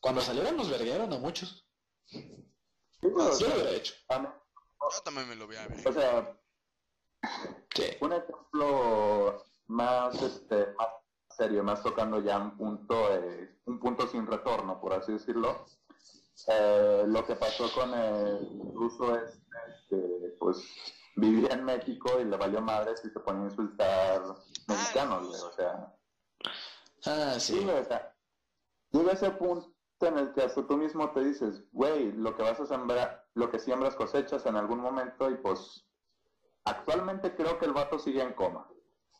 Cuando 0.00 0.20
salieron 0.20 0.56
los 0.56 0.70
verguearon 0.70 1.12
a 1.12 1.18
muchos. 1.18 1.66
Yo 2.10 3.08
lo 3.10 3.24
hubiera 3.36 3.70
hecho. 3.72 3.94
a 4.08 4.18
mí- 4.20 4.28
Yo 4.28 5.02
también 5.04 5.28
me 5.28 5.36
lo 5.36 5.46
voy 5.46 5.56
a 5.56 5.66
ver. 5.68 5.86
o 5.88 5.92
sea, 5.92 6.40
Sí. 7.74 7.84
un 8.00 8.12
ejemplo 8.12 9.44
más 9.66 10.20
este 10.22 10.68
más 10.78 10.88
serio 11.36 11.62
más 11.64 11.82
tocando 11.82 12.20
ya 12.20 12.38
un 12.38 12.56
punto 12.56 13.12
eh, 13.14 13.60
un 13.66 13.78
punto 13.80 14.06
sin 14.08 14.26
retorno 14.26 14.80
por 14.80 14.94
así 14.94 15.12
decirlo 15.12 15.66
Eh, 16.46 17.02
lo 17.08 17.26
que 17.26 17.34
pasó 17.34 17.70
con 17.74 17.92
el 17.92 18.72
ruso 18.72 19.16
este 19.16 19.40
que 19.90 20.36
pues 20.38 20.58
vivía 21.16 21.48
en 21.54 21.64
México 21.64 22.20
y 22.20 22.24
le 22.24 22.36
valió 22.36 22.60
madres 22.60 23.04
y 23.04 23.10
se 23.10 23.18
ponía 23.20 23.42
a 23.42 23.50
insultar 23.50 24.22
mexicanos 24.68 25.26
güey, 25.28 25.40
o 25.42 25.52
sea 25.52 25.92
Ah, 27.04 27.34
sí, 27.38 27.54
sí. 27.54 27.64
güey, 27.64 27.78
o 27.78 27.84
sea 27.84 28.14
llega 28.90 29.12
ese 29.12 29.30
punto 29.32 29.74
en 30.00 30.18
el 30.18 30.32
que 30.32 30.42
hasta 30.42 30.66
tú 30.66 30.76
mismo 30.76 31.10
te 31.12 31.24
dices 31.24 31.62
güey 31.72 32.12
lo 32.12 32.36
que 32.36 32.42
vas 32.42 32.58
a 32.60 32.66
sembrar 32.66 33.26
lo 33.34 33.50
que 33.50 33.58
siembras 33.58 33.94
cosechas 33.94 34.46
en 34.46 34.56
algún 34.56 34.80
momento 34.80 35.30
y 35.30 35.36
pues 35.36 35.88
Actualmente 36.68 37.34
creo 37.34 37.58
que 37.58 37.64
el 37.64 37.72
vato 37.72 37.98
sigue 37.98 38.22
en 38.22 38.34
coma. 38.34 38.68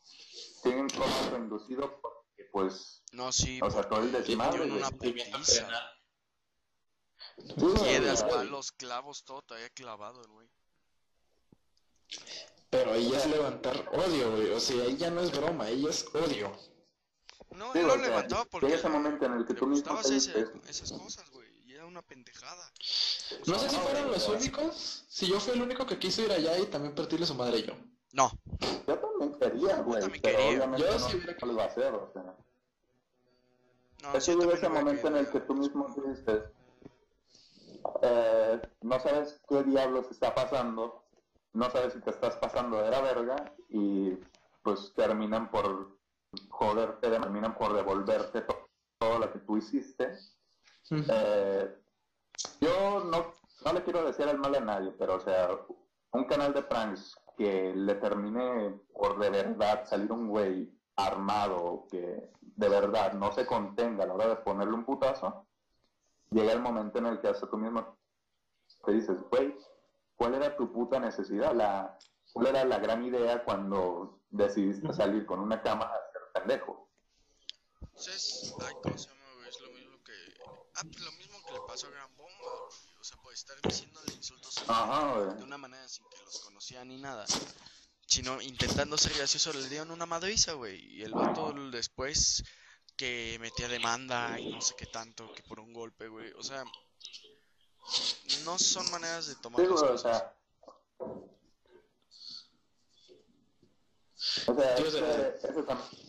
Sigue 0.03 0.77
en 0.77 0.89
coma 0.89 1.29
reinducido 1.31 1.99
porque, 1.99 2.49
pues, 2.51 3.03
No, 3.11 3.31
sí, 3.31 3.59
o 3.63 3.71
sea, 3.71 3.83
todo 3.89 4.01
el 4.01 4.11
porque 4.11 4.27
desmadre, 4.27 4.63
en 4.65 4.71
una 4.73 4.91
putiza. 4.91 5.67
Piedras, 7.81 8.23
palos, 8.23 8.71
clavos, 8.73 9.23
todo 9.23 9.41
todavía 9.41 9.69
clavado 9.69 10.21
el 10.21 10.27
güey. 10.27 10.49
Pero 12.69 12.91
ahí 12.91 13.09
ya 13.09 13.17
es 13.17 13.27
levantar 13.27 13.89
odio, 13.93 14.31
güey. 14.31 14.51
O 14.51 14.59
sea, 14.59 14.83
ahí 14.83 14.97
ya 14.97 15.09
no 15.09 15.21
es 15.21 15.31
broma, 15.31 15.65
ahí 15.65 15.87
es 15.87 16.05
odio. 16.13 16.51
No, 17.55 17.73
Sí, 17.73 17.79
él 17.79 17.87
lo 17.87 17.93
sea, 17.93 18.01
levantaba 18.07 18.45
porque 18.45 18.67
llega 18.67 18.79
ese 18.79 18.89
momento 18.89 19.25
en 19.25 19.33
el 19.33 19.45
que 19.45 19.53
tú 19.53 19.65
mismo 19.67 19.99
ese- 19.99 20.47
esas 20.67 20.91
cosas, 20.91 21.29
güey. 21.31 21.47
Y 21.65 21.73
era 21.73 21.85
una 21.85 22.01
pendejada. 22.01 22.71
No 23.47 23.59
sé 23.59 23.69
si 23.69 23.75
No, 23.75 23.81
fueron 23.83 24.11
los 24.11 24.27
únicos. 24.29 25.05
Si 25.09 25.27
yo 25.27 25.39
fui 25.39 25.53
el 25.53 25.61
único 25.61 25.85
que 25.85 25.97
quiso 25.99 26.21
ir 26.21 26.31
allá 26.31 26.57
y 26.57 26.65
también 26.67 26.93
partirle 26.95 27.25
su 27.25 27.35
madre 27.35 27.63
yo. 27.63 27.73
No, 28.13 28.31
yo 28.87 28.97
también 28.97 29.33
quería, 29.39 29.77
güey, 29.81 30.01
también 30.01 30.21
pero 30.21 30.37
quería. 30.37 30.57
obviamente 30.57 30.85
Yo 30.87 30.99
no, 30.99 31.09
sí 31.09 31.17
hubiera- 31.17 31.63
a 31.63 31.65
hacer, 31.65 31.93
o 31.93 32.09
sea. 32.13 32.35
no, 34.01 34.13
Es 34.17 34.25
que 34.25 34.35
llega 34.35 34.53
ese 34.53 34.69
momento 34.69 35.07
en 35.07 35.15
el 35.17 35.25
que 35.25 35.31
querido. 35.33 35.47
tú 35.47 35.53
mismo 35.55 35.87
dices, 36.07 36.43
eh, 38.01 38.61
no 38.81 38.99
sabes 38.99 39.41
qué 39.47 39.63
diablos 39.63 40.07
está 40.11 40.33
pasando, 40.33 41.03
no 41.53 41.69
sabes 41.71 41.93
si 41.93 41.99
te 42.01 42.09
estás 42.09 42.35
pasando 42.37 42.81
de 42.81 42.89
la 42.89 43.01
verga 43.01 43.53
y 43.69 44.11
pues 44.63 44.93
terminan 44.95 45.49
por 45.51 45.97
joderte, 46.49 47.09
terminan 47.09 47.55
por 47.55 47.73
devolverte 47.73 48.41
to- 48.41 48.69
todo 48.97 49.19
lo 49.19 49.31
que 49.31 49.39
tú 49.39 49.57
hiciste. 49.57 50.13
Eh, 50.91 51.75
yo 52.61 53.03
no, 53.05 53.33
no 53.65 53.73
le 53.73 53.83
quiero 53.83 54.03
decir 54.03 54.27
el 54.27 54.37
mal 54.37 54.55
a 54.55 54.59
nadie, 54.59 54.91
pero 54.97 55.15
o 55.15 55.19
sea, 55.19 55.49
un 56.11 56.23
canal 56.25 56.53
de 56.53 56.63
pranks 56.63 57.15
que 57.37 57.73
le 57.75 57.95
termine 57.95 58.79
por 58.93 59.19
de 59.19 59.29
verdad 59.29 59.85
salir 59.85 60.11
un 60.11 60.27
güey 60.29 60.73
armado 60.95 61.85
que 61.89 62.29
de 62.41 62.69
verdad 62.69 63.13
no 63.13 63.31
se 63.31 63.45
contenga 63.45 64.03
a 64.03 64.07
la 64.07 64.13
hora 64.13 64.27
de 64.27 64.35
ponerle 64.37 64.73
un 64.73 64.83
putazo, 64.85 65.45
llega 66.31 66.51
el 66.51 66.59
momento 66.61 66.97
en 66.99 67.05
el 67.05 67.21
que 67.21 67.29
hasta 67.29 67.49
tú 67.49 67.57
mismo 67.57 67.97
te 68.85 68.91
dices, 68.91 69.21
güey, 69.29 69.55
¿cuál 70.17 70.33
era 70.35 70.55
tu 70.57 70.71
puta 70.71 70.99
necesidad? 70.99 71.53
La, 71.53 71.97
¿Cuál 72.33 72.47
era 72.47 72.65
la 72.65 72.79
gran 72.79 73.03
idea 73.03 73.43
cuando 73.43 74.19
decidiste 74.29 74.91
salir 74.93 75.25
con 75.25 75.39
una 75.39 75.61
cámara 75.61 75.98
pendejo? 76.39 76.89
Entonces, 77.81 78.53
ay, 78.65 78.73
¿cómo 78.81 78.97
se 78.97 79.09
llama, 79.09 79.33
güey? 79.35 79.49
Es 79.49 79.59
lo 79.61 79.69
mismo 79.71 80.03
que... 80.03 80.13
Ah, 80.75 80.83
pues 80.83 80.99
lo 81.01 81.11
mismo 81.13 81.37
que 81.45 81.53
le 81.53 81.59
pasó 81.67 81.87
a 81.87 81.91
Gran 81.91 82.15
Bomba, 82.15 82.33
güey. 82.39 82.99
O 82.99 83.03
sea, 83.03 83.17
por 83.21 83.33
estar 83.33 83.59
diciéndole 83.61 84.13
insultos 84.13 84.57
Ajá, 84.67 85.13
güey. 85.19 85.37
de 85.37 85.43
una 85.43 85.57
manera 85.57 85.87
sin 85.87 86.05
que 86.09 86.23
los 86.23 86.39
conocía 86.39 86.83
ni 86.85 86.97
nada. 86.97 87.25
Sino 88.05 88.41
intentando 88.41 88.97
ser 88.97 89.13
gracioso 89.13 89.53
le 89.53 89.67
dieron 89.69 89.91
una 89.91 90.05
madriza, 90.05 90.53
güey. 90.53 90.79
Y 90.95 91.03
el 91.03 91.13
vato 91.13 91.53
después 91.71 92.43
que 92.97 93.37
metía 93.39 93.67
demanda 93.67 94.39
y 94.39 94.51
no 94.51 94.61
sé 94.61 94.75
qué 94.75 94.85
tanto, 94.85 95.31
que 95.33 95.43
por 95.43 95.59
un 95.59 95.71
golpe, 95.73 96.07
güey. 96.07 96.31
O 96.33 96.43
sea, 96.43 96.63
no 98.43 98.57
son 98.59 98.89
maneras 98.91 99.27
de 99.27 99.35
tomar 99.35 99.61
Sí, 99.61 99.67
las 99.67 99.79
güey, 99.79 99.89
o 99.89 99.93
cosas. 99.93 100.01
sea, 100.19 100.35
O 104.47 104.55
sea, 104.55 104.75
ese, 104.75 105.37
ese 105.49 105.63
también. 105.63 106.08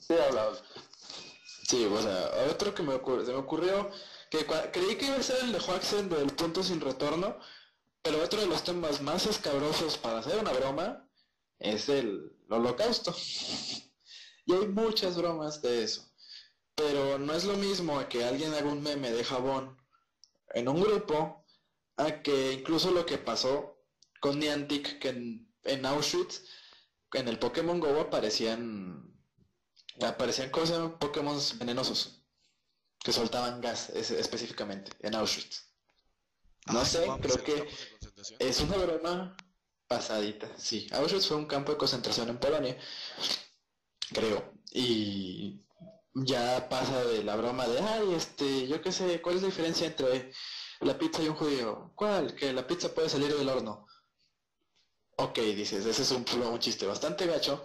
Sí, 0.00 0.14
hablado. 0.14 0.60
Sí, 1.68 1.84
o 1.86 2.02
sea, 2.02 2.30
otro 2.50 2.74
que 2.74 2.82
me 2.82 2.94
ocurrió, 2.94 3.24
se 3.24 3.32
me 3.32 3.38
ocurrió 3.38 3.90
que 4.30 4.46
creí 4.72 4.96
que 4.96 5.06
iba 5.06 5.16
a 5.16 5.22
ser 5.22 5.42
el 5.44 5.52
de 5.52 5.58
Huaxen 5.58 6.08
del 6.08 6.32
punto 6.32 6.62
sin 6.62 6.80
retorno, 6.80 7.38
pero 8.02 8.22
otro 8.22 8.40
de 8.40 8.46
los 8.46 8.64
temas 8.64 9.00
más 9.00 9.26
escabrosos 9.26 9.96
para 9.96 10.18
hacer 10.18 10.38
una 10.38 10.52
broma 10.52 11.08
es 11.58 11.88
el 11.88 12.36
holocausto. 12.48 13.14
y 14.46 14.52
hay 14.52 14.68
muchas 14.68 15.16
bromas 15.16 15.62
de 15.62 15.84
eso. 15.84 16.10
Pero 16.74 17.18
no 17.18 17.34
es 17.34 17.44
lo 17.44 17.56
mismo 17.56 18.06
que 18.08 18.24
alguien 18.24 18.52
haga 18.52 18.68
un 18.68 18.82
meme 18.82 19.10
de 19.12 19.24
jabón 19.24 19.76
en 20.54 20.68
un 20.68 20.80
grupo, 20.80 21.44
a 21.96 22.22
que 22.22 22.52
incluso 22.52 22.90
lo 22.90 23.06
que 23.06 23.18
pasó 23.18 23.78
con 24.20 24.38
Niantic, 24.38 24.98
que 24.98 25.08
en, 25.64 25.86
Auschwitz, 25.86 26.42
en 27.12 27.28
el 27.28 27.38
Pokémon 27.38 27.78
Go 27.80 28.00
aparecían, 28.00 29.13
aparecían 30.02 30.50
cosas, 30.50 30.90
Pokémon 30.98 31.38
venenosos, 31.56 32.22
que 32.98 33.12
soltaban 33.12 33.60
gas 33.60 33.90
específicamente 33.90 34.92
en 35.00 35.14
Auschwitz. 35.14 35.74
No 36.66 36.80
ah, 36.80 36.84
sé, 36.84 37.06
creo 37.20 37.44
que 37.44 37.68
es 38.38 38.60
una 38.60 38.76
broma 38.76 39.36
pasadita. 39.86 40.48
Sí, 40.56 40.88
Auschwitz 40.92 41.28
fue 41.28 41.36
un 41.36 41.46
campo 41.46 41.72
de 41.72 41.78
concentración 41.78 42.28
en 42.30 42.38
Polonia, 42.38 42.78
creo. 44.12 44.54
Y 44.72 45.64
ya 46.14 46.68
pasa 46.68 47.04
de 47.04 47.22
la 47.22 47.36
broma 47.36 47.68
de, 47.68 47.80
ay, 47.80 48.14
este, 48.14 48.66
yo 48.66 48.80
qué 48.80 48.92
sé, 48.92 49.20
¿cuál 49.20 49.36
es 49.36 49.42
la 49.42 49.48
diferencia 49.48 49.86
entre 49.86 50.32
la 50.80 50.98
pizza 50.98 51.22
y 51.22 51.28
un 51.28 51.36
judío? 51.36 51.92
¿Cuál? 51.94 52.34
Que 52.34 52.52
la 52.52 52.66
pizza 52.66 52.94
puede 52.94 53.08
salir 53.08 53.34
del 53.36 53.48
horno. 53.48 53.86
Ok, 55.16 55.38
dices, 55.38 55.86
ese 55.86 56.02
es 56.02 56.10
un, 56.10 56.24
un 56.42 56.58
chiste 56.58 56.86
bastante 56.86 57.26
gacho, 57.26 57.64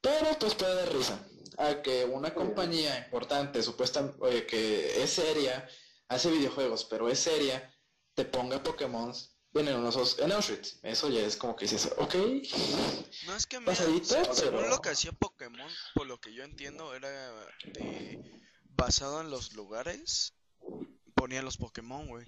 pero 0.00 0.36
pues 0.38 0.54
puede 0.54 0.74
dar 0.74 0.92
risa. 0.92 1.18
A 1.56 1.82
que 1.82 2.04
una 2.04 2.34
compañía 2.34 2.98
importante, 2.98 3.62
supuestamente, 3.62 4.46
que 4.46 5.02
es 5.02 5.10
seria, 5.10 5.68
hace 6.08 6.30
videojuegos, 6.30 6.84
pero 6.84 7.08
es 7.08 7.18
seria, 7.18 7.74
te 8.14 8.24
ponga 8.24 8.62
Pokémon 8.62 9.12
venenosos 9.52 10.18
en 10.18 10.32
Auschwitz. 10.32 10.78
Eso 10.82 11.08
ya 11.08 11.20
es 11.20 11.36
como 11.36 11.56
que 11.56 11.64
dices, 11.64 11.92
ok. 11.96 12.14
No 13.26 13.36
es 13.36 13.46
que 13.46 13.60
me, 13.60 13.74
según 13.74 14.68
lo 14.68 14.80
que 14.80 14.90
hacía 14.90 15.12
Pokémon, 15.12 15.70
por 15.94 16.06
lo 16.06 16.20
que 16.20 16.34
yo 16.34 16.44
entiendo, 16.44 16.94
era 16.94 17.08
de, 17.74 18.42
basado 18.70 19.20
en 19.20 19.30
los 19.30 19.54
lugares, 19.54 20.34
ponían 21.14 21.44
los 21.44 21.56
Pokémon, 21.56 22.06
güey. 22.06 22.26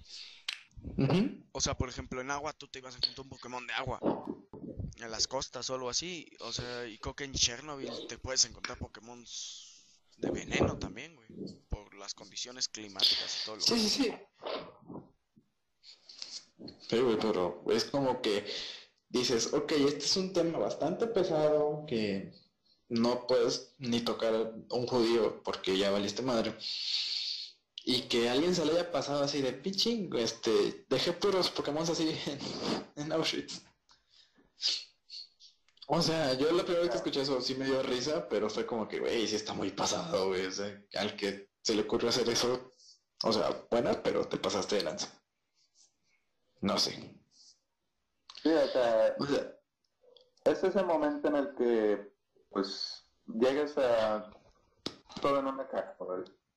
O 1.52 1.60
sea, 1.60 1.76
por 1.76 1.88
ejemplo, 1.88 2.20
en 2.20 2.30
agua 2.30 2.52
tú 2.52 2.68
te 2.68 2.78
ibas 2.78 2.94
a 2.94 2.98
encontrar 2.98 3.24
un 3.24 3.30
Pokémon 3.30 3.66
de 3.66 3.72
agua. 3.74 4.00
En 5.00 5.10
las 5.10 5.26
costas 5.26 5.68
o 5.70 5.74
algo 5.74 5.90
así. 5.90 6.30
O 6.40 6.52
sea, 6.52 6.86
y 6.86 6.98
creo 6.98 7.16
que 7.16 7.24
en 7.24 7.32
Chernobyl 7.32 7.90
te 8.08 8.18
puedes 8.18 8.44
encontrar 8.44 8.78
Pokémon 8.78 9.24
de 10.18 10.30
veneno 10.30 10.78
también, 10.78 11.16
güey. 11.16 11.28
Por 11.68 11.94
las 11.94 12.14
condiciones 12.14 12.68
climáticas 12.68 13.40
y 13.40 13.44
todo 13.46 13.56
lo 13.56 13.62
Sí, 13.62 13.78
sí, 13.78 13.88
sí. 13.88 14.14
Sí, 16.88 17.00
pero 17.20 17.64
es 17.70 17.84
como 17.84 18.20
que 18.20 18.44
dices, 19.08 19.52
ok, 19.52 19.72
este 19.72 20.04
es 20.04 20.16
un 20.16 20.32
tema 20.32 20.58
bastante 20.58 21.06
pesado 21.06 21.84
que 21.86 22.32
no 22.90 23.26
puedes 23.26 23.74
ni 23.78 24.00
tocar 24.00 24.34
a 24.34 24.74
un 24.74 24.86
judío 24.86 25.42
porque 25.42 25.78
ya 25.78 25.90
valiste 25.90 26.22
madre. 26.22 26.54
Y 27.84 28.02
que 28.02 28.28
alguien 28.28 28.54
se 28.54 28.64
le 28.66 28.72
haya 28.72 28.90
pasado 28.90 29.22
así 29.22 29.40
de 29.40 29.52
pitching, 29.52 30.14
este, 30.16 30.84
dejé 30.90 31.12
puros 31.12 31.50
Pokémon 31.50 31.82
así 31.82 32.14
en, 32.96 33.12
Auschwitz. 33.12 33.62
O 35.92 36.00
sea, 36.00 36.34
yo 36.34 36.52
la 36.52 36.62
primera 36.62 36.82
vez 36.82 36.90
que 36.90 36.98
escuché 36.98 37.22
eso 37.22 37.40
sí 37.40 37.56
me 37.56 37.64
dio 37.64 37.82
risa, 37.82 38.28
pero 38.28 38.48
fue 38.48 38.64
como 38.64 38.86
que, 38.86 39.00
güey, 39.00 39.26
sí 39.26 39.34
está 39.34 39.54
muy 39.54 39.72
pasado, 39.72 40.28
güey. 40.28 40.46
O 40.46 40.50
sea, 40.52 40.80
al 40.94 41.16
que 41.16 41.50
se 41.62 41.74
le 41.74 41.82
ocurrió 41.82 42.10
hacer 42.10 42.28
eso, 42.28 42.70
o 43.24 43.32
sea, 43.32 43.66
buena, 43.68 44.00
pero 44.00 44.24
te 44.28 44.36
pasaste 44.36 44.76
de 44.76 44.84
lanza. 44.84 45.08
No 46.60 46.78
sé. 46.78 46.92
Sí, 48.40 48.50
o 48.52 48.68
sea, 48.68 49.16
es 50.44 50.62
ese 50.62 50.82
momento 50.84 51.26
en 51.26 51.36
el 51.36 51.54
que, 51.56 52.12
pues, 52.50 53.04
llegas 53.26 53.76
a 53.76 54.30
todo 55.20 55.40
en 55.40 55.46
una 55.48 55.66
caja, 55.66 55.96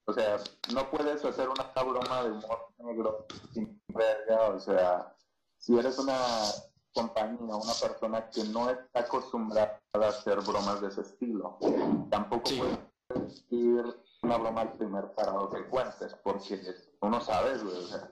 O 0.05 0.13
sea, 0.13 0.37
no 0.75 0.91
puedes 0.91 1.25
hacer 1.25 1.49
una 1.49 1.63
broma 1.83 2.23
de 2.23 2.31
humor 2.33 2.67
negro 2.77 3.25
sin 3.51 3.81
verga, 3.87 4.49
o 4.49 4.59
sea, 4.59 5.15
si 5.57 5.75
eres 5.75 5.97
una 5.97 6.17
compañía, 6.93 7.55
una 7.55 7.73
persona 7.73 8.29
que 8.29 8.43
no 8.45 8.69
está 8.69 9.01
acostumbrada 9.01 9.81
a 9.93 10.07
hacer 10.07 10.39
bromas 10.41 10.81
de 10.81 10.87
ese 10.89 11.01
estilo, 11.01 11.57
tampoco 12.09 12.51
puedes 12.57 13.45
ir 13.49 13.83
una 14.21 14.37
broma 14.37 14.61
al 14.61 14.73
primer 14.73 15.13
parado 15.13 15.49
que 15.49 15.65
cuentes, 15.65 16.15
porque 16.23 16.57
tú 16.99 17.09
no 17.09 17.19
sabes, 17.19 17.63
güey, 17.63 17.75
o 17.75 17.87
sea, 17.87 18.09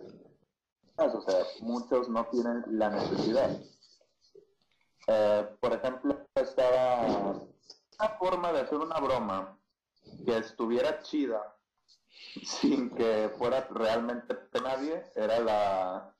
o 0.98 1.22
sea, 1.22 1.46
muchos 1.62 2.10
no 2.10 2.26
tienen 2.28 2.64
la 2.68 2.90
necesidad. 2.90 3.50
Eh, 5.08 5.56
por 5.60 5.74
ejemplo, 5.74 6.28
estaba 6.36 7.02
una 7.06 8.10
forma 8.20 8.52
de 8.52 8.62
hacer 8.62 8.78
una 8.78 9.00
broma 9.00 9.58
que 10.26 10.38
estuviera 10.38 11.02
chida 11.02 11.56
sin 12.44 12.90
que 12.92 13.32
fuera 13.38 13.68
realmente 13.72 14.36
de 14.52 14.62
nadie, 14.62 15.04
era 15.16 15.40
la, 15.40 16.16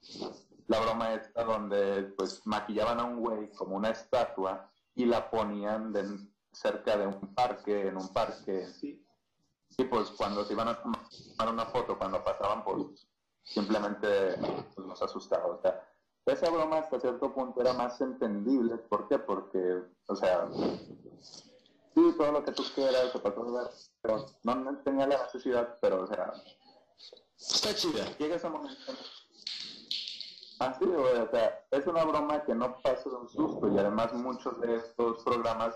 la 0.72 0.80
broma 0.80 1.14
esta 1.14 1.44
donde 1.44 2.04
pues 2.16 2.48
maquillaban 2.48 2.98
a 3.02 3.04
un 3.04 3.20
güey 3.20 3.52
como 3.52 3.76
una 3.76 3.90
estatua 3.90 4.72
y 4.96 5.04
la 5.04 5.30
ponían 5.30 5.94
cerca 6.54 6.96
de 6.96 7.08
un 7.08 7.36
parque, 7.36 7.88
en 7.88 7.98
un 7.98 8.08
parque 8.14 8.68
sí. 8.68 9.06
Y 9.78 9.84
pues 9.84 10.12
cuando 10.12 10.46
se 10.46 10.54
iban 10.54 10.70
a 10.70 10.82
tomar 10.82 11.54
una 11.54 11.66
foto, 11.66 11.98
cuando 11.98 12.24
pasaban 12.24 12.64
por 12.64 12.94
simplemente 13.44 14.38
pues, 14.74 14.88
nos 14.88 15.02
asustaba. 15.02 15.46
O 15.48 15.62
sea, 15.62 15.86
esa 16.26 16.50
broma 16.50 16.78
hasta 16.78 17.02
cierto 17.02 17.34
punto 17.34 17.60
era 17.60 17.74
más 17.74 18.00
entendible. 18.00 18.78
¿Por 18.78 19.10
qué? 19.10 19.20
Porque, 19.20 19.84
o 20.06 20.16
sea, 20.16 20.48
sí, 21.22 22.16
todo 22.18 22.32
lo 22.32 22.46
que 22.46 22.54
tú 22.54 22.64
quieras, 22.74 23.12
se 23.12 23.20
pasó 23.20 23.42
a 23.42 23.64
ver, 23.64 23.72
pero 24.02 24.26
no, 24.44 24.78
tenía 24.84 25.08
la 25.08 25.24
necesidad, 25.24 25.78
pero, 25.82 26.04
o 26.04 26.08
sea, 26.08 26.32
está 27.38 27.76
chida. 27.76 28.06
Llega 28.18 28.36
ese 28.36 28.50
momento. 28.50 28.94
Así, 30.62 30.86
o 30.86 31.28
sea, 31.32 31.66
es 31.72 31.88
una 31.88 32.06
broma 32.06 32.46
que 32.46 32.54
no 32.54 32.78
pasa 32.84 33.10
de 33.10 33.16
un 33.16 33.28
susto 33.28 33.68
y 33.68 33.80
además 33.80 34.14
muchos 34.14 34.62
de 34.62 34.76
estos 34.76 35.24
programas 35.24 35.76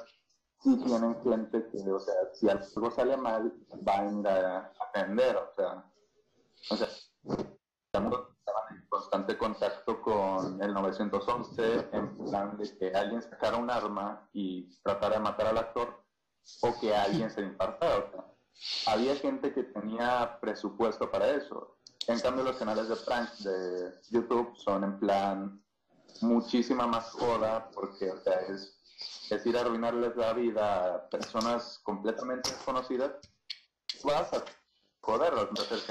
sí 0.59 0.77
tienen 0.77 1.19
gente 1.23 1.67
que, 1.71 1.91
o 1.91 1.99
sea, 1.99 2.13
si 2.33 2.47
algo 2.47 2.91
sale 2.91 3.17
mal, 3.17 3.51
va 3.87 4.01
a 4.01 4.05
ir 4.05 4.27
a 4.27 4.71
atender, 4.87 5.37
o 5.37 5.49
sea, 5.55 5.83
o 6.69 6.75
sea, 6.75 6.87
estaban 7.87 8.75
en 8.75 8.87
constante 8.87 9.35
contacto 9.35 9.99
con 10.03 10.61
el 10.61 10.71
911 10.71 11.89
en 11.91 12.17
plan 12.17 12.55
de 12.55 12.77
que 12.77 12.91
alguien 12.95 13.23
sacara 13.23 13.57
un 13.57 13.71
arma 13.71 14.29
y 14.33 14.69
tratara 14.83 15.15
de 15.15 15.21
matar 15.21 15.47
al 15.47 15.57
actor 15.57 15.99
o 16.61 16.79
que 16.79 16.95
alguien 16.95 17.31
se 17.31 17.41
infartara. 17.41 18.05
había 18.85 19.15
gente 19.15 19.51
que 19.51 19.63
tenía 19.63 20.37
presupuesto 20.39 21.09
para 21.09 21.31
eso. 21.31 21.75
En 22.07 22.19
cambio, 22.19 22.43
los 22.43 22.57
canales 22.57 22.87
de 22.87 22.95
prank 22.97 23.29
de 23.39 23.93
YouTube 24.09 24.55
son 24.57 24.83
en 24.83 24.99
plan 24.99 25.63
muchísima 26.21 26.87
más 26.87 27.11
joda 27.11 27.69
porque 27.71 28.11
o 28.11 28.21
sea, 28.21 28.39
es, 28.41 28.77
es 29.29 29.45
ir 29.45 29.57
a 29.57 29.61
arruinarles 29.61 30.15
la 30.15 30.33
vida 30.33 30.95
a 30.95 31.09
personas 31.09 31.79
completamente 31.83 32.51
desconocidas. 32.51 33.11
Vas 34.03 34.31
a 34.33 34.43
Joder, 35.05 35.33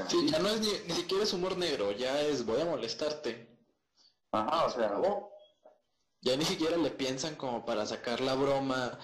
Sí, 0.09 0.29
ya 0.29 0.41
no 0.41 0.49
es 0.49 0.61
ni, 0.61 0.73
ni, 0.89 0.95
siquiera 0.95 1.23
es 1.23 1.33
humor 1.33 1.57
negro, 1.57 1.93
ya 1.93 2.21
es 2.23 2.45
voy 2.45 2.61
a 2.61 2.65
molestarte. 2.65 3.49
Ajá, 4.33 4.65
o 4.67 4.71
sea. 4.71 5.01
Ya 6.23 6.37
ni 6.37 6.45
siquiera 6.45 6.77
le 6.77 6.91
piensan 6.91 7.37
como 7.37 7.65
para 7.65 7.87
sacar 7.87 8.21
la 8.21 8.35
broma 8.35 8.99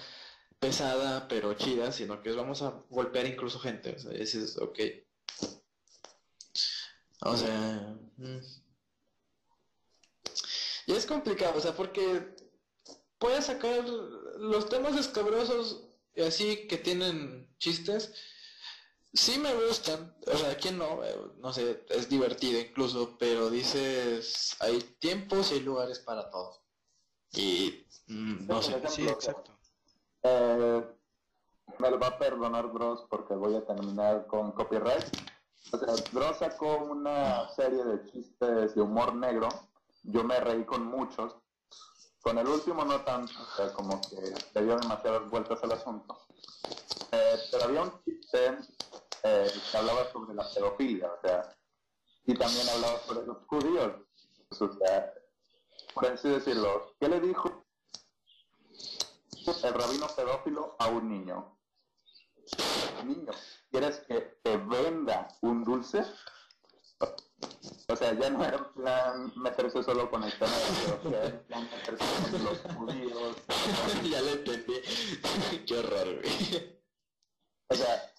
pesada 0.59 1.29
pero 1.29 1.53
chida, 1.53 1.93
sino 1.93 2.21
que 2.21 2.31
es 2.31 2.35
vamos 2.35 2.61
a 2.61 2.83
golpear 2.89 3.25
incluso 3.25 3.57
gente. 3.59 3.95
O 3.95 3.99
sea, 3.99 4.11
ese 4.11 4.43
es 4.43 4.57
ok. 4.57 4.79
O 7.21 7.37
sea. 7.37 7.97
Mm. 8.17 8.39
Y 10.87 10.93
es 10.93 11.05
complicado, 11.05 11.57
o 11.57 11.61
sea, 11.61 11.75
porque 11.75 12.35
puedes 13.17 13.45
sacar 13.45 13.87
los 13.87 14.67
temas 14.67 14.95
escabrosos 14.97 15.87
y 16.15 16.21
así 16.23 16.67
que 16.67 16.77
tienen 16.77 17.55
chistes 17.59 18.13
Sí 19.13 19.37
me 19.39 19.53
gustan, 19.53 20.15
o 20.25 20.37
sea, 20.37 20.55
¿quién 20.55 20.77
no? 20.77 21.03
Eh, 21.03 21.13
no 21.39 21.51
sé, 21.51 21.83
es 21.89 22.07
divertido 22.07 22.61
incluso, 22.61 23.17
pero 23.19 23.49
dices, 23.49 24.55
hay 24.61 24.79
tiempos 24.99 25.51
y 25.51 25.55
hay 25.55 25.59
lugares 25.59 25.99
para 25.99 26.29
todo. 26.29 26.63
Y 27.33 27.85
mm, 28.07 28.47
no 28.47 28.61
sé. 28.61 28.81
sí, 28.87 29.05
exacto. 29.05 29.51
Eh, 30.23 30.85
me 31.79 31.91
lo 31.91 31.99
va 31.99 32.07
a 32.07 32.17
perdonar 32.17 32.71
Dross 32.71 33.05
porque 33.09 33.33
voy 33.33 33.55
a 33.55 33.65
terminar 33.65 34.27
con 34.27 34.53
copyright. 34.53 35.03
O 35.71 35.77
sea, 35.77 35.93
Dross 36.11 36.37
sacó 36.37 36.77
una 36.77 37.47
serie 37.55 37.83
de 37.83 38.11
chistes 38.11 38.75
de 38.75 38.81
humor 38.81 39.13
negro. 39.15 39.47
Yo 40.03 40.23
me 40.23 40.39
reí 40.39 40.65
con 40.65 40.85
muchos, 40.85 41.35
con 42.21 42.37
el 42.37 42.47
último 42.47 42.83
no 42.83 43.01
tanto, 43.01 43.33
o 43.39 43.55
sea, 43.55 43.71
como 43.73 44.01
que 44.01 44.33
le 44.53 44.65
dio 44.65 44.75
demasiadas 44.77 45.29
vueltas 45.29 45.63
al 45.63 45.73
asunto. 45.73 46.17
Eh, 47.11 47.39
pero 47.51 47.65
había 47.65 47.83
un 47.83 48.03
chiste 48.03 48.57
eh, 49.23 49.51
que 49.71 49.77
hablaba 49.77 50.11
sobre 50.11 50.33
la 50.33 50.45
pedofilia, 50.53 51.11
o 51.11 51.21
sea, 51.21 51.55
y 52.25 52.33
también 52.35 52.67
hablaba 52.69 52.99
sobre 52.99 53.25
los 53.25 53.37
judíos. 53.45 53.93
O 54.59 54.73
sea, 54.73 55.13
por 55.93 56.07
así 56.07 56.29
decirlo, 56.29 56.95
¿qué 56.99 57.07
le 57.07 57.19
dijo 57.19 57.63
el 59.63 59.73
rabino 59.73 60.07
pedófilo 60.15 60.75
a 60.79 60.87
un 60.87 61.09
niño? 61.09 61.57
Niño, 63.03 63.31
¿quieres 63.71 63.99
que 64.07 64.21
te 64.43 64.57
venda 64.57 65.27
un 65.41 65.63
dulce? 65.63 66.03
O 67.87 67.95
sea, 67.95 68.13
ya 68.13 68.29
no 68.29 68.43
era 68.45 68.57
en 68.57 68.73
plan 68.73 69.33
meterse 69.35 69.83
solo 69.83 70.09
con 70.09 70.23
el 70.23 70.31
tema 70.37 70.51
de 70.51 71.07
o 71.07 71.09
sea, 71.09 71.25
en 71.25 71.43
plan 71.45 71.63
meterse 71.63 72.31
con 72.31 72.43
los 72.43 72.59
judíos. 72.75 73.35
ya 74.09 74.21
lo 74.21 74.29
entendí. 74.29 74.73
Qué 75.67 75.77
horror, 75.77 76.21
güey. 76.21 76.81
O 77.69 77.75
sea, 77.75 78.11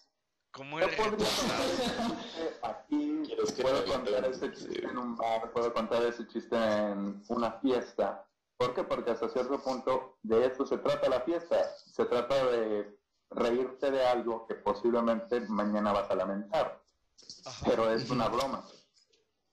¿Cómo 0.52 0.78
yo 0.80 0.86
eres? 0.86 0.96
podría 0.96 1.28
contar 1.36 1.60
ese 1.70 1.84
chiste 1.84 2.58
aquí, 2.62 3.22
Quieres 3.26 3.52
que 3.52 3.62
puedo 3.62 3.84
contar 3.86 4.24
ese 4.26 4.44
un 4.46 4.52
chiste 4.52 4.84
en 4.84 4.98
un 4.98 5.16
bar, 5.16 5.52
puedo 5.52 5.72
contar 5.72 6.02
ese 6.02 6.26
chiste 6.26 6.56
en 6.56 7.22
una 7.28 7.52
fiesta. 7.60 8.26
¿Por 8.58 8.74
qué? 8.74 8.84
Porque 8.84 9.12
hasta 9.12 9.28
cierto 9.28 9.58
punto 9.62 10.18
de 10.22 10.46
eso 10.46 10.66
se 10.66 10.78
trata 10.78 11.08
la 11.08 11.20
fiesta. 11.22 11.74
Se 11.76 12.04
trata 12.04 12.46
de 12.46 12.98
reírte 13.34 13.90
de 13.90 14.06
algo 14.06 14.46
que 14.46 14.54
posiblemente 14.54 15.40
mañana 15.48 15.92
vas 15.92 16.10
a 16.10 16.14
lamentar. 16.14 16.80
Ajá. 17.44 17.64
pero 17.66 17.90
es 17.92 18.08
una 18.10 18.28
broma. 18.28 18.64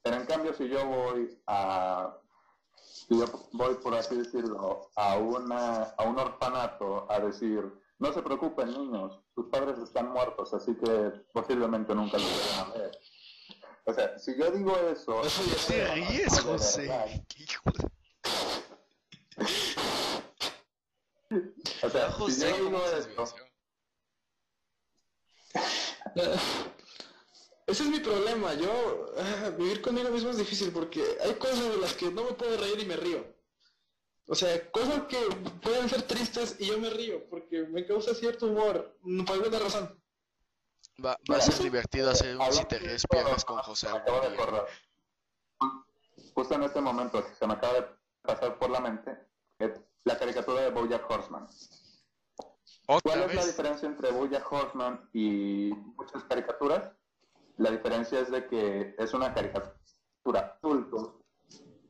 Pero 0.01 0.15
en 0.17 0.25
cambio, 0.25 0.53
si 0.53 0.67
yo 0.69 0.85
voy 0.85 1.41
a, 1.47 2.15
si 2.75 3.17
yo 3.19 3.25
voy, 3.53 3.75
por 3.75 3.95
así 3.95 4.15
decirlo, 4.15 4.89
a, 4.95 5.17
una, 5.17 5.83
a 5.83 6.03
un 6.03 6.17
orfanato 6.19 7.05
a 7.11 7.19
decir, 7.19 7.63
no 7.99 8.13
se 8.13 8.21
preocupen 8.21 8.71
niños, 8.71 9.19
sus 9.35 9.47
padres 9.47 9.77
están 9.79 10.09
muertos, 10.11 10.53
así 10.53 10.73
que 10.75 11.11
posiblemente 11.33 11.93
nunca 11.95 12.17
los 12.17 12.29
vayan 12.31 12.59
a 12.71 12.73
ver. 12.73 12.91
O 13.85 13.93
sea, 13.93 14.17
si 14.19 14.37
yo 14.37 14.51
digo 14.51 14.75
eso... 14.91 15.21
Eso 15.23 15.43
ya 15.45 15.67
Te 15.67 15.95
ríes, 15.95 16.39
José. 16.41 16.85
hijo 17.37 17.71
de- 17.71 17.89
O 21.83 21.89
sea, 21.89 22.07
si 22.11 22.17
José, 22.19 22.49
yo 22.49 22.63
¿cómo 22.65 22.69
digo 22.79 22.85
esto, 22.97 23.23
eso? 23.23 23.35
Ese 26.15 27.83
es 27.83 27.89
mi 27.89 27.99
problema. 27.99 28.53
Yo, 28.53 29.13
ah, 29.17 29.49
vivir 29.57 29.81
conmigo 29.81 30.09
mismo 30.09 30.29
es 30.29 30.37
difícil 30.37 30.71
porque 30.71 31.03
hay 31.23 31.33
cosas 31.35 31.59
de 31.59 31.77
las 31.77 31.93
que 31.93 32.09
no 32.11 32.23
me 32.23 32.33
puedo 32.33 32.57
reír 32.57 32.79
y 32.79 32.85
me 32.85 32.95
río. 32.95 33.25
O 34.27 34.35
sea, 34.35 34.71
cosas 34.71 35.03
que 35.07 35.17
pueden 35.61 35.89
ser 35.89 36.03
tristes 36.03 36.55
y 36.59 36.67
yo 36.67 36.79
me 36.79 36.89
río 36.89 37.27
porque 37.29 37.63
me 37.63 37.85
causa 37.85 38.13
cierto 38.13 38.47
humor, 38.47 38.97
mm, 39.01 39.23
por 39.23 39.35
alguna 39.35 39.59
razón. 39.59 39.99
Va, 41.03 41.17
va 41.31 41.37
a 41.37 41.41
ser 41.41 41.63
divertido 41.63 42.09
hacer 42.11 42.37
un 42.37 42.51
si 42.51 42.65
te 42.65 42.93
esto, 42.93 43.07
piernas 43.07 43.45
con 43.45 43.57
José 43.59 43.89
me 43.89 43.97
acabo 43.97 44.21
de 44.21 44.27
acordar. 44.27 44.67
Justo 46.33 46.53
en 46.55 46.63
este 46.63 46.81
momento 46.81 47.25
se 47.37 47.47
me 47.47 47.53
acaba 47.53 47.73
de 47.73 47.85
pasar 48.21 48.57
por 48.59 48.69
la 48.69 48.79
mente 48.79 49.29
la 50.09 50.17
caricatura 50.17 50.61
de 50.61 50.71
Bojack 50.71 51.09
Horseman. 51.09 51.47
¿Otra 52.91 53.01
¿Cuál 53.03 53.29
es 53.29 53.35
la 53.35 53.41
vez? 53.43 53.47
diferencia 53.55 53.87
entre 53.87 54.11
Bojack 54.11 54.51
Horseman 54.51 55.07
y 55.13 55.69
muchas 55.95 56.23
caricaturas? 56.23 56.91
La 57.57 57.69
diferencia 57.69 58.19
es 58.19 58.31
de 58.31 58.47
que 58.47 58.95
es 58.97 59.13
una 59.13 59.31
caricatura 59.31 60.57
adulto 60.63 61.21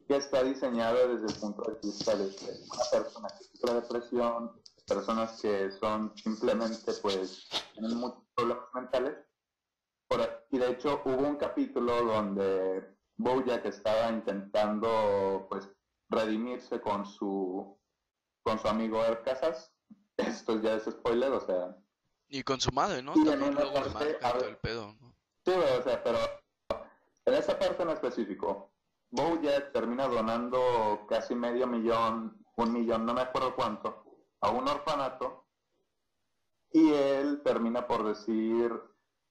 que 0.10 0.18
está 0.18 0.43
diseñada 0.43 1.08
desde 1.08 1.28
el 1.34 1.39
punto 1.39 1.62
de 1.72 1.80
vista 1.82 2.18
de 2.18 2.26
una 2.26 2.84
persona 2.91 3.28
que 3.30 3.43
sufre 3.45 3.74
depresión, 3.76 4.62
personas 4.86 5.41
que 5.41 5.72
son 5.72 6.18
simplemente, 6.18 6.91
pues, 7.02 7.47
tienen 7.74 7.95
muchos 7.95 8.24
problemas 8.36 8.66
mentales. 8.74 9.16
Por- 10.10 10.47
y 10.52 10.58
de 10.58 10.72
hecho 10.72 11.02
hubo 11.06 11.16
un 11.30 11.38
capítulo 11.38 12.04
donde 12.04 12.93
Bojack 13.16 13.64
estaba 13.68 14.10
intentando, 14.10 15.47
pues, 15.50 15.70
redimirse 16.10 16.82
con 16.82 17.06
su, 17.06 17.80
con 18.43 18.60
su 18.60 18.68
amigo 18.68 19.02
Herb 19.06 19.24
Casas. 19.24 19.74
Esto 20.28 20.59
ya 20.61 20.74
es 20.76 20.84
spoiler, 20.86 21.32
o 21.32 21.39
sea, 21.41 21.76
Y 22.28 22.43
con 22.43 22.59
su 22.61 22.72
madre, 22.72 23.01
¿no? 23.01 23.13
Y 23.15 23.20
en 23.22 23.26
También 23.26 23.53
luego 23.55 23.74
parte, 23.74 23.89
marca 23.93 24.32
todo 24.32 24.41
ver. 24.41 24.49
el 24.49 24.57
pedo, 24.57 24.93
¿no? 25.01 25.15
Sí, 25.45 25.51
o 25.51 25.82
sea, 25.84 26.03
pero 26.03 26.17
en 27.26 27.34
esa 27.34 27.57
parte 27.57 27.82
en 27.84 27.89
específico, 27.89 28.72
Bojack 29.11 29.72
termina 29.72 30.07
donando 30.07 31.05
casi 31.07 31.34
medio 31.34 31.65
millón, 31.65 32.38
un 32.55 32.74
millón, 32.74 33.05
no 33.05 33.13
me 33.13 33.22
acuerdo 33.22 33.55
cuánto, 33.55 34.03
a 34.41 34.49
un 34.51 34.67
orfanato 34.67 35.45
y 36.72 36.91
él 36.93 37.41
termina 37.43 37.88
por 37.88 38.03
decir, 38.03 38.72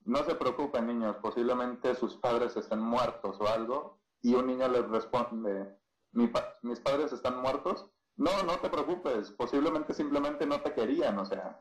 no 0.04 0.24
se 0.24 0.34
preocupen 0.34 0.86
niños, 0.88 1.16
posiblemente 1.22 1.94
sus 1.94 2.16
padres 2.16 2.56
estén 2.56 2.80
muertos 2.80 3.36
o 3.40 3.46
algo, 3.46 3.98
y 4.22 4.34
un 4.34 4.46
niño 4.48 4.66
le 4.68 4.82
responde, 4.82 5.78
"Mi 6.12 6.26
pa- 6.26 6.56
mis 6.62 6.80
padres 6.80 7.12
están 7.12 7.40
muertos, 7.40 7.88
no, 8.18 8.42
no 8.42 8.58
te 8.58 8.68
preocupes, 8.68 9.30
posiblemente 9.30 9.94
simplemente 9.94 10.44
no 10.44 10.60
te 10.60 10.74
querían, 10.74 11.18
o 11.18 11.24
sea, 11.24 11.60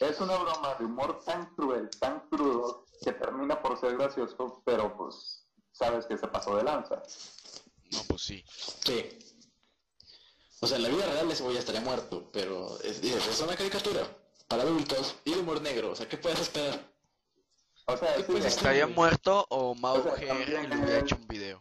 es 0.00 0.20
una 0.20 0.36
broma 0.36 0.74
de 0.78 0.84
humor 0.84 1.22
tan 1.24 1.54
cruel, 1.54 1.90
tan 2.00 2.20
crudo, 2.28 2.86
que 3.02 3.12
termina 3.12 3.60
por 3.60 3.78
ser 3.78 3.96
gracioso, 3.96 4.62
pero 4.64 4.96
pues 4.96 5.46
sabes 5.72 6.06
que 6.06 6.16
se 6.16 6.28
pasó 6.28 6.56
de 6.56 6.64
lanza. 6.64 7.02
No, 7.92 8.00
pues 8.08 8.22
sí. 8.22 8.44
Sí. 8.84 9.18
O 10.60 10.66
sea, 10.66 10.76
en 10.76 10.84
la 10.84 10.88
vida 10.88 11.06
real 11.06 11.30
ese 11.30 11.42
güey 11.42 11.54
ya 11.54 11.60
estaría 11.60 11.80
muerto, 11.80 12.30
pero 12.32 12.78
es, 12.80 13.02
es 13.02 13.40
una 13.40 13.56
caricatura 13.56 14.02
para 14.48 14.62
adultos 14.62 15.16
y 15.24 15.34
humor 15.34 15.60
negro. 15.60 15.90
O 15.90 15.96
sea, 15.96 16.08
¿qué 16.08 16.16
puedes 16.16 16.40
esperar? 16.40 16.80
O 17.86 17.96
sea, 17.96 18.14
¿Qué 18.14 18.22
sí, 18.22 18.32
pues, 18.32 18.44
¿Estaría 18.44 18.86
muerto 18.86 19.44
o 19.50 19.74
Mau 19.74 19.98
O 19.98 20.02
sea, 20.02 20.14
también 20.14 20.70
le 20.70 20.76
hubiera 20.76 21.00
hecho 21.00 21.16
un 21.16 21.26
video? 21.26 21.60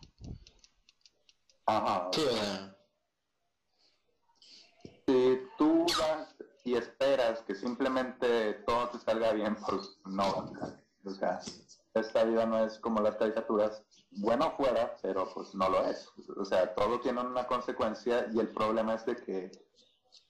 Ajá. 1.65 2.09
Sí, 2.13 2.21
o 2.21 2.31
sea, 2.31 2.72
Si 5.07 5.41
tú 5.57 5.85
vas 5.99 6.35
y 6.63 6.75
esperas 6.75 7.41
que 7.41 7.55
simplemente 7.55 8.53
todo 8.65 8.89
te 8.89 8.99
salga 8.99 9.33
bien, 9.33 9.55
pues 9.67 9.99
no. 10.05 10.51
O 11.05 11.09
sea, 11.11 11.39
esta 11.93 12.23
vida 12.23 12.45
no 12.45 12.65
es 12.65 12.79
como 12.79 13.01
las 13.01 13.15
caricaturas. 13.17 13.83
Bueno 14.11 14.51
fuera, 14.57 14.95
pero 15.01 15.27
pues 15.33 15.53
no 15.55 15.69
lo 15.69 15.85
es. 15.85 16.07
O 16.37 16.45
sea, 16.45 16.73
todo 16.75 16.99
tiene 16.99 17.21
una 17.21 17.45
consecuencia 17.45 18.27
y 18.31 18.39
el 18.39 18.49
problema 18.49 18.93
es 18.93 19.05
de 19.05 19.15
que 19.15 19.51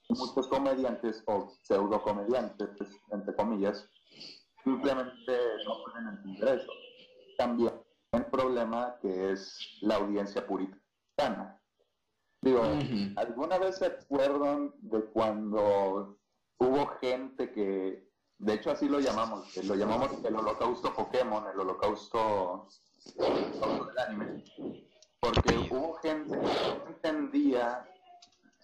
muchos 0.10 0.48
comediantes 0.48 1.24
o 1.28 1.54
pseudo 1.62 2.02
comediantes, 2.02 2.70
entre 3.12 3.36
comillas, 3.36 3.90
simplemente 4.64 5.38
no 5.66 5.84
pueden 5.84 6.08
entender 6.08 6.60
eso. 6.60 6.72
También 7.38 7.74
el 8.14 8.26
problema 8.28 8.96
que 9.02 9.32
es 9.32 9.58
la 9.82 9.96
audiencia 9.96 10.46
puritana. 10.46 11.60
Digo. 12.44 12.62
¿alguna 13.16 13.58
vez 13.58 13.78
se 13.78 13.86
acuerdan 13.86 14.74
de 14.82 15.02
cuando 15.06 16.18
hubo 16.58 16.88
gente 17.00 17.52
que, 17.52 18.06
de 18.38 18.54
hecho 18.54 18.72
así 18.72 18.90
lo 18.90 19.00
llamamos, 19.00 19.56
lo 19.64 19.76
llamamos 19.76 20.12
el 20.26 20.36
holocausto 20.36 20.94
Pokémon, 20.94 21.46
el 21.54 21.60
holocausto, 21.60 22.68
el 23.18 23.26
holocausto 23.26 23.86
del 23.86 23.98
anime? 23.98 24.44
Porque 25.22 25.70
hubo 25.72 25.94
gente 25.96 26.38
que 26.38 26.46
no 26.46 26.88
entendía 26.88 27.88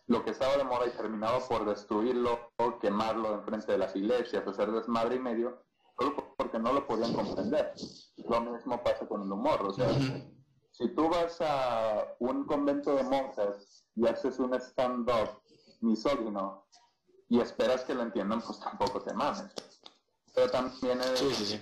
lo 0.07 0.25
que 0.25 0.31
estaba 0.31 0.57
de 0.57 0.65
moda 0.65 0.87
y 0.87 0.97
terminaba 0.97 1.39
por 1.47 1.65
destruirlo 1.65 2.51
o 2.57 2.79
quemarlo 2.79 3.33
enfrente 3.35 3.71
de 3.71 3.77
las 3.77 3.95
iglesias, 3.95 4.45
hacer 4.45 4.71
desmadre 4.71 5.15
y 5.15 5.19
medio, 5.19 5.63
solo 5.97 6.35
porque 6.35 6.59
no 6.59 6.73
lo 6.73 6.85
podían 6.85 7.13
comprender. 7.13 7.73
Lo 8.27 8.41
mismo 8.41 8.83
pasa 8.83 9.07
con 9.07 9.21
el 9.21 9.31
humor, 9.31 9.61
o 9.61 9.71
sea. 9.71 9.87
Si 10.79 10.87
tú 10.95 11.09
vas 11.09 11.41
a 11.41 12.15
un 12.19 12.45
convento 12.45 12.95
de 12.95 13.03
monjas 13.03 13.85
y 13.95 14.07
haces 14.07 14.39
un 14.39 14.53
stand-up 14.53 15.41
misógino 15.81 16.65
y 17.27 17.41
esperas 17.41 17.83
que 17.83 17.93
lo 17.93 18.03
entiendan, 18.03 18.41
pues 18.41 18.61
tampoco 18.61 19.01
te 19.01 19.13
mames. 19.13 19.53
Pero 20.33 20.49
también 20.49 21.01
es, 21.01 21.19
sí, 21.19 21.33
sí, 21.33 21.45
sí. 21.45 21.61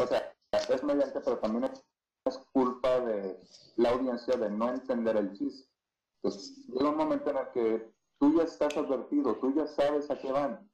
o 0.00 0.06
sea, 0.06 0.32
es 0.68 0.84
mediante, 0.84 1.20
pero 1.20 1.38
también 1.38 1.64
es 2.24 2.38
culpa 2.52 3.00
de 3.00 3.40
la 3.74 3.90
audiencia 3.90 4.36
de 4.36 4.50
no 4.50 4.68
entender 4.68 5.16
el 5.16 5.32
chiste. 5.32 5.68
Entonces, 6.22 6.64
llega 6.68 6.90
un 6.90 6.96
momento 6.96 7.30
en 7.30 7.36
el 7.38 7.48
que 7.50 7.92
tú 8.20 8.38
ya 8.38 8.44
estás 8.44 8.76
advertido, 8.76 9.34
tú 9.36 9.52
ya 9.52 9.66
sabes 9.66 10.08
a 10.12 10.18
qué 10.18 10.30
van. 10.30 10.70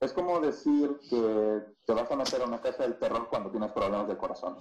Es 0.00 0.14
como 0.14 0.40
decir 0.40 0.98
que 1.10 1.62
te 1.84 1.92
vas 1.92 2.10
a 2.10 2.16
meter 2.16 2.40
a 2.40 2.46
una 2.46 2.62
casa 2.62 2.84
del 2.84 2.98
terror 2.98 3.28
cuando 3.28 3.50
tienes 3.50 3.72
problemas 3.72 4.08
de 4.08 4.16
corazón. 4.16 4.58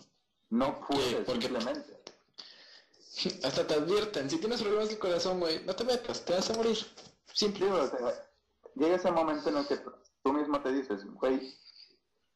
No 0.52 0.80
puedes, 0.88 1.26
porque- 1.26 1.48
simplemente. 1.48 1.98
Hasta 3.44 3.68
te 3.68 3.74
advierten, 3.76 4.30
si 4.30 4.38
tienes 4.40 4.62
problemas 4.62 4.90
de 4.90 4.98
corazón, 5.00 5.40
güey, 5.40 5.64
no 5.66 5.76
te 5.76 5.84
metas, 5.84 6.24
te 6.24 6.34
vas 6.34 6.50
a 6.50 6.54
morir. 6.54 6.78
Simple. 7.34 7.66
Sí, 7.68 7.72
o 7.72 7.88
sea, 7.88 8.14
llega 8.76 8.96
ese 8.96 9.12
momento 9.12 9.50
en 9.50 9.58
el 9.58 9.68
que 9.68 9.78
tú- 9.78 10.34
mismo 10.34 10.62
te 10.62 10.72
dices, 10.72 11.04
güey, 11.06 11.54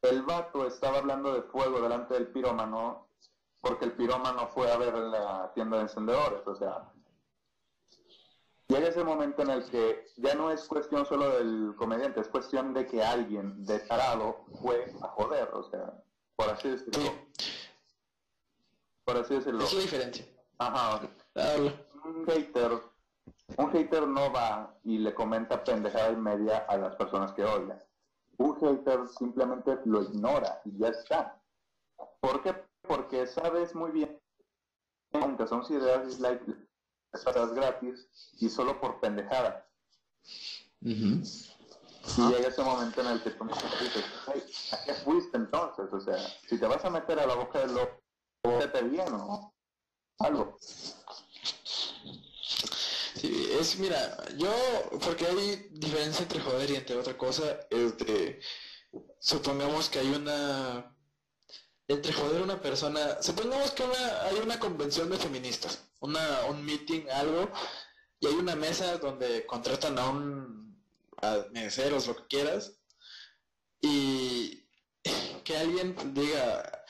el 0.02 0.22
vato 0.22 0.66
estaba 0.66 0.98
hablando 0.98 1.32
de 1.34 1.42
fuego 1.42 1.80
delante 1.80 2.14
del 2.14 2.28
pirómano 2.28 3.08
porque 3.60 3.84
el 3.86 3.92
pirómano 3.92 4.48
fue 4.48 4.70
a 4.70 4.76
ver 4.76 4.94
la 4.94 5.50
tienda 5.54 5.76
de 5.78 5.84
encendedores, 5.84 6.46
o 6.46 6.54
sea. 6.56 6.92
Llega 8.68 8.88
ese 8.88 9.02
momento 9.04 9.42
en 9.42 9.50
el 9.50 9.64
que 9.70 10.08
ya 10.16 10.34
no 10.34 10.50
es 10.50 10.64
cuestión 10.64 11.06
solo 11.06 11.30
del 11.38 11.74
comediante, 11.76 12.20
es 12.20 12.28
cuestión 12.28 12.74
de 12.74 12.86
que 12.86 13.02
alguien 13.02 13.64
de 13.64 13.78
tarado 13.80 14.44
fue 14.60 14.92
a 15.02 15.08
joder, 15.08 15.48
o 15.52 15.68
sea, 15.70 15.94
por 16.36 16.50
así 16.50 16.68
decirlo. 16.70 17.12
Por 19.06 19.16
así 19.18 19.34
decirlo. 19.34 19.64
Es 19.64 19.72
la 19.72 19.80
diferencia. 19.80 20.26
Ajá. 20.58 21.00
Un 22.04 22.26
hater, 22.26 22.72
un 23.56 23.70
hater 23.70 24.06
no 24.06 24.32
va 24.32 24.74
y 24.82 24.98
le 24.98 25.14
comenta 25.14 25.62
pendejada 25.62 26.10
y 26.10 26.16
media 26.16 26.66
a 26.68 26.76
las 26.76 26.96
personas 26.96 27.32
que 27.32 27.44
odia. 27.44 27.82
Un 28.38 28.56
hater 28.56 29.06
simplemente 29.16 29.78
lo 29.84 30.02
ignora 30.02 30.60
y 30.64 30.76
ya 30.76 30.88
está. 30.88 31.40
¿Por 32.20 32.42
qué? 32.42 32.54
Porque 32.82 33.26
sabes 33.28 33.74
muy 33.76 33.92
bien, 33.92 34.20
aunque 35.12 35.46
son 35.46 35.64
ideas 35.70 36.04
dislike, 36.06 36.42
estás 37.12 37.52
gratis 37.52 38.08
y 38.40 38.48
solo 38.48 38.80
por 38.80 38.98
pendejada. 39.00 39.68
Ujú. 40.82 41.22
Y 42.18 42.28
llega 42.32 42.48
ese 42.48 42.62
momento 42.62 43.00
en 43.02 43.06
el 43.08 43.22
que 43.22 43.30
tú 43.30 43.44
me 43.44 43.52
dices, 43.52 44.04
"Hey, 44.26 44.42
¿a 44.72 44.84
qué 44.84 44.94
fuiste 44.94 45.36
entonces? 45.36 45.92
O 45.92 46.00
sea, 46.00 46.18
si 46.48 46.58
te 46.58 46.66
vas 46.66 46.84
a 46.84 46.90
meter 46.90 47.18
a 47.20 47.26
la 47.26 47.34
boca 47.34 47.60
del 47.60 47.74
lobo, 47.74 48.00
Algo. 50.18 50.56
Sí, 53.14 53.48
es, 53.58 53.78
mira, 53.78 54.16
yo, 54.36 54.50
porque 55.00 55.26
hay 55.26 55.68
diferencia 55.70 56.22
entre 56.22 56.40
joder 56.40 56.70
y 56.70 56.76
entre 56.76 56.96
otra 56.96 57.16
cosa, 57.16 57.60
es 57.70 57.96
de, 57.98 58.40
supongamos 59.18 59.88
que 59.88 60.00
hay 60.00 60.08
una, 60.08 60.94
entre 61.88 62.12
joder 62.12 62.42
una 62.42 62.60
persona, 62.60 63.22
supongamos 63.22 63.70
que 63.72 63.84
una, 63.84 64.22
hay 64.22 64.36
una 64.36 64.58
convención 64.58 65.08
de 65.10 65.16
feministas, 65.16 65.88
una, 66.00 66.44
un 66.48 66.64
meeting, 66.64 67.08
algo, 67.10 67.50
y 68.20 68.26
hay 68.26 68.34
una 68.34 68.54
mesa 68.54 68.98
donde 68.98 69.46
contratan 69.46 69.98
a 69.98 70.10
un, 70.10 70.82
a 71.22 71.46
meseros, 71.52 72.06
lo 72.06 72.16
que 72.16 72.26
quieras, 72.26 72.74
y 73.80 74.66
que 75.44 75.56
alguien 75.56 75.96
diga, 76.12 76.84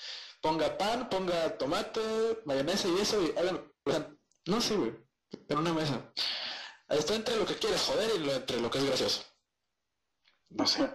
ponga 0.46 0.78
pan, 0.78 1.08
ponga 1.08 1.58
tomate, 1.58 2.00
mayonesa 2.44 2.86
y 2.86 3.00
eso, 3.00 3.20
y 3.20 3.36
hagan, 3.36 3.56
o 3.84 3.90
sea, 3.90 4.16
no 4.46 4.60
sé, 4.60 4.76
güey, 4.76 4.92
en 5.48 5.58
una 5.58 5.74
mesa. 5.74 6.12
Está 6.88 7.16
entre 7.16 7.36
lo 7.36 7.44
que 7.44 7.56
quieres 7.56 7.82
joder 7.82 8.08
y 8.14 8.18
lo, 8.20 8.32
entre 8.32 8.60
lo 8.60 8.70
que 8.70 8.78
es 8.78 8.84
gracioso. 8.84 9.24
No 10.50 10.64
sé. 10.64 10.88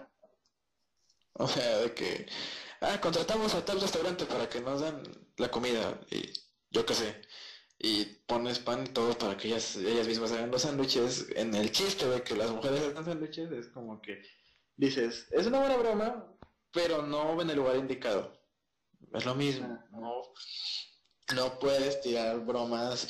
O 1.34 1.46
sea, 1.46 1.78
de 1.80 1.92
que, 1.92 2.26
ah, 2.80 2.98
contratamos 2.98 3.54
a 3.54 3.62
tal 3.62 3.78
restaurante 3.78 4.24
para 4.24 4.48
que 4.48 4.62
nos 4.62 4.80
den 4.80 5.02
la 5.36 5.50
comida 5.50 6.00
y 6.10 6.32
yo 6.70 6.86
qué 6.86 6.94
sé. 6.94 7.20
Y 7.78 8.06
pones 8.26 8.58
pan 8.58 8.86
y 8.86 8.88
todo 8.88 9.18
para 9.18 9.36
que 9.36 9.48
ellas, 9.48 9.76
ellas 9.76 10.06
mismas 10.08 10.32
hagan 10.32 10.50
los 10.50 10.62
sándwiches. 10.62 11.26
En 11.36 11.54
el 11.54 11.72
chiste 11.72 12.08
de 12.08 12.22
que 12.22 12.36
las 12.36 12.50
mujeres 12.50 12.80
hagan 12.84 13.04
sándwiches 13.04 13.50
es 13.52 13.68
como 13.68 14.00
que 14.00 14.22
dices, 14.76 15.26
es 15.30 15.46
una 15.46 15.58
buena 15.58 15.76
broma, 15.76 16.36
pero 16.72 17.02
no 17.02 17.40
en 17.42 17.50
el 17.50 17.56
lugar 17.56 17.76
indicado. 17.76 18.41
Es 19.12 19.24
lo 19.24 19.34
mismo. 19.34 19.78
No, 19.90 20.22
no 21.34 21.58
puedes 21.58 22.00
tirar 22.00 22.40
bromas 22.40 23.08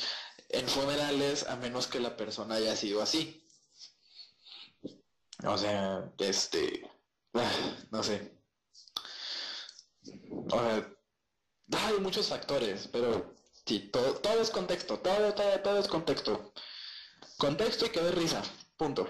en 0.49 0.67
funerales 0.67 1.47
a 1.47 1.55
menos 1.55 1.87
que 1.87 1.99
la 1.99 2.15
persona 2.15 2.55
haya 2.55 2.75
sido 2.75 3.01
así. 3.01 3.43
O 5.45 5.57
sea, 5.57 6.11
este, 6.19 6.89
ah, 7.33 7.51
no 7.91 8.03
sé. 8.03 8.39
O 10.51 10.59
sea, 10.59 10.95
hay 11.71 11.99
muchos 11.99 12.29
factores, 12.29 12.87
pero 12.87 13.33
sí, 13.65 13.89
todo, 13.91 14.15
todo 14.15 14.41
es 14.41 14.49
contexto, 14.49 14.99
todo, 14.99 15.33
todo, 15.33 15.59
todo 15.61 15.79
es 15.79 15.87
contexto. 15.87 16.53
Contexto 17.37 17.85
y 17.85 17.89
que 17.89 18.01
dé 18.01 18.11
risa, 18.11 18.41
punto. 18.77 19.07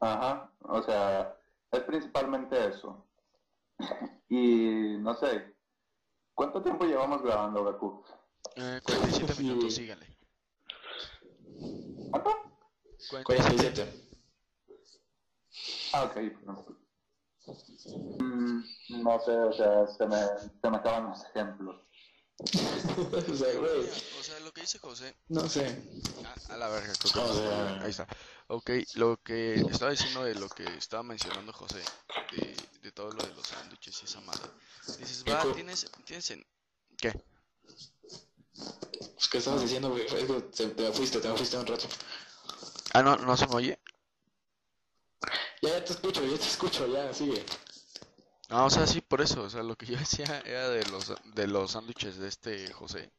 Ajá, 0.00 0.52
o 0.60 0.82
sea, 0.82 1.36
es 1.72 1.80
principalmente 1.84 2.68
eso. 2.68 3.07
Y 4.30 4.98
no 4.98 5.14
sé, 5.14 5.56
¿cuánto 6.34 6.62
tiempo 6.62 6.84
llevamos 6.84 7.22
grabando, 7.22 7.64
Gaku? 7.64 8.04
Eh, 8.56 8.80
47 8.84 9.42
minutos, 9.42 9.74
sígale. 9.74 10.06
¿Cuánto? 12.10 12.30
47. 13.24 13.88
Ah, 15.94 16.04
ok. 16.04 16.16
No, 16.44 16.64
Mm, 18.20 18.62
no 19.02 19.20
sé, 19.20 19.30
o 19.32 19.52
sea, 19.52 19.86
se 19.86 20.06
me, 20.06 20.16
se 20.60 20.70
me 20.70 20.76
acaban 20.76 21.08
los 21.10 21.24
ejemplos. 21.24 21.87
o 23.32 23.36
sea, 23.36 23.52
güey, 23.54 23.90
O 24.20 24.22
sea, 24.22 24.38
lo 24.40 24.52
que 24.52 24.60
dice 24.60 24.78
José, 24.78 25.16
no 25.28 25.48
sé. 25.48 25.66
a, 26.48 26.54
a 26.54 26.56
la 26.56 26.68
verga, 26.68 26.92
O 27.02 27.08
sea-. 27.08 27.82
Ahí 27.82 27.90
está. 27.90 28.06
Ok, 28.46 28.70
lo 28.94 29.20
que 29.22 29.54
estaba 29.70 29.90
diciendo 29.90 30.24
de 30.24 30.34
lo 30.36 30.48
que 30.48 30.64
estaba 30.76 31.02
mencionando 31.02 31.52
José, 31.52 31.82
de, 32.32 32.56
de 32.82 32.92
todo 32.92 33.10
lo 33.10 33.22
de 33.22 33.34
los 33.34 33.46
sándwiches 33.46 34.00
y 34.02 34.04
esa 34.04 34.20
madre. 34.20 34.48
Dices, 34.98 35.24
va, 35.28 35.44
tienes, 35.52 35.90
tienes 36.04 36.30
en... 36.30 36.46
¿Qué? 36.96 37.12
Pues, 38.54 39.28
¿Qué 39.30 39.38
estabas 39.38 39.60
diciendo, 39.62 39.90
güey? 39.90 40.06
Te, 40.06 40.68
te 40.68 40.92
fuiste, 40.92 41.20
te 41.20 41.28
fuiste 41.34 41.56
un 41.58 41.66
rato. 41.66 41.86
Ah, 42.94 43.02
no, 43.02 43.16
no 43.16 43.36
se 43.36 43.46
me 43.48 43.56
oye. 43.56 43.78
Ya, 45.60 45.70
ya 45.70 45.84
te 45.84 45.92
escucho, 45.92 46.24
ya 46.24 46.38
te 46.38 46.44
escucho, 46.46 46.86
ya, 46.86 47.12
sigue. 47.12 47.44
Ah, 48.48 48.64
o 48.64 48.70
sea, 48.70 48.86
sí, 48.86 49.00
por 49.02 49.20
eso, 49.20 49.42
o 49.42 49.50
sea, 49.50 49.62
lo 49.62 49.76
que 49.76 49.86
yo 49.86 49.96
decía 49.98 50.40
era 50.44 50.68
de 50.70 50.84
los, 50.86 51.12
de 51.34 51.46
los 51.46 51.72
sándwiches 51.72 52.18
de 52.18 52.28
este 52.28 52.72
José. 52.72 53.12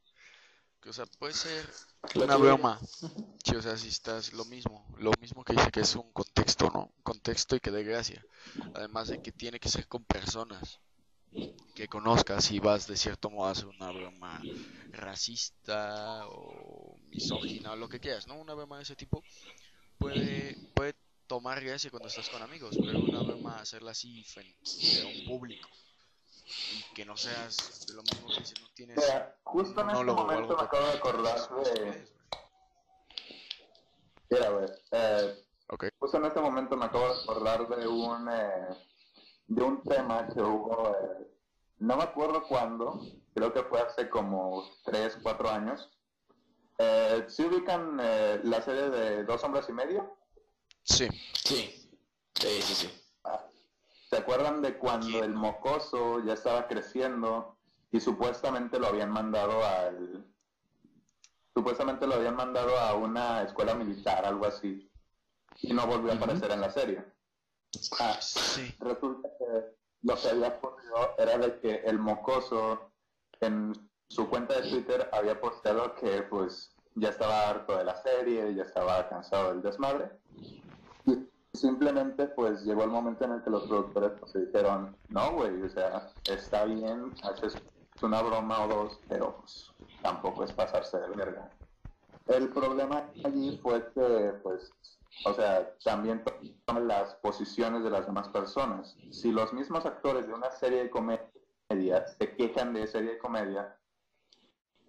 Que, 0.82 0.90
o 0.90 0.94
sea, 0.94 1.06
puede 1.06 1.34
ser 1.34 1.70
una 2.16 2.38
broma. 2.38 2.80
Sí, 3.44 3.56
o 3.56 3.62
sea, 3.62 3.76
si 3.78 3.90
estás 3.90 4.34
lo 4.34 4.46
mismo, 4.46 4.88
lo 4.98 5.12
mismo 5.20 5.44
que 5.44 5.54
dice 5.54 5.72
que 5.72 5.82
es 5.82 5.96
un 5.96 6.12
contexto, 6.14 6.72
¿no? 6.74 6.94
Contexto 7.04 7.56
y 7.56 7.60
que 7.60 7.70
dé 7.70 7.84
gracia. 7.84 8.26
Además 8.74 9.10
de 9.10 9.22
que 9.22 9.32
tiene 9.32 9.60
que 9.60 9.70
ser 9.70 9.88
con 9.88 10.06
personas 10.06 10.80
que 11.76 11.88
conozcas 11.88 12.50
y 12.52 12.60
vas 12.60 12.88
de 12.88 12.98
cierto 12.98 13.30
modo 13.30 13.48
a 13.48 13.52
hacer 13.52 13.68
una 13.68 13.92
broma 13.92 14.42
racista 14.92 16.28
o 16.30 16.98
misógina 17.10 17.74
o 17.74 17.76
lo 17.76 17.90
que 17.90 18.00
quieras, 18.00 18.28
¿no? 18.28 18.36
Una 18.36 18.54
broma 18.54 18.78
de 18.78 18.84
ese 18.84 18.96
tipo 18.96 19.24
puede, 19.98 20.58
puede 20.74 20.96
tomar 21.30 21.64
gracia 21.64 21.92
cuando 21.92 22.10
estás 22.10 22.28
con 22.28 22.42
amigos, 22.42 22.76
pero 22.84 23.04
una 23.04 23.22
broma 23.22 23.60
hacerla 23.60 23.92
así 23.92 24.24
frente 24.24 24.56
a 25.04 25.06
un 25.06 25.26
público 25.28 25.70
y 26.72 26.82
que 26.96 27.06
no 27.06 27.16
seas 27.16 27.88
lo 27.94 28.02
mismo 28.02 28.28
que 28.36 28.44
si 28.44 28.60
no 28.60 28.68
tienes 28.74 28.98
Mira, 28.98 29.38
justo 29.44 29.80
en 29.82 29.90
este 29.92 30.10
o 30.10 30.16
momento 30.16 30.58
me 30.58 30.64
acabo 30.64 30.88
de 30.88 30.94
acordar 30.94 31.50
de... 31.64 32.08
Mira, 34.32 34.50
güey, 34.50 34.70
eh, 34.92 35.46
Ok. 35.68 35.86
justo 36.00 36.18
en 36.18 36.26
este 36.26 36.42
momento 36.42 36.76
me 36.76 36.86
acabo 36.86 37.14
de 37.14 37.22
acordar 37.22 37.68
de 37.68 37.88
un, 37.88 38.28
eh, 38.32 38.88
de 39.48 39.64
un 39.64 39.84
tema 39.84 40.28
que 40.30 40.42
hubo, 40.42 40.96
eh, 40.96 41.28
no 41.78 41.96
me 41.96 42.04
acuerdo 42.04 42.42
cuándo, 42.48 43.06
creo 43.36 43.54
que 43.54 43.64
fue 43.64 43.82
hace 43.82 44.10
como 44.10 44.68
3, 44.84 45.20
4 45.22 45.48
años. 45.48 45.92
Eh, 46.80 47.26
¿Sí 47.28 47.44
ubican 47.44 48.00
eh, 48.02 48.40
la 48.44 48.64
serie 48.64 48.90
de 48.90 49.24
Dos 49.26 49.44
Hombres 49.44 49.70
y 49.70 49.74
Medio? 49.74 50.19
Sí. 50.84 51.08
Sí, 51.34 51.90
sí, 52.36 52.62
sí, 52.62 52.74
sí. 52.76 52.90
¿Se 54.10 54.18
acuerdan 54.18 54.62
de 54.62 54.78
cuando 54.78 55.24
el 55.24 55.34
mocoso 55.36 56.24
ya 56.26 56.34
estaba 56.34 56.68
creciendo 56.68 57.58
y 57.92 58.00
supuestamente 58.00 58.80
lo 58.80 58.88
habían 58.88 59.12
mandado 59.12 59.64
al... 59.64 60.26
Supuestamente 61.54 62.08
lo 62.08 62.16
habían 62.16 62.36
mandado 62.36 62.78
a 62.80 62.94
una 62.96 63.44
escuela 63.44 63.76
militar, 63.76 64.26
algo 64.26 64.46
así, 64.46 64.90
y 65.62 65.74
no 65.74 65.86
volvió 65.86 66.12
a 66.12 66.16
aparecer 66.16 66.52
en 66.52 66.62
la 66.62 66.70
serie. 66.72 67.04
Ah, 68.00 68.18
Sí. 68.22 68.74
resulta 68.80 69.30
que 69.38 69.76
lo 70.04 70.16
que 70.16 70.30
había 70.30 70.48
ocurrido 70.48 71.16
era 71.18 71.38
de 71.38 71.60
que 71.60 71.76
el 71.86 72.00
mocoso 72.00 72.92
en 73.42 73.74
su 74.08 74.28
cuenta 74.30 74.60
de 74.60 74.70
Twitter 74.70 75.10
había 75.12 75.40
posteado 75.40 75.94
que 75.96 76.24
pues 76.24 76.76
ya 76.96 77.10
estaba 77.10 77.50
harto 77.50 77.78
de 77.78 77.84
la 77.84 77.96
serie, 78.02 78.56
ya 78.56 78.64
estaba 78.64 79.08
cansado 79.10 79.50
del 79.50 79.62
desmadre. 79.62 80.10
Simplemente 81.60 82.28
pues 82.28 82.64
llegó 82.64 82.84
el 82.84 82.90
momento 82.90 83.26
en 83.26 83.34
el 83.34 83.44
que 83.44 83.50
los 83.50 83.64
productores 83.68 84.12
pues, 84.18 84.32
se 84.32 84.46
dijeron, 84.46 84.96
no 85.10 85.34
güey, 85.34 85.62
o 85.62 85.70
sea, 85.70 86.10
está 86.24 86.64
bien, 86.64 87.14
haces 87.24 87.58
una 88.02 88.22
broma 88.22 88.64
o 88.64 88.68
dos, 88.70 89.00
pero 89.10 89.36
pues 89.40 89.70
tampoco 90.02 90.46
es 90.46 90.54
pasarse 90.54 90.98
de 91.00 91.10
verga. 91.10 91.52
El 92.28 92.48
problema 92.50 93.10
allí 93.26 93.60
fue 93.62 93.92
que 93.94 94.34
pues 94.42 94.72
o 95.26 95.34
sea, 95.34 95.76
también 95.84 96.24
toman 96.66 96.88
las 96.88 97.16
posiciones 97.16 97.84
de 97.84 97.90
las 97.90 98.06
demás 98.06 98.30
personas. 98.30 98.96
Si 99.12 99.32
los 99.32 99.52
mismos 99.52 99.86
actores 99.86 100.28
de 100.28 100.34
una 100.34 100.52
serie 100.52 100.84
de 100.84 100.90
comedia 100.90 102.08
se 102.08 102.36
quejan 102.38 102.74
de 102.74 102.88
serie 102.88 103.12
de 103.12 103.18
comedia, 103.18 103.78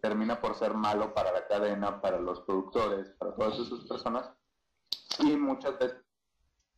termina 0.01 0.41
por 0.41 0.55
ser 0.55 0.75
malo 0.75 1.15
para 1.15 1.33
la 1.33 1.49
cadena, 1.49 2.01
para 2.01 2.21
los 2.21 2.41
productores, 2.43 3.11
para 3.19 3.35
todas 3.35 3.59
esas 3.59 3.81
personas, 3.89 4.31
y 5.19 5.37
muchas 5.37 5.77
veces 5.79 5.97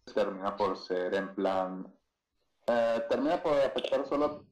termina 0.05 0.57
por 0.57 0.77
ser 0.77 1.15
en 1.15 1.35
plan, 1.35 1.87
eh, 2.67 3.05
termina 3.09 3.43
por 3.43 3.55
afectar 3.55 4.07
solo 4.07 4.47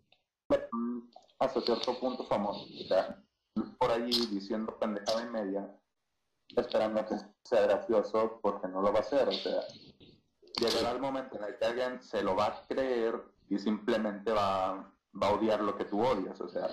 mm, 0.48 1.00
hasta 1.38 1.60
cierto 1.60 1.98
punto 1.98 2.24
famoso. 2.24 2.66
Sea, 2.88 3.22
por 3.78 3.90
allí 3.90 4.26
diciendo 4.26 4.78
pendejada 4.78 5.22
y 5.22 5.30
media, 5.30 5.76
esperando 6.56 7.04
que 7.06 7.16
sea 7.44 7.62
gracioso 7.62 8.38
porque 8.42 8.68
no 8.68 8.82
lo 8.82 8.92
va 8.92 8.98
a 8.98 9.02
hacer. 9.02 9.28
O 9.28 9.32
sea, 9.32 9.62
llegará 10.60 10.92
el 10.92 11.00
momento 11.00 11.36
en 11.36 11.44
el 11.44 11.58
que 11.58 11.64
alguien 11.64 12.02
se 12.02 12.22
lo 12.22 12.36
va 12.36 12.46
a 12.46 12.66
creer 12.66 13.20
y 13.48 13.58
simplemente 13.58 14.32
va, 14.32 14.92
va 15.20 15.26
a 15.26 15.32
odiar 15.32 15.60
lo 15.60 15.76
que 15.76 15.84
tú 15.84 16.00
odias. 16.00 16.40
O 16.40 16.48
sea, 16.48 16.68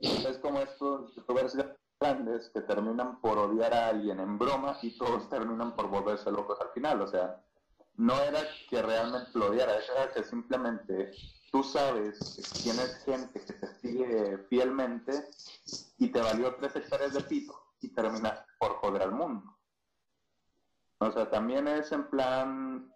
es 0.00 0.38
como 0.38 0.60
estos 0.60 1.14
youtubers 1.14 1.56
grandes 2.00 2.48
que 2.50 2.60
terminan 2.60 3.20
por 3.20 3.38
odiar 3.38 3.74
a 3.74 3.88
alguien 3.88 4.20
en 4.20 4.38
broma 4.38 4.78
y 4.82 4.96
todos 4.96 5.28
terminan 5.28 5.74
por 5.74 5.88
volverse 5.88 6.30
locos 6.30 6.60
al 6.60 6.70
final. 6.70 7.02
O 7.02 7.06
sea, 7.06 7.42
no 7.96 8.14
era 8.20 8.40
que 8.70 8.80
realmente 8.80 9.30
lo 9.34 9.48
odiara, 9.50 9.74
era 9.76 10.12
que 10.12 10.22
simplemente 10.22 11.12
tú 11.50 11.62
sabes 11.62 12.18
que 12.36 12.62
tienes 12.62 13.04
gente 13.04 13.40
que 13.40 13.52
te 13.52 13.66
sigue 13.80 14.38
fielmente 14.48 15.30
y 15.98 16.08
te 16.08 16.20
valió 16.20 16.54
tres 16.56 16.76
hectáreas 16.76 17.14
de 17.14 17.22
pito 17.22 17.60
y 17.80 17.88
terminas 17.88 18.44
por 18.58 18.72
joder 18.76 19.02
al 19.02 19.12
mundo. 19.12 19.56
O 20.98 21.10
sea, 21.10 21.30
también 21.30 21.68
es 21.68 21.90
en 21.92 22.08
plan, 22.08 22.92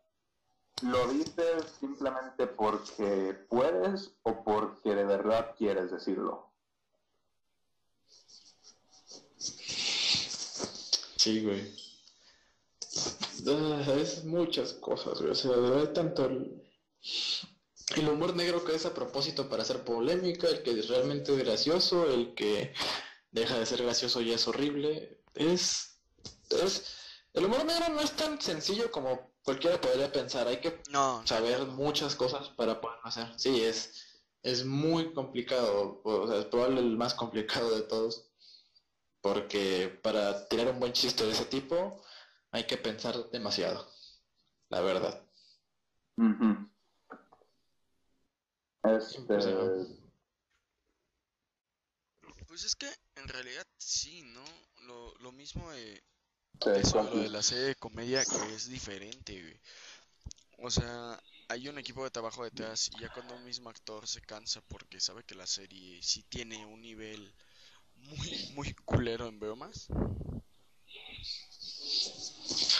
lo 0.82 1.06
dices 1.08 1.64
simplemente 1.80 2.46
porque 2.46 3.46
puedes 3.48 4.16
o 4.22 4.44
porque 4.44 4.94
de 4.94 5.04
verdad 5.04 5.54
quieres 5.56 5.90
decirlo. 5.90 6.51
Sí, 11.22 11.40
güey. 11.40 11.72
Ah, 13.46 13.94
es 13.96 14.24
muchas 14.24 14.72
cosas, 14.72 15.20
güey. 15.20 15.30
O 15.30 15.34
sea, 15.36 15.52
hay 15.52 15.86
tanto 15.94 16.26
el, 16.26 16.60
el 17.94 18.08
humor 18.08 18.34
negro 18.34 18.64
que 18.64 18.74
es 18.74 18.86
a 18.86 18.92
propósito 18.92 19.48
para 19.48 19.62
hacer 19.62 19.84
polémica, 19.84 20.48
el 20.48 20.64
que 20.64 20.72
es 20.72 20.88
realmente 20.88 21.36
gracioso, 21.36 22.10
el 22.10 22.34
que 22.34 22.74
deja 23.30 23.56
de 23.56 23.66
ser 23.66 23.84
gracioso 23.84 24.20
y 24.20 24.32
es 24.32 24.48
horrible. 24.48 25.22
Es, 25.36 26.00
es 26.50 26.96
el 27.34 27.44
humor 27.44 27.64
negro 27.66 27.90
no 27.90 28.00
es 28.00 28.16
tan 28.16 28.40
sencillo 28.40 28.90
como 28.90 29.30
cualquiera 29.44 29.80
podría 29.80 30.10
pensar. 30.10 30.48
Hay 30.48 30.60
que 30.60 30.80
saber 31.24 31.66
muchas 31.66 32.16
cosas 32.16 32.48
para 32.48 32.80
poderlo 32.80 33.06
hacer. 33.06 33.28
Sí, 33.36 33.62
es, 33.62 34.22
es 34.42 34.64
muy 34.64 35.12
complicado. 35.14 36.00
O 36.02 36.26
sea, 36.26 36.40
es 36.40 36.46
probablemente 36.46 36.90
el 36.90 36.96
más 36.96 37.14
complicado 37.14 37.76
de 37.76 37.82
todos. 37.82 38.31
Porque 39.22 39.88
para 40.02 40.46
tirar 40.48 40.68
un 40.68 40.80
buen 40.80 40.92
chiste 40.92 41.24
de 41.24 41.30
ese 41.30 41.46
tipo 41.46 42.02
hay 42.50 42.64
que 42.64 42.76
pensar 42.76 43.30
demasiado. 43.30 43.88
La 44.68 44.80
verdad. 44.80 45.24
Este... 48.84 49.38
Pues 52.46 52.64
es 52.64 52.74
que 52.74 52.90
en 53.14 53.28
realidad 53.28 53.66
sí, 53.78 54.22
¿no? 54.22 54.44
Lo, 54.82 55.14
lo 55.20 55.32
mismo 55.32 55.70
de, 55.70 56.02
eso, 56.74 57.02
lo 57.02 57.22
de 57.22 57.30
la 57.30 57.42
serie 57.42 57.64
de 57.64 57.74
comedia 57.76 58.24
que 58.24 58.54
es 58.54 58.68
diferente, 58.68 59.40
güey. 59.40 59.60
O 60.58 60.70
sea, 60.70 61.22
hay 61.48 61.68
un 61.68 61.78
equipo 61.78 62.02
de 62.04 62.10
trabajo 62.10 62.44
detrás 62.44 62.90
y 62.92 63.00
ya 63.00 63.12
cuando 63.12 63.34
un 63.36 63.44
mismo 63.44 63.70
actor 63.70 64.06
se 64.06 64.20
cansa 64.20 64.60
porque 64.62 65.00
sabe 65.00 65.22
que 65.24 65.34
la 65.34 65.46
serie 65.46 66.02
sí 66.02 66.24
tiene 66.24 66.66
un 66.66 66.80
nivel 66.80 67.32
muy, 68.02 68.52
muy 68.54 68.74
culero 68.74 69.28
en 69.28 69.38
bromas. 69.40 69.86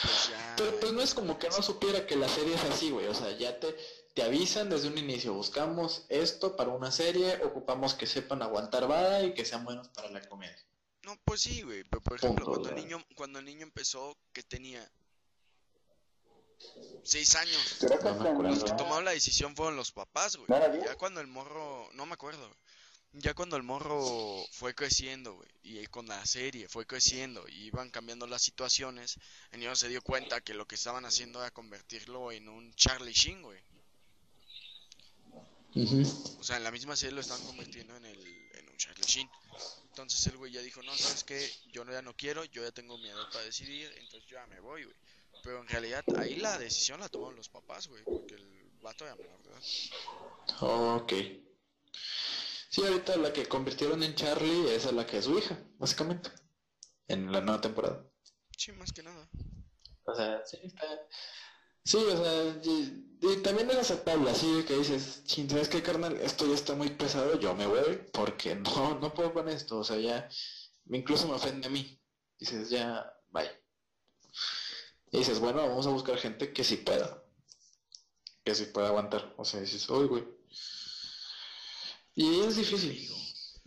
Pues 0.01 0.29
ya... 0.29 0.55
Pero 0.57 0.79
pues 0.79 0.93
no 0.93 1.01
es 1.01 1.13
como 1.13 1.39
que 1.39 1.49
no 1.49 1.61
supiera 1.61 2.05
que 2.05 2.15
la 2.15 2.29
serie 2.29 2.55
es 2.55 2.63
así, 2.63 2.91
güey. 2.91 3.07
O 3.07 3.13
sea, 3.13 3.31
ya 3.37 3.59
te, 3.59 3.75
te 4.13 4.23
avisan 4.23 4.69
desde 4.69 4.87
un 4.87 4.97
inicio, 4.97 5.33
buscamos 5.33 6.05
esto 6.09 6.55
para 6.55 6.69
una 6.69 6.91
serie, 6.91 7.43
ocupamos 7.43 7.93
que 7.95 8.05
sepan 8.05 8.41
aguantar 8.41 8.87
vara 8.87 9.23
y 9.23 9.33
que 9.33 9.45
sean 9.45 9.65
buenos 9.65 9.89
para 9.89 10.09
la 10.11 10.21
comedia. 10.27 10.57
No, 11.03 11.17
pues 11.25 11.41
sí, 11.41 11.63
güey, 11.63 11.83
pero 11.83 12.01
por 12.01 12.17
ejemplo, 12.17 12.45
cuando 12.45 12.69
el 12.69 12.75
niño 12.75 13.03
cuando 13.15 13.39
el 13.39 13.45
niño 13.45 13.63
empezó 13.63 14.17
que 14.31 14.41
tenía 14.41 14.89
seis 17.03 17.35
años, 17.35 17.77
los 17.81 18.63
que 18.63 18.71
tomaron 18.71 19.03
la 19.03 19.11
decisión 19.11 19.55
fueron 19.55 19.75
los 19.75 19.91
papás, 19.91 20.37
güey. 20.37 20.47
Ya 20.49 20.95
cuando 20.95 21.19
el 21.19 21.27
morro, 21.27 21.89
no 21.93 22.05
me 22.05 22.13
acuerdo. 22.13 22.49
Ya 23.15 23.35
cuando 23.35 23.57
el 23.57 23.63
morro 23.63 24.43
fue 24.51 24.73
creciendo, 24.73 25.35
güey, 25.35 25.49
y 25.61 25.85
con 25.85 26.07
la 26.07 26.25
serie 26.25 26.67
fue 26.67 26.87
creciendo 26.87 27.47
y 27.47 27.65
iban 27.65 27.91
cambiando 27.91 28.25
las 28.25 28.41
situaciones, 28.41 29.19
el 29.51 29.59
niño 29.59 29.75
se 29.75 29.87
dio 29.87 30.01
cuenta 30.01 30.41
que 30.41 30.55
lo 30.55 30.67
que 30.67 30.73
estaban 30.73 31.05
haciendo 31.05 31.39
era 31.39 31.51
convertirlo 31.51 32.31
en 32.31 32.49
un 32.49 32.73
Charlie 32.73 33.13
Sheen, 33.13 33.43
güey. 33.43 33.59
O 36.39 36.43
sea, 36.43 36.57
en 36.57 36.63
la 36.63 36.71
misma 36.71 36.95
serie 36.95 37.13
lo 37.13 37.21
están 37.21 37.41
convirtiendo 37.45 37.95
en, 37.95 38.05
el, 38.05 38.19
en 38.53 38.69
un 38.69 38.77
Charlie 38.77 39.05
Sheen. 39.05 39.29
Entonces 39.89 40.25
el 40.25 40.37
güey 40.37 40.51
ya 40.51 40.61
dijo, 40.61 40.81
no, 40.81 40.95
sabes 40.97 41.23
qué, 41.23 41.51
yo 41.71 41.85
ya 41.85 42.01
no 42.01 42.15
quiero, 42.15 42.43
yo 42.45 42.63
ya 42.63 42.71
tengo 42.71 42.97
mi 42.97 43.09
edad 43.09 43.29
para 43.31 43.45
decidir, 43.45 43.91
entonces 43.99 44.27
yo 44.27 44.37
ya 44.37 44.47
me 44.47 44.59
voy, 44.59 44.85
güey. 44.85 44.95
Pero 45.43 45.61
en 45.61 45.67
realidad 45.67 46.03
ahí 46.17 46.37
la 46.37 46.57
decisión 46.57 46.99
la 46.99 47.09
tomaron 47.09 47.35
los 47.35 47.49
papás, 47.49 47.87
güey, 47.87 48.03
porque 48.03 48.33
el 48.33 48.71
vato 48.81 49.05
era 49.05 49.15
menor 49.15 49.43
de 49.43 49.49
edad. 49.51 49.61
Ok. 50.61 51.13
Sí, 52.73 52.81
ahorita 52.83 53.17
la 53.17 53.31
que 53.31 53.45
convirtieron 53.45 54.01
en 54.01 54.15
Charlie 54.15 54.73
es 54.73 54.87
a 54.87 54.91
la 54.91 55.05
que 55.05 55.19
es 55.19 55.25
su 55.25 55.37
hija, 55.37 55.55
básicamente, 55.77 56.31
en 57.07 57.31
la 57.31 57.39
nueva 57.39 57.61
temporada. 57.61 58.03
Sí, 58.57 58.71
más 58.71 58.91
que 58.91 59.03
nada. 59.03 59.29
O 60.05 60.15
sea, 60.15 60.43
sí, 60.43 60.57
está... 60.63 60.87
Sí, 61.85 61.97
o 61.97 62.17
sea, 62.17 62.61
y, 62.63 63.43
también 63.43 63.69
es 63.69 63.77
aceptable, 63.77 64.31
así 64.31 64.65
que 64.67 64.75
dices, 64.75 65.21
¿sabes 65.27 65.69
qué, 65.69 65.83
carnal? 65.83 66.17
Esto 66.17 66.47
ya 66.47 66.55
está 66.55 66.73
muy 66.73 66.89
pesado, 66.89 67.39
yo 67.39 67.53
me 67.53 67.67
voy 67.67 68.01
porque 68.11 68.55
no, 68.55 68.97
no 68.99 69.13
puedo 69.13 69.33
con 69.33 69.49
esto, 69.49 69.77
o 69.77 69.83
sea, 69.83 69.97
ya, 69.97 70.27
incluso 70.89 71.27
me 71.27 71.35
ofende 71.35 71.67
a 71.67 71.69
mí. 71.69 72.01
Dices, 72.39 72.71
ya, 72.71 73.05
bye. 73.29 73.51
Y 75.11 75.19
dices, 75.19 75.39
bueno, 75.39 75.59
vamos 75.59 75.85
a 75.85 75.91
buscar 75.91 76.17
gente 76.17 76.51
que 76.51 76.63
sí 76.63 76.77
pueda, 76.77 77.23
que 78.43 78.55
sí 78.55 78.65
pueda 78.65 78.87
aguantar. 78.87 79.31
O 79.37 79.45
sea, 79.45 79.59
dices, 79.59 79.87
uy, 79.91 80.07
güey. 80.07 80.42
Y 82.15 82.41
es 82.41 82.55
difícil, 82.55 83.09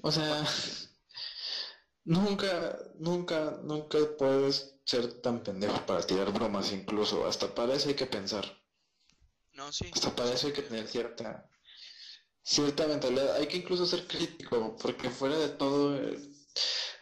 o 0.02 0.12
sea, 0.12 0.46
nunca, 2.04 2.78
nunca, 2.98 3.58
nunca 3.62 3.98
puedes 4.18 4.76
ser 4.84 5.20
tan 5.20 5.42
pendejo 5.42 5.84
para 5.86 6.06
tirar 6.06 6.32
bromas 6.32 6.72
incluso. 6.72 7.26
Hasta 7.26 7.54
para 7.54 7.74
eso 7.74 7.88
hay 7.88 7.96
que 7.96 8.06
pensar. 8.06 8.44
No, 9.52 9.72
sí. 9.72 9.90
Hasta 9.92 10.14
para 10.14 10.32
eso 10.32 10.46
hay 10.46 10.52
que 10.52 10.62
tener 10.62 10.86
cierta 10.86 11.50
cierta 12.46 12.86
mentalidad. 12.86 13.36
Hay 13.36 13.48
que 13.48 13.58
incluso 13.58 13.84
ser 13.86 14.06
crítico, 14.06 14.76
porque 14.80 15.10
fuera 15.10 15.36
de 15.36 15.48
todo, 15.48 15.98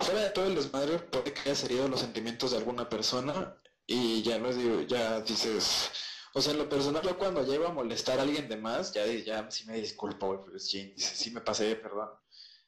fuera 0.00 0.22
de 0.22 0.30
todo 0.30 0.46
el 0.46 0.54
desmadre 0.54 0.98
puede 0.98 1.32
que 1.34 1.50
haya 1.50 1.64
herido 1.66 1.88
los 1.88 2.00
sentimientos 2.00 2.50
de 2.52 2.56
alguna 2.58 2.88
persona 2.88 3.56
y 3.86 4.22
ya 4.22 4.38
no 4.38 4.52
digo, 4.52 4.80
ya 4.82 5.20
dices, 5.20 5.90
o 6.36 6.42
sea, 6.42 6.52
en 6.52 6.58
lo 6.58 6.68
personal 6.68 7.02
yo 7.04 7.16
cuando 7.16 7.46
llego 7.46 7.66
a 7.68 7.72
molestar 7.72 8.18
a 8.18 8.22
alguien 8.22 8.48
de 8.48 8.56
más, 8.56 8.92
ya, 8.92 9.06
ya 9.06 9.48
sí 9.52 9.64
me 9.66 9.80
disculpo, 9.80 10.36
güey, 10.36 10.58
sí, 10.58 10.92
sí 10.96 11.30
me 11.30 11.40
pasé, 11.40 11.76
perdón. 11.76 12.10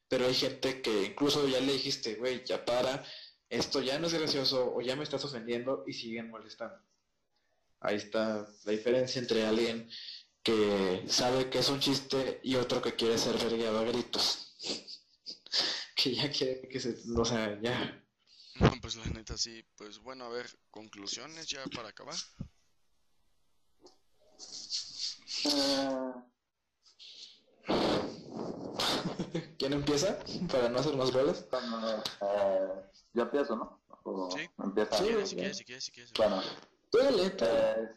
Pero 0.08 0.26
hay 0.26 0.34
gente 0.34 0.80
que 0.80 1.02
incluso 1.02 1.48
ya 1.48 1.58
le 1.58 1.72
dijiste, 1.72 2.14
güey, 2.14 2.44
ya 2.44 2.64
para, 2.64 3.04
esto 3.50 3.82
ya 3.82 3.98
no 3.98 4.06
es 4.06 4.14
gracioso 4.14 4.72
o 4.72 4.80
ya 4.80 4.94
me 4.94 5.02
estás 5.02 5.24
ofendiendo 5.24 5.82
y 5.84 5.94
siguen 5.94 6.30
molestando. 6.30 6.78
Ahí 7.80 7.96
está 7.96 8.48
la 8.64 8.72
diferencia 8.72 9.20
entre 9.20 9.44
alguien 9.44 9.90
que 10.44 11.04
sabe 11.08 11.50
que 11.50 11.58
es 11.58 11.68
un 11.68 11.80
chiste 11.80 12.40
y 12.44 12.54
otro 12.54 12.80
que 12.80 12.94
quiere 12.94 13.18
ser 13.18 13.36
vergueado 13.36 13.80
a 13.80 13.84
gritos. 13.84 14.56
que 15.96 16.14
ya 16.14 16.30
quiere 16.30 16.68
que 16.68 16.78
se... 16.78 16.96
O 17.16 17.24
sea, 17.24 17.60
ya. 17.60 18.00
No, 18.60 18.70
pues 18.80 18.94
la 18.94 19.06
neta 19.06 19.36
sí. 19.36 19.64
Pues 19.74 19.98
bueno, 19.98 20.26
a 20.26 20.28
ver, 20.28 20.46
conclusiones 20.70 21.48
ya 21.48 21.64
para 21.74 21.88
acabar. 21.88 22.14
¿Quién 29.58 29.72
empieza? 29.72 30.18
Para 30.50 30.68
no 30.68 30.78
hacer 30.78 30.96
más 30.96 31.12
roles. 31.12 31.46
Uh, 32.20 32.82
yo 33.12 33.22
empiezo, 33.22 33.56
¿no? 33.56 33.80
sí. 34.30 34.48
Empieza. 34.62 34.96
Sí, 34.96 35.04
si 35.24 35.36
quieres, 35.36 35.58
si 35.58 35.64
quieres, 35.64 35.84
si 35.84 35.92
quieres. 35.92 36.12
Bueno. 36.16 36.40
Eh, 36.98 37.88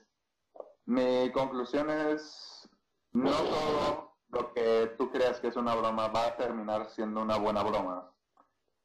mi 0.85 1.31
conclusión 1.31 1.89
es, 1.89 2.67
no 3.13 3.31
todo 3.31 4.17
lo 4.29 4.53
que 4.53 4.93
tú 4.97 5.11
creas 5.11 5.39
que 5.39 5.47
es 5.47 5.55
una 5.55 5.75
broma 5.75 6.07
va 6.07 6.27
a 6.27 6.35
terminar 6.35 6.89
siendo 6.89 7.21
una 7.21 7.37
buena 7.37 7.63
broma. 7.63 8.11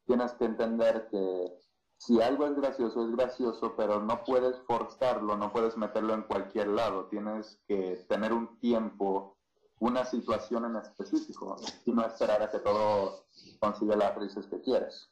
Tienes 0.07 0.33
que 0.35 0.45
entender 0.45 1.09
que 1.11 1.59
si 2.07 2.21
algo 2.21 2.47
es 2.47 2.55
gracioso, 2.57 3.05
es 3.05 3.17
gracioso, 3.17 3.75
pero 3.77 4.01
no 4.01 4.25
puedes 4.25 4.57
forzarlo, 4.67 5.37
no 5.37 5.53
puedes 5.53 5.77
meterlo 5.77 6.15
en 6.15 6.23
cualquier 6.23 6.69
lado. 6.69 7.07
Tienes 7.07 7.59
que 7.67 8.05
tener 8.09 8.33
un 8.33 8.59
tiempo, 8.61 9.37
una 9.81 10.05
situación 10.05 10.65
en 10.67 10.77
específico, 10.77 11.57
y 11.85 11.93
no 11.93 12.05
esperar 12.07 12.43
a 12.43 12.51
que 12.51 12.59
todo 12.59 13.27
consiga 13.59 13.97
las 13.97 14.15
risas 14.17 14.47
que 14.47 14.61
quieres 14.61 15.11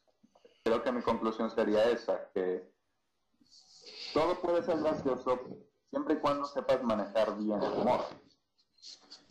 creo 0.63 0.83
que 0.83 0.93
mi 0.93 1.03
conclusión 1.03 1.51
sería 1.55 1.91
esa, 1.91 2.31
que 2.33 2.71
todo 4.15 4.41
puede 4.41 4.63
ser 4.63 4.79
gracioso 4.79 5.41
siempre 5.91 6.15
y 6.15 6.19
cuando 6.19 6.47
sepas 6.47 6.83
manejar 6.83 7.37
bien 7.39 7.63
el 7.63 7.73
humor. 7.73 8.05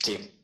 Sí. 0.04 0.38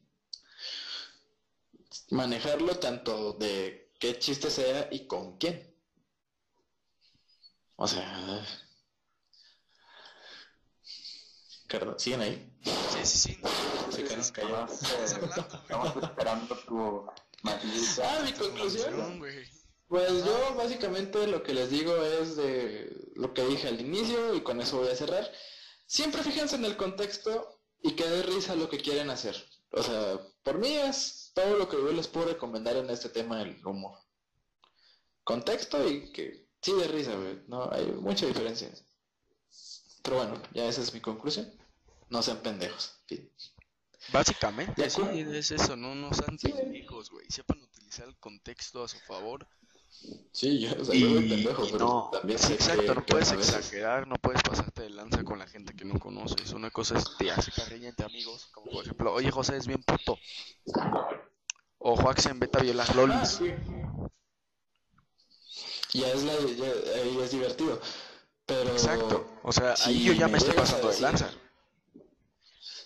Manejarlo 2.11 2.77
tanto 2.77 3.33
de 3.33 3.91
qué 3.99 4.17
chiste 4.19 4.49
sea 4.49 4.87
y 4.91 5.07
con 5.07 5.37
quién. 5.37 5.75
O 7.77 7.87
sea... 7.87 8.45
¿siguen 11.97 12.21
ahí? 12.21 12.53
Sí, 12.63 12.99
sí, 13.03 13.17
sí. 13.17 13.41
Se 13.91 14.03
quedaron 14.03 14.21
Estamos, 14.21 14.31
callados. 14.31 14.83
eh, 14.83 15.05
estamos 15.05 16.03
esperando 16.03 16.55
tu 16.59 17.05
matiz. 17.43 17.99
Ah, 17.99 18.21
mi 18.23 18.33
conclusión. 18.33 19.21
Pues 19.87 20.25
yo 20.25 20.55
básicamente 20.55 21.27
lo 21.27 21.43
que 21.43 21.53
les 21.53 21.69
digo 21.69 21.95
es 22.03 22.35
de 22.35 23.11
lo 23.15 23.33
que 23.33 23.45
dije 23.45 23.67
al 23.67 23.79
inicio 23.79 24.33
y 24.33 24.41
con 24.41 24.59
eso 24.61 24.79
voy 24.79 24.89
a 24.89 24.95
cerrar. 24.95 25.29
Siempre 25.85 26.23
fíjense 26.23 26.55
en 26.55 26.65
el 26.65 26.77
contexto 26.77 27.61
y 27.81 27.95
que 27.95 28.07
dé 28.07 28.23
risa 28.23 28.55
lo 28.55 28.69
que 28.69 28.79
quieren 28.79 29.09
hacer. 29.09 29.35
O 29.71 29.83
sea, 29.83 30.19
por 30.43 30.57
mí 30.57 30.73
es 30.73 31.31
todo 31.33 31.57
lo 31.57 31.69
que 31.69 31.77
yo 31.77 31.91
les 31.91 32.07
puedo 32.07 32.27
recomendar 32.27 32.75
en 32.75 32.89
este 32.89 33.09
tema 33.09 33.39
del 33.39 33.65
humor. 33.65 33.97
Contexto 35.23 35.87
y 35.87 36.11
que 36.11 36.46
sí 36.61 36.73
de 36.73 36.87
risa, 36.87 37.15
güey. 37.15 37.39
No, 37.47 37.69
hay 37.71 37.85
mucha 37.87 38.25
diferencia. 38.25 38.69
Pero 40.03 40.17
bueno, 40.17 40.41
ya 40.53 40.65
esa 40.67 40.81
es 40.81 40.93
mi 40.93 41.01
conclusión. 41.01 41.51
No 42.09 42.21
sean 42.21 42.37
pendejos. 42.37 42.99
Fin. 43.07 43.29
Básicamente, 44.13 44.89
sí, 44.89 45.01
es 45.33 45.51
eso, 45.51 45.75
no, 45.75 45.93
no 45.95 46.13
sean 46.13 46.37
Sí. 46.39 46.49
pendejos, 46.49 47.09
güey. 47.09 47.25
Sepan 47.29 47.61
utilizar 47.61 48.07
el 48.07 48.15
contexto 48.17 48.83
a 48.83 48.87
su 48.87 48.97
favor. 48.99 49.47
Sí, 50.31 50.59
yo, 50.59 50.69
o 50.79 50.85
sea, 50.85 50.95
yo 50.95 51.09
soy 51.09 51.25
Y, 51.25 51.29
pendejo, 51.29 51.65
y 51.65 51.71
pero 51.71 51.85
no, 51.85 52.09
también 52.11 52.37
sí, 52.39 52.47
sé 52.47 52.53
exacto, 52.53 52.81
que- 52.83 52.95
no 52.95 53.05
puedes 53.05 53.31
veces- 53.35 53.55
exagerar, 53.55 54.07
no 54.07 54.15
puedes 54.15 54.41
pasarte 54.43 54.83
de 54.83 54.89
lanza 54.91 55.23
con 55.23 55.39
la 55.39 55.47
gente 55.47 55.73
que 55.73 55.85
no 55.85 55.97
conoces. 55.99 56.53
Una 56.53 56.69
cosa 56.69 56.97
es 56.97 57.17
te 57.17 57.31
hace 57.31 57.51
carrilla 57.51 57.89
entre 57.89 58.05
amigos, 58.05 58.47
como 58.53 58.71
por 58.71 58.83
ejemplo, 58.83 59.11
oye 59.13 59.31
José 59.31 59.57
es 59.57 59.65
bien 59.67 59.81
puto. 59.83 60.17
O 61.79 61.95
Joaxen, 61.95 62.39
vete 62.39 62.59
a 62.59 62.61
violar 62.61 62.87
Ah, 62.89 62.93
lolis. 62.95 63.29
sí. 63.29 63.53
Ya 65.99 66.07
es, 66.11 66.23
la, 66.23 66.33
ya, 66.33 66.65
ahí 67.01 67.17
es 67.23 67.31
divertido. 67.31 67.79
Pero... 68.45 68.71
Exacto. 68.71 69.25
O 69.43 69.51
sea, 69.51 69.75
ahí 69.85 70.03
yo 70.03 70.13
ya 70.13 70.27
me 70.27 70.33
me 70.33 70.37
estoy 70.37 70.53
pasando 70.53 70.87
de 70.87 70.93
decir- 70.93 71.01
lanza. 71.03 71.31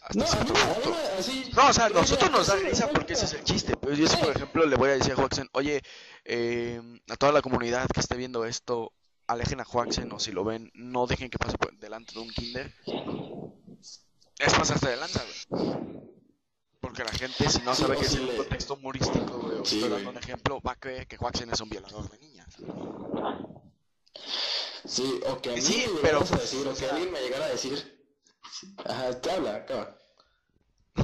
Hasta 0.04 0.20
No, 0.40 0.44
mí, 0.44 0.52
mí 0.52 0.94
así... 1.20 1.52
No, 1.56 1.68
o 1.70 1.74
sea, 1.74 1.90
nosotros 1.90 2.32
nos 2.32 2.48
da 2.48 2.58
sí, 2.58 2.64
risa 2.66 2.90
porque 2.90 3.14
ese 3.14 3.26
es 3.26 3.34
el 3.34 3.44
chiste. 3.44 3.76
Pero 3.78 3.94
yo, 3.94 4.08
si 4.08 4.16
Sí. 4.16 4.24
por 4.24 4.36
ejemplo 4.36 4.66
le 4.66 4.76
voy 4.76 4.90
a 4.90 4.94
decir 4.94 5.14
a 5.14 5.16
Joaxen, 5.16 5.48
oye, 5.54 5.82
eh, 6.26 6.82
a 7.10 7.16
toda 7.18 7.32
la 7.32 7.42
comunidad 7.44 7.88
que 7.94 8.00
esté 8.00 8.16
viendo 8.18 8.46
esto, 8.46 8.94
alejen 9.28 9.62
a 9.62 9.66
Joaxen 9.66 10.12
o 10.12 10.20
si 10.20 10.32
lo 10.32 10.44
ven, 10.44 10.72
no 10.74 11.06
dejen 11.06 11.30
que 11.30 11.38
pase 11.38 11.58
por 11.58 11.78
delante 11.78 12.14
de 12.14 12.20
un 12.20 12.30
kinder. 12.32 12.74
Es 14.40 14.54
pasarte 14.56 14.90
de 14.90 14.98
lanza, 14.98 15.24
güey. 15.50 16.02
Porque 16.80 17.04
la 17.04 17.12
gente, 17.12 17.48
si 17.48 17.62
no 17.62 17.76
Sí, 17.76 17.84
sabe 17.84 17.96
que 17.96 18.06
es 18.06 18.12
si 18.12 18.18
un 18.20 18.36
contexto 18.36 18.74
humorístico, 18.74 19.38
güey, 19.38 19.60
o 19.60 19.66
Sí, 19.66 19.76
estoy 19.76 19.92
dando 19.92 20.10
un 20.10 20.18
ejemplo, 20.18 20.60
va 20.62 20.72
a 20.72 20.76
creer 20.80 21.08
que 21.08 21.16
Joaxen 21.18 21.52
es 21.52 21.62
un 21.62 21.70
violador 21.70 22.10
de. 22.10 22.18
Sí, 24.86 25.20
o 25.28 25.42
que 25.42 25.52
a 25.52 25.54
mí 25.54 25.62
Sí, 25.62 25.86
me 25.94 26.00
pero, 26.02 26.18
a 26.20 26.24
pues, 26.26 26.42
decir, 26.42 26.68
o 26.68 26.72
o 26.72 26.74
que 26.74 26.80
sea- 26.80 26.90
alguien 26.92 27.12
me 27.12 27.22
llegara 27.22 27.46
a 27.46 27.50
decir... 27.50 28.00
Ajá, 28.86 29.20
te 29.22 29.32
habla, 29.32 29.56
acaba. 29.56 29.98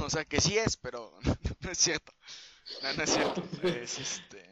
O 0.04 0.10
sea, 0.10 0.24
que 0.24 0.40
sí 0.40 0.58
es, 0.58 0.76
pero 0.76 1.18
no 1.60 1.70
es 1.70 1.78
cierto. 1.78 2.12
No, 2.82 2.92
no 2.92 3.02
es 3.02 3.10
cierto. 3.10 3.42
Es 3.62 3.98
este. 3.98 4.46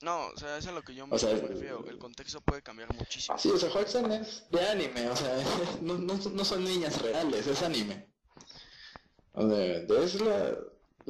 No, 0.00 0.26
o 0.28 0.36
sea, 0.36 0.58
eso 0.58 0.58
es 0.58 0.66
a 0.68 0.72
lo 0.72 0.82
que 0.82 0.94
yo 0.94 1.06
me 1.06 1.16
O 1.16 1.18
sea, 1.18 1.30
refiero. 1.34 1.84
El 1.88 1.98
contexto 1.98 2.40
puede 2.40 2.62
cambiar 2.62 2.92
muchísimo. 2.94 3.36
Sí, 3.38 3.48
o 3.50 3.58
sea, 3.58 3.70
Hodgson 3.70 4.12
es 4.12 4.44
de 4.50 4.68
anime, 4.68 5.08
o 5.08 5.16
sea, 5.16 5.34
no, 5.80 5.94
no, 5.98 6.14
no 6.14 6.44
son 6.44 6.62
niñas 6.64 7.00
reales, 7.02 7.46
es 7.46 7.62
anime. 7.62 8.08
O 9.32 9.48
sea, 9.48 9.76
es 10.04 10.20
la... 10.20 10.56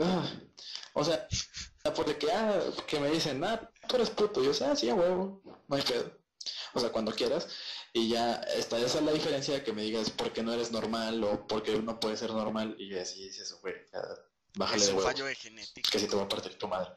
ah, 0.03 0.33
o 0.95 1.05
sea, 1.05 1.27
porque 1.95 2.16
ah, 2.33 2.61
que 2.87 3.01
me 3.01 3.11
dicen, 3.11 3.43
ah, 3.45 3.71
tú 3.89 3.97
eres 3.97 4.11
puto, 4.11 4.43
yo 4.43 4.55
sé, 4.55 4.64
ah, 4.66 4.76
sí, 4.76 4.89
a 4.89 4.95
huevo, 4.95 5.43
no 5.66 5.76
hay 5.76 5.82
pedo. 5.82 6.12
O 6.74 6.80
sea, 6.80 6.91
cuando 6.91 7.12
quieras, 7.12 7.49
y 7.93 8.11
ya 8.11 8.34
está, 8.57 8.78
esa 8.78 8.99
es 8.99 9.05
la 9.05 9.12
diferencia 9.12 9.55
de 9.55 9.64
que 9.64 9.72
me 9.72 9.82
digas 9.82 10.11
por 10.11 10.32
qué 10.32 10.43
no 10.43 10.53
eres 10.53 10.70
normal 10.70 11.22
o 11.24 11.47
por 11.47 11.62
qué 11.62 11.74
uno 11.74 11.99
puede 11.99 12.16
ser 12.16 12.30
normal, 12.30 12.76
y 12.78 12.97
así 12.97 13.24
dices, 13.24 13.57
güey, 13.61 13.74
ya, 13.93 14.01
bájale 14.55 14.80
Es 14.80 14.86
de 14.86 14.93
un 14.93 14.99
huevos, 14.99 15.12
fallo 15.12 15.24
de 15.24 15.34
genética. 15.34 15.91
que 15.91 15.99
si 15.99 16.07
te 16.07 16.16
va 16.16 16.22
a 16.22 16.28
partir 16.28 16.57
tu 16.57 16.68
madre. 16.68 16.91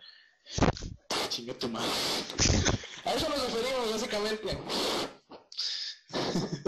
Chinga 1.30 1.54
tu 1.54 1.70
madre. 1.70 1.90
A 3.06 3.14
eso 3.14 3.30
nos 3.30 3.42
referimos, 3.42 3.92
básicamente. 3.92 4.58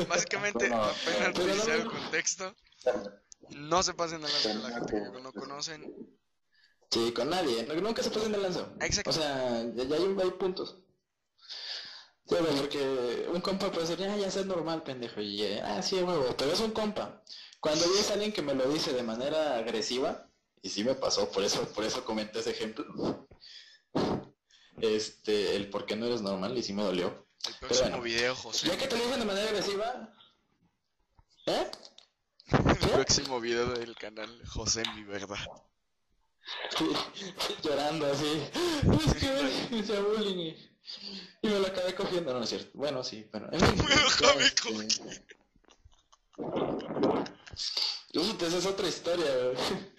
Básicamente, 0.07 0.69
Bueno, 0.69 0.84
apenas 0.84 1.34
pero 1.36 1.74
el 1.74 1.86
contexto. 1.86 2.55
No 3.49 3.84
se 3.84 3.93
pasen 3.93 4.24
a 4.24 4.28
la 4.28 4.39
gente 4.80 4.93
que 5.13 5.21
no 5.21 5.32
conocen. 5.32 5.93
Sí, 6.94 7.12
con 7.12 7.28
nadie, 7.28 7.64
nunca 7.82 8.04
se 8.04 8.12
pasen 8.12 8.32
de 8.32 8.38
lanza. 8.38 8.68
Exacto. 8.80 9.10
O 9.10 9.14
sea, 9.14 9.66
ya, 9.74 9.96
hay, 9.96 10.16
hay 10.22 10.32
puntos. 10.38 10.78
Sí, 12.28 12.36
güey, 12.36 12.56
porque 12.56 13.28
un 13.34 13.41
compa 13.41 13.72
puede 13.72 13.88
decir, 13.88 14.08
ah, 14.08 14.16
ya 14.16 14.28
es 14.28 14.46
normal, 14.46 14.84
pendejo, 14.84 15.20
y 15.20 15.41
eh, 15.41 15.62
ah, 15.64 15.82
sí, 15.82 15.96
huevo, 15.96 16.36
pero 16.38 16.52
es 16.52 16.60
un 16.60 16.70
compa. 16.70 17.24
Cuando 17.60 17.91
ves 17.94 18.12
a 18.12 18.14
alguien 18.14 18.32
que 18.32 18.44
me 18.44 18.54
lo 18.54 18.70
dice 18.70 18.94
de 18.94 19.02
manera 19.02 19.58
agresiva, 19.58 20.30
y 20.62 20.70
sí 20.70 20.84
me 20.84 20.94
pasó, 20.94 21.32
por 21.32 21.44
eso, 21.44 21.68
por 21.70 21.84
eso 21.84 22.06
comenté 22.06 22.41
ese 22.41 22.52
ejemplo, 22.52 23.28
este, 24.80 25.56
el 25.56 25.72
por 25.72 25.88
qué 25.88 25.96
no 25.96 26.06
eres 26.06 26.22
normal, 26.22 26.56
y 26.56 26.62
sí 26.62 26.74
me 26.74 26.84
dolió. 26.84 27.28
El 27.48 27.56
próximo 27.56 27.89
bueno. 27.89 28.04
video, 28.04 28.36
José. 28.36 28.68
Ya 28.68 28.78
que 28.78 28.88
te 28.88 28.96
lo 28.96 29.04
dicen 29.04 29.20
de 29.20 29.26
manera 29.26 29.50
agresiva, 29.50 30.14
¿eh? 31.48 31.72
El 32.52 32.89
próximo 32.89 33.41
video 33.41 33.66
del 33.74 33.96
canal, 33.96 34.30
José, 34.46 34.84
mi 34.96 35.04
verdad. 35.06 35.39
Llorando 37.64 38.12
así. 38.12 38.44
Es 39.06 39.14
que 39.16 39.68
me 39.72 39.78
hice 39.80 40.00
bullying 40.02 40.54
y, 41.41 41.48
me 41.48 41.60
lo 41.60 41.68
acabé 41.68 41.94
cogiendo, 41.96 42.32
no, 42.34 42.39
no 42.39 42.44
es 42.44 42.50
cierto. 42.50 42.70
Bueno, 42.74 43.04
sí, 43.04 43.28
pero. 43.32 43.48
En 43.52 43.60
fin, 43.60 43.76
Me 43.88 43.96
lo 43.96 44.10
ya, 44.10 44.28
acabé 44.28 44.46
este- 44.46 45.24
Puta, 48.14 48.46
esa 48.48 48.58
es 48.58 48.66
otra 48.66 48.88
historia. 48.88 49.26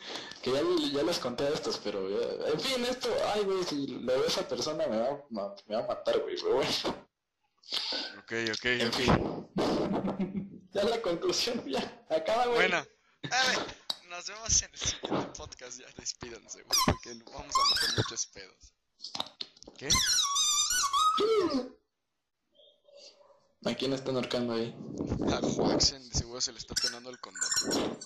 Que 0.45 0.53
ya, 0.53 0.61
ya 0.93 1.03
les 1.03 1.19
conté 1.21 1.51
estos, 1.51 1.79
pero 1.83 2.07
ya- 2.11 2.51
En 2.53 2.61
fin, 2.61 2.85
esto, 2.85 3.09
ay, 3.35 3.45
güey, 3.45 3.65
si 3.65 3.87
lo 3.87 4.01
veo 4.15 4.25
a 4.25 4.27
esa 4.27 4.47
persona 4.47 4.87
me 4.87 4.99
va, 4.99 5.25
me 5.31 5.75
va 5.75 5.85
a 5.85 5.87
matar, 5.87 6.19
güey, 6.21 6.37
pero 6.37 6.57
bueno. 6.57 6.69
Ok, 8.19 8.33
ok, 8.53 8.65
En 8.67 8.89
ok. 8.89 8.95
fin. 8.95 9.49
Ya 10.75 10.85
la 10.85 11.01
conclusión, 11.01 11.65
ya. 11.67 12.05
Acaba, 12.11 12.45
güey. 12.45 12.57
Bueno, 12.59 12.77
a 12.77 13.47
ver, 13.49 13.59
nos 14.15 14.27
vemos 14.29 14.63
en 14.63 14.71
el 14.71 14.79
siguiente 14.79 15.27
podcast. 15.37 15.81
Ya 15.81 15.87
despídanse, 15.97 16.63
güey, 16.63 16.79
porque 16.87 17.15
nos 17.17 17.33
vamos 17.33 17.55
a 17.57 17.75
meter 17.75 17.97
muchos 17.97 18.27
pedos. 18.29 18.73
¿Qué? 19.77 19.89
¿A 23.65 23.75
quién 23.75 23.93
están 23.93 24.15
ahorcando 24.15 24.53
ahí? 24.53 24.73
A 25.33 25.41
Joaxen 25.41 26.09
de 26.09 26.15
seguro 26.15 26.41
se 26.41 26.53
le 26.53 26.59
está 26.59 26.75
penando 26.75 27.11
el 27.11 27.19
condón. 27.19 27.99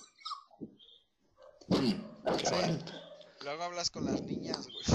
Hmm, 1.67 2.01
caray. 2.43 2.83
Luego 3.41 3.63
hablas 3.63 3.91
con 3.91 4.05
las 4.05 4.21
niñas, 4.21 4.67
güey. 4.67 4.85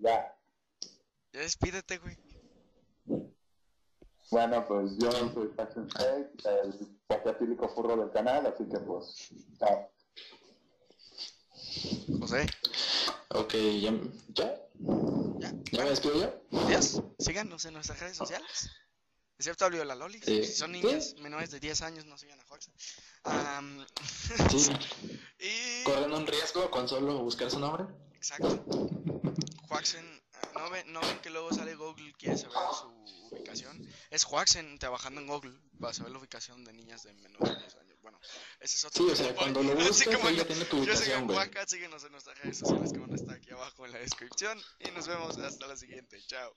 Ya. 0.00 0.38
Ya 1.32 1.40
despídete, 1.40 1.98
güey. 1.98 2.25
Bueno, 4.30 4.66
pues 4.66 4.92
yo 4.98 5.10
soy 5.12 5.52
Jackson 5.56 5.86
Shake, 5.88 6.44
el 6.44 6.98
patriático 7.06 7.68
furro 7.68 7.96
del 7.96 8.10
canal, 8.10 8.46
así 8.46 8.64
que 8.68 8.78
pues, 8.80 9.30
chao. 9.58 9.90
José, 12.20 12.46
Ok, 13.28 13.54
ya. 13.54 13.92
¿Ya? 14.34 14.56
ya. 15.38 15.52
¿Ya 15.72 15.84
me 15.84 15.90
despido 15.90 16.14
yo? 16.20 16.58
Adiós. 16.60 17.02
Síganos 17.18 17.64
en 17.66 17.74
nuestras 17.74 18.00
redes 18.00 18.16
sociales. 18.16 18.70
Excepto 19.38 19.66
a 19.66 19.70
la 19.70 19.94
Loli. 19.94 20.18
Sí. 20.22 20.44
Si 20.44 20.52
son 20.54 20.72
niñas 20.72 21.14
menores 21.18 21.50
de 21.50 21.60
10 21.60 21.82
años, 21.82 22.06
no 22.06 22.16
sigan 22.16 22.40
a 22.40 22.44
Joaxen. 22.46 22.72
Am, 23.24 23.86
Sí. 24.50 24.72
y. 25.38 25.84
¿Corren 25.84 26.12
un 26.14 26.26
riesgo 26.26 26.70
con 26.70 26.88
solo 26.88 27.18
buscar 27.22 27.50
su 27.50 27.58
nombre? 27.58 27.84
Exacto. 28.14 28.64
Joaxen, 29.68 30.22
¿no 30.54 30.70
ven, 30.70 30.92
¿no 30.92 31.00
ven 31.00 31.18
que 31.18 31.30
luego 31.30 31.52
sale 31.52 31.74
Google 31.74 32.12
quiere 32.18 32.36
saber 32.36 32.56
su 32.78 32.88
ubicación? 33.30 33.86
Es 34.10 34.24
Joaxen 34.24 34.78
trabajando 34.78 35.20
en 35.20 35.26
Google 35.26 35.58
para 35.80 35.92
saber 35.92 36.12
la 36.12 36.18
ubicación 36.18 36.64
de 36.64 36.72
niñas 36.72 37.02
de 37.02 37.12
menores 37.14 37.54
de 37.54 37.60
10 37.60 37.76
años. 37.76 37.98
Bueno, 38.02 38.20
ese 38.60 38.76
es 38.76 38.84
otro 38.84 39.04
Sí, 39.04 39.12
o 39.12 39.16
sea, 39.16 39.34
cuando 39.34 39.62
lo 39.62 39.72
Así 39.72 39.88
buscas, 39.88 40.16
como 40.16 40.28
ahí 40.28 40.36
ya 40.36 40.46
tiene 40.46 40.64
tu 40.64 40.78
Yo 40.78 40.84
soy 40.84 40.92
ubicación, 40.92 41.24
güey. 41.26 41.36
Juanca, 41.36 41.66
síguenos 41.66 42.04
en 42.04 42.12
nuestras 42.12 42.38
redes 42.38 42.58
sociales 42.58 42.92
que 42.92 42.98
van 42.98 43.12
a 43.12 43.16
estar 43.16 43.36
aquí 43.36 43.50
abajo 43.50 43.86
en 43.86 43.92
la 43.92 43.98
descripción 43.98 44.60
y 44.80 44.90
nos 44.92 45.06
vemos 45.06 45.36
hasta 45.38 45.66
la 45.66 45.76
siguiente. 45.76 46.22
Chao. 46.26 46.54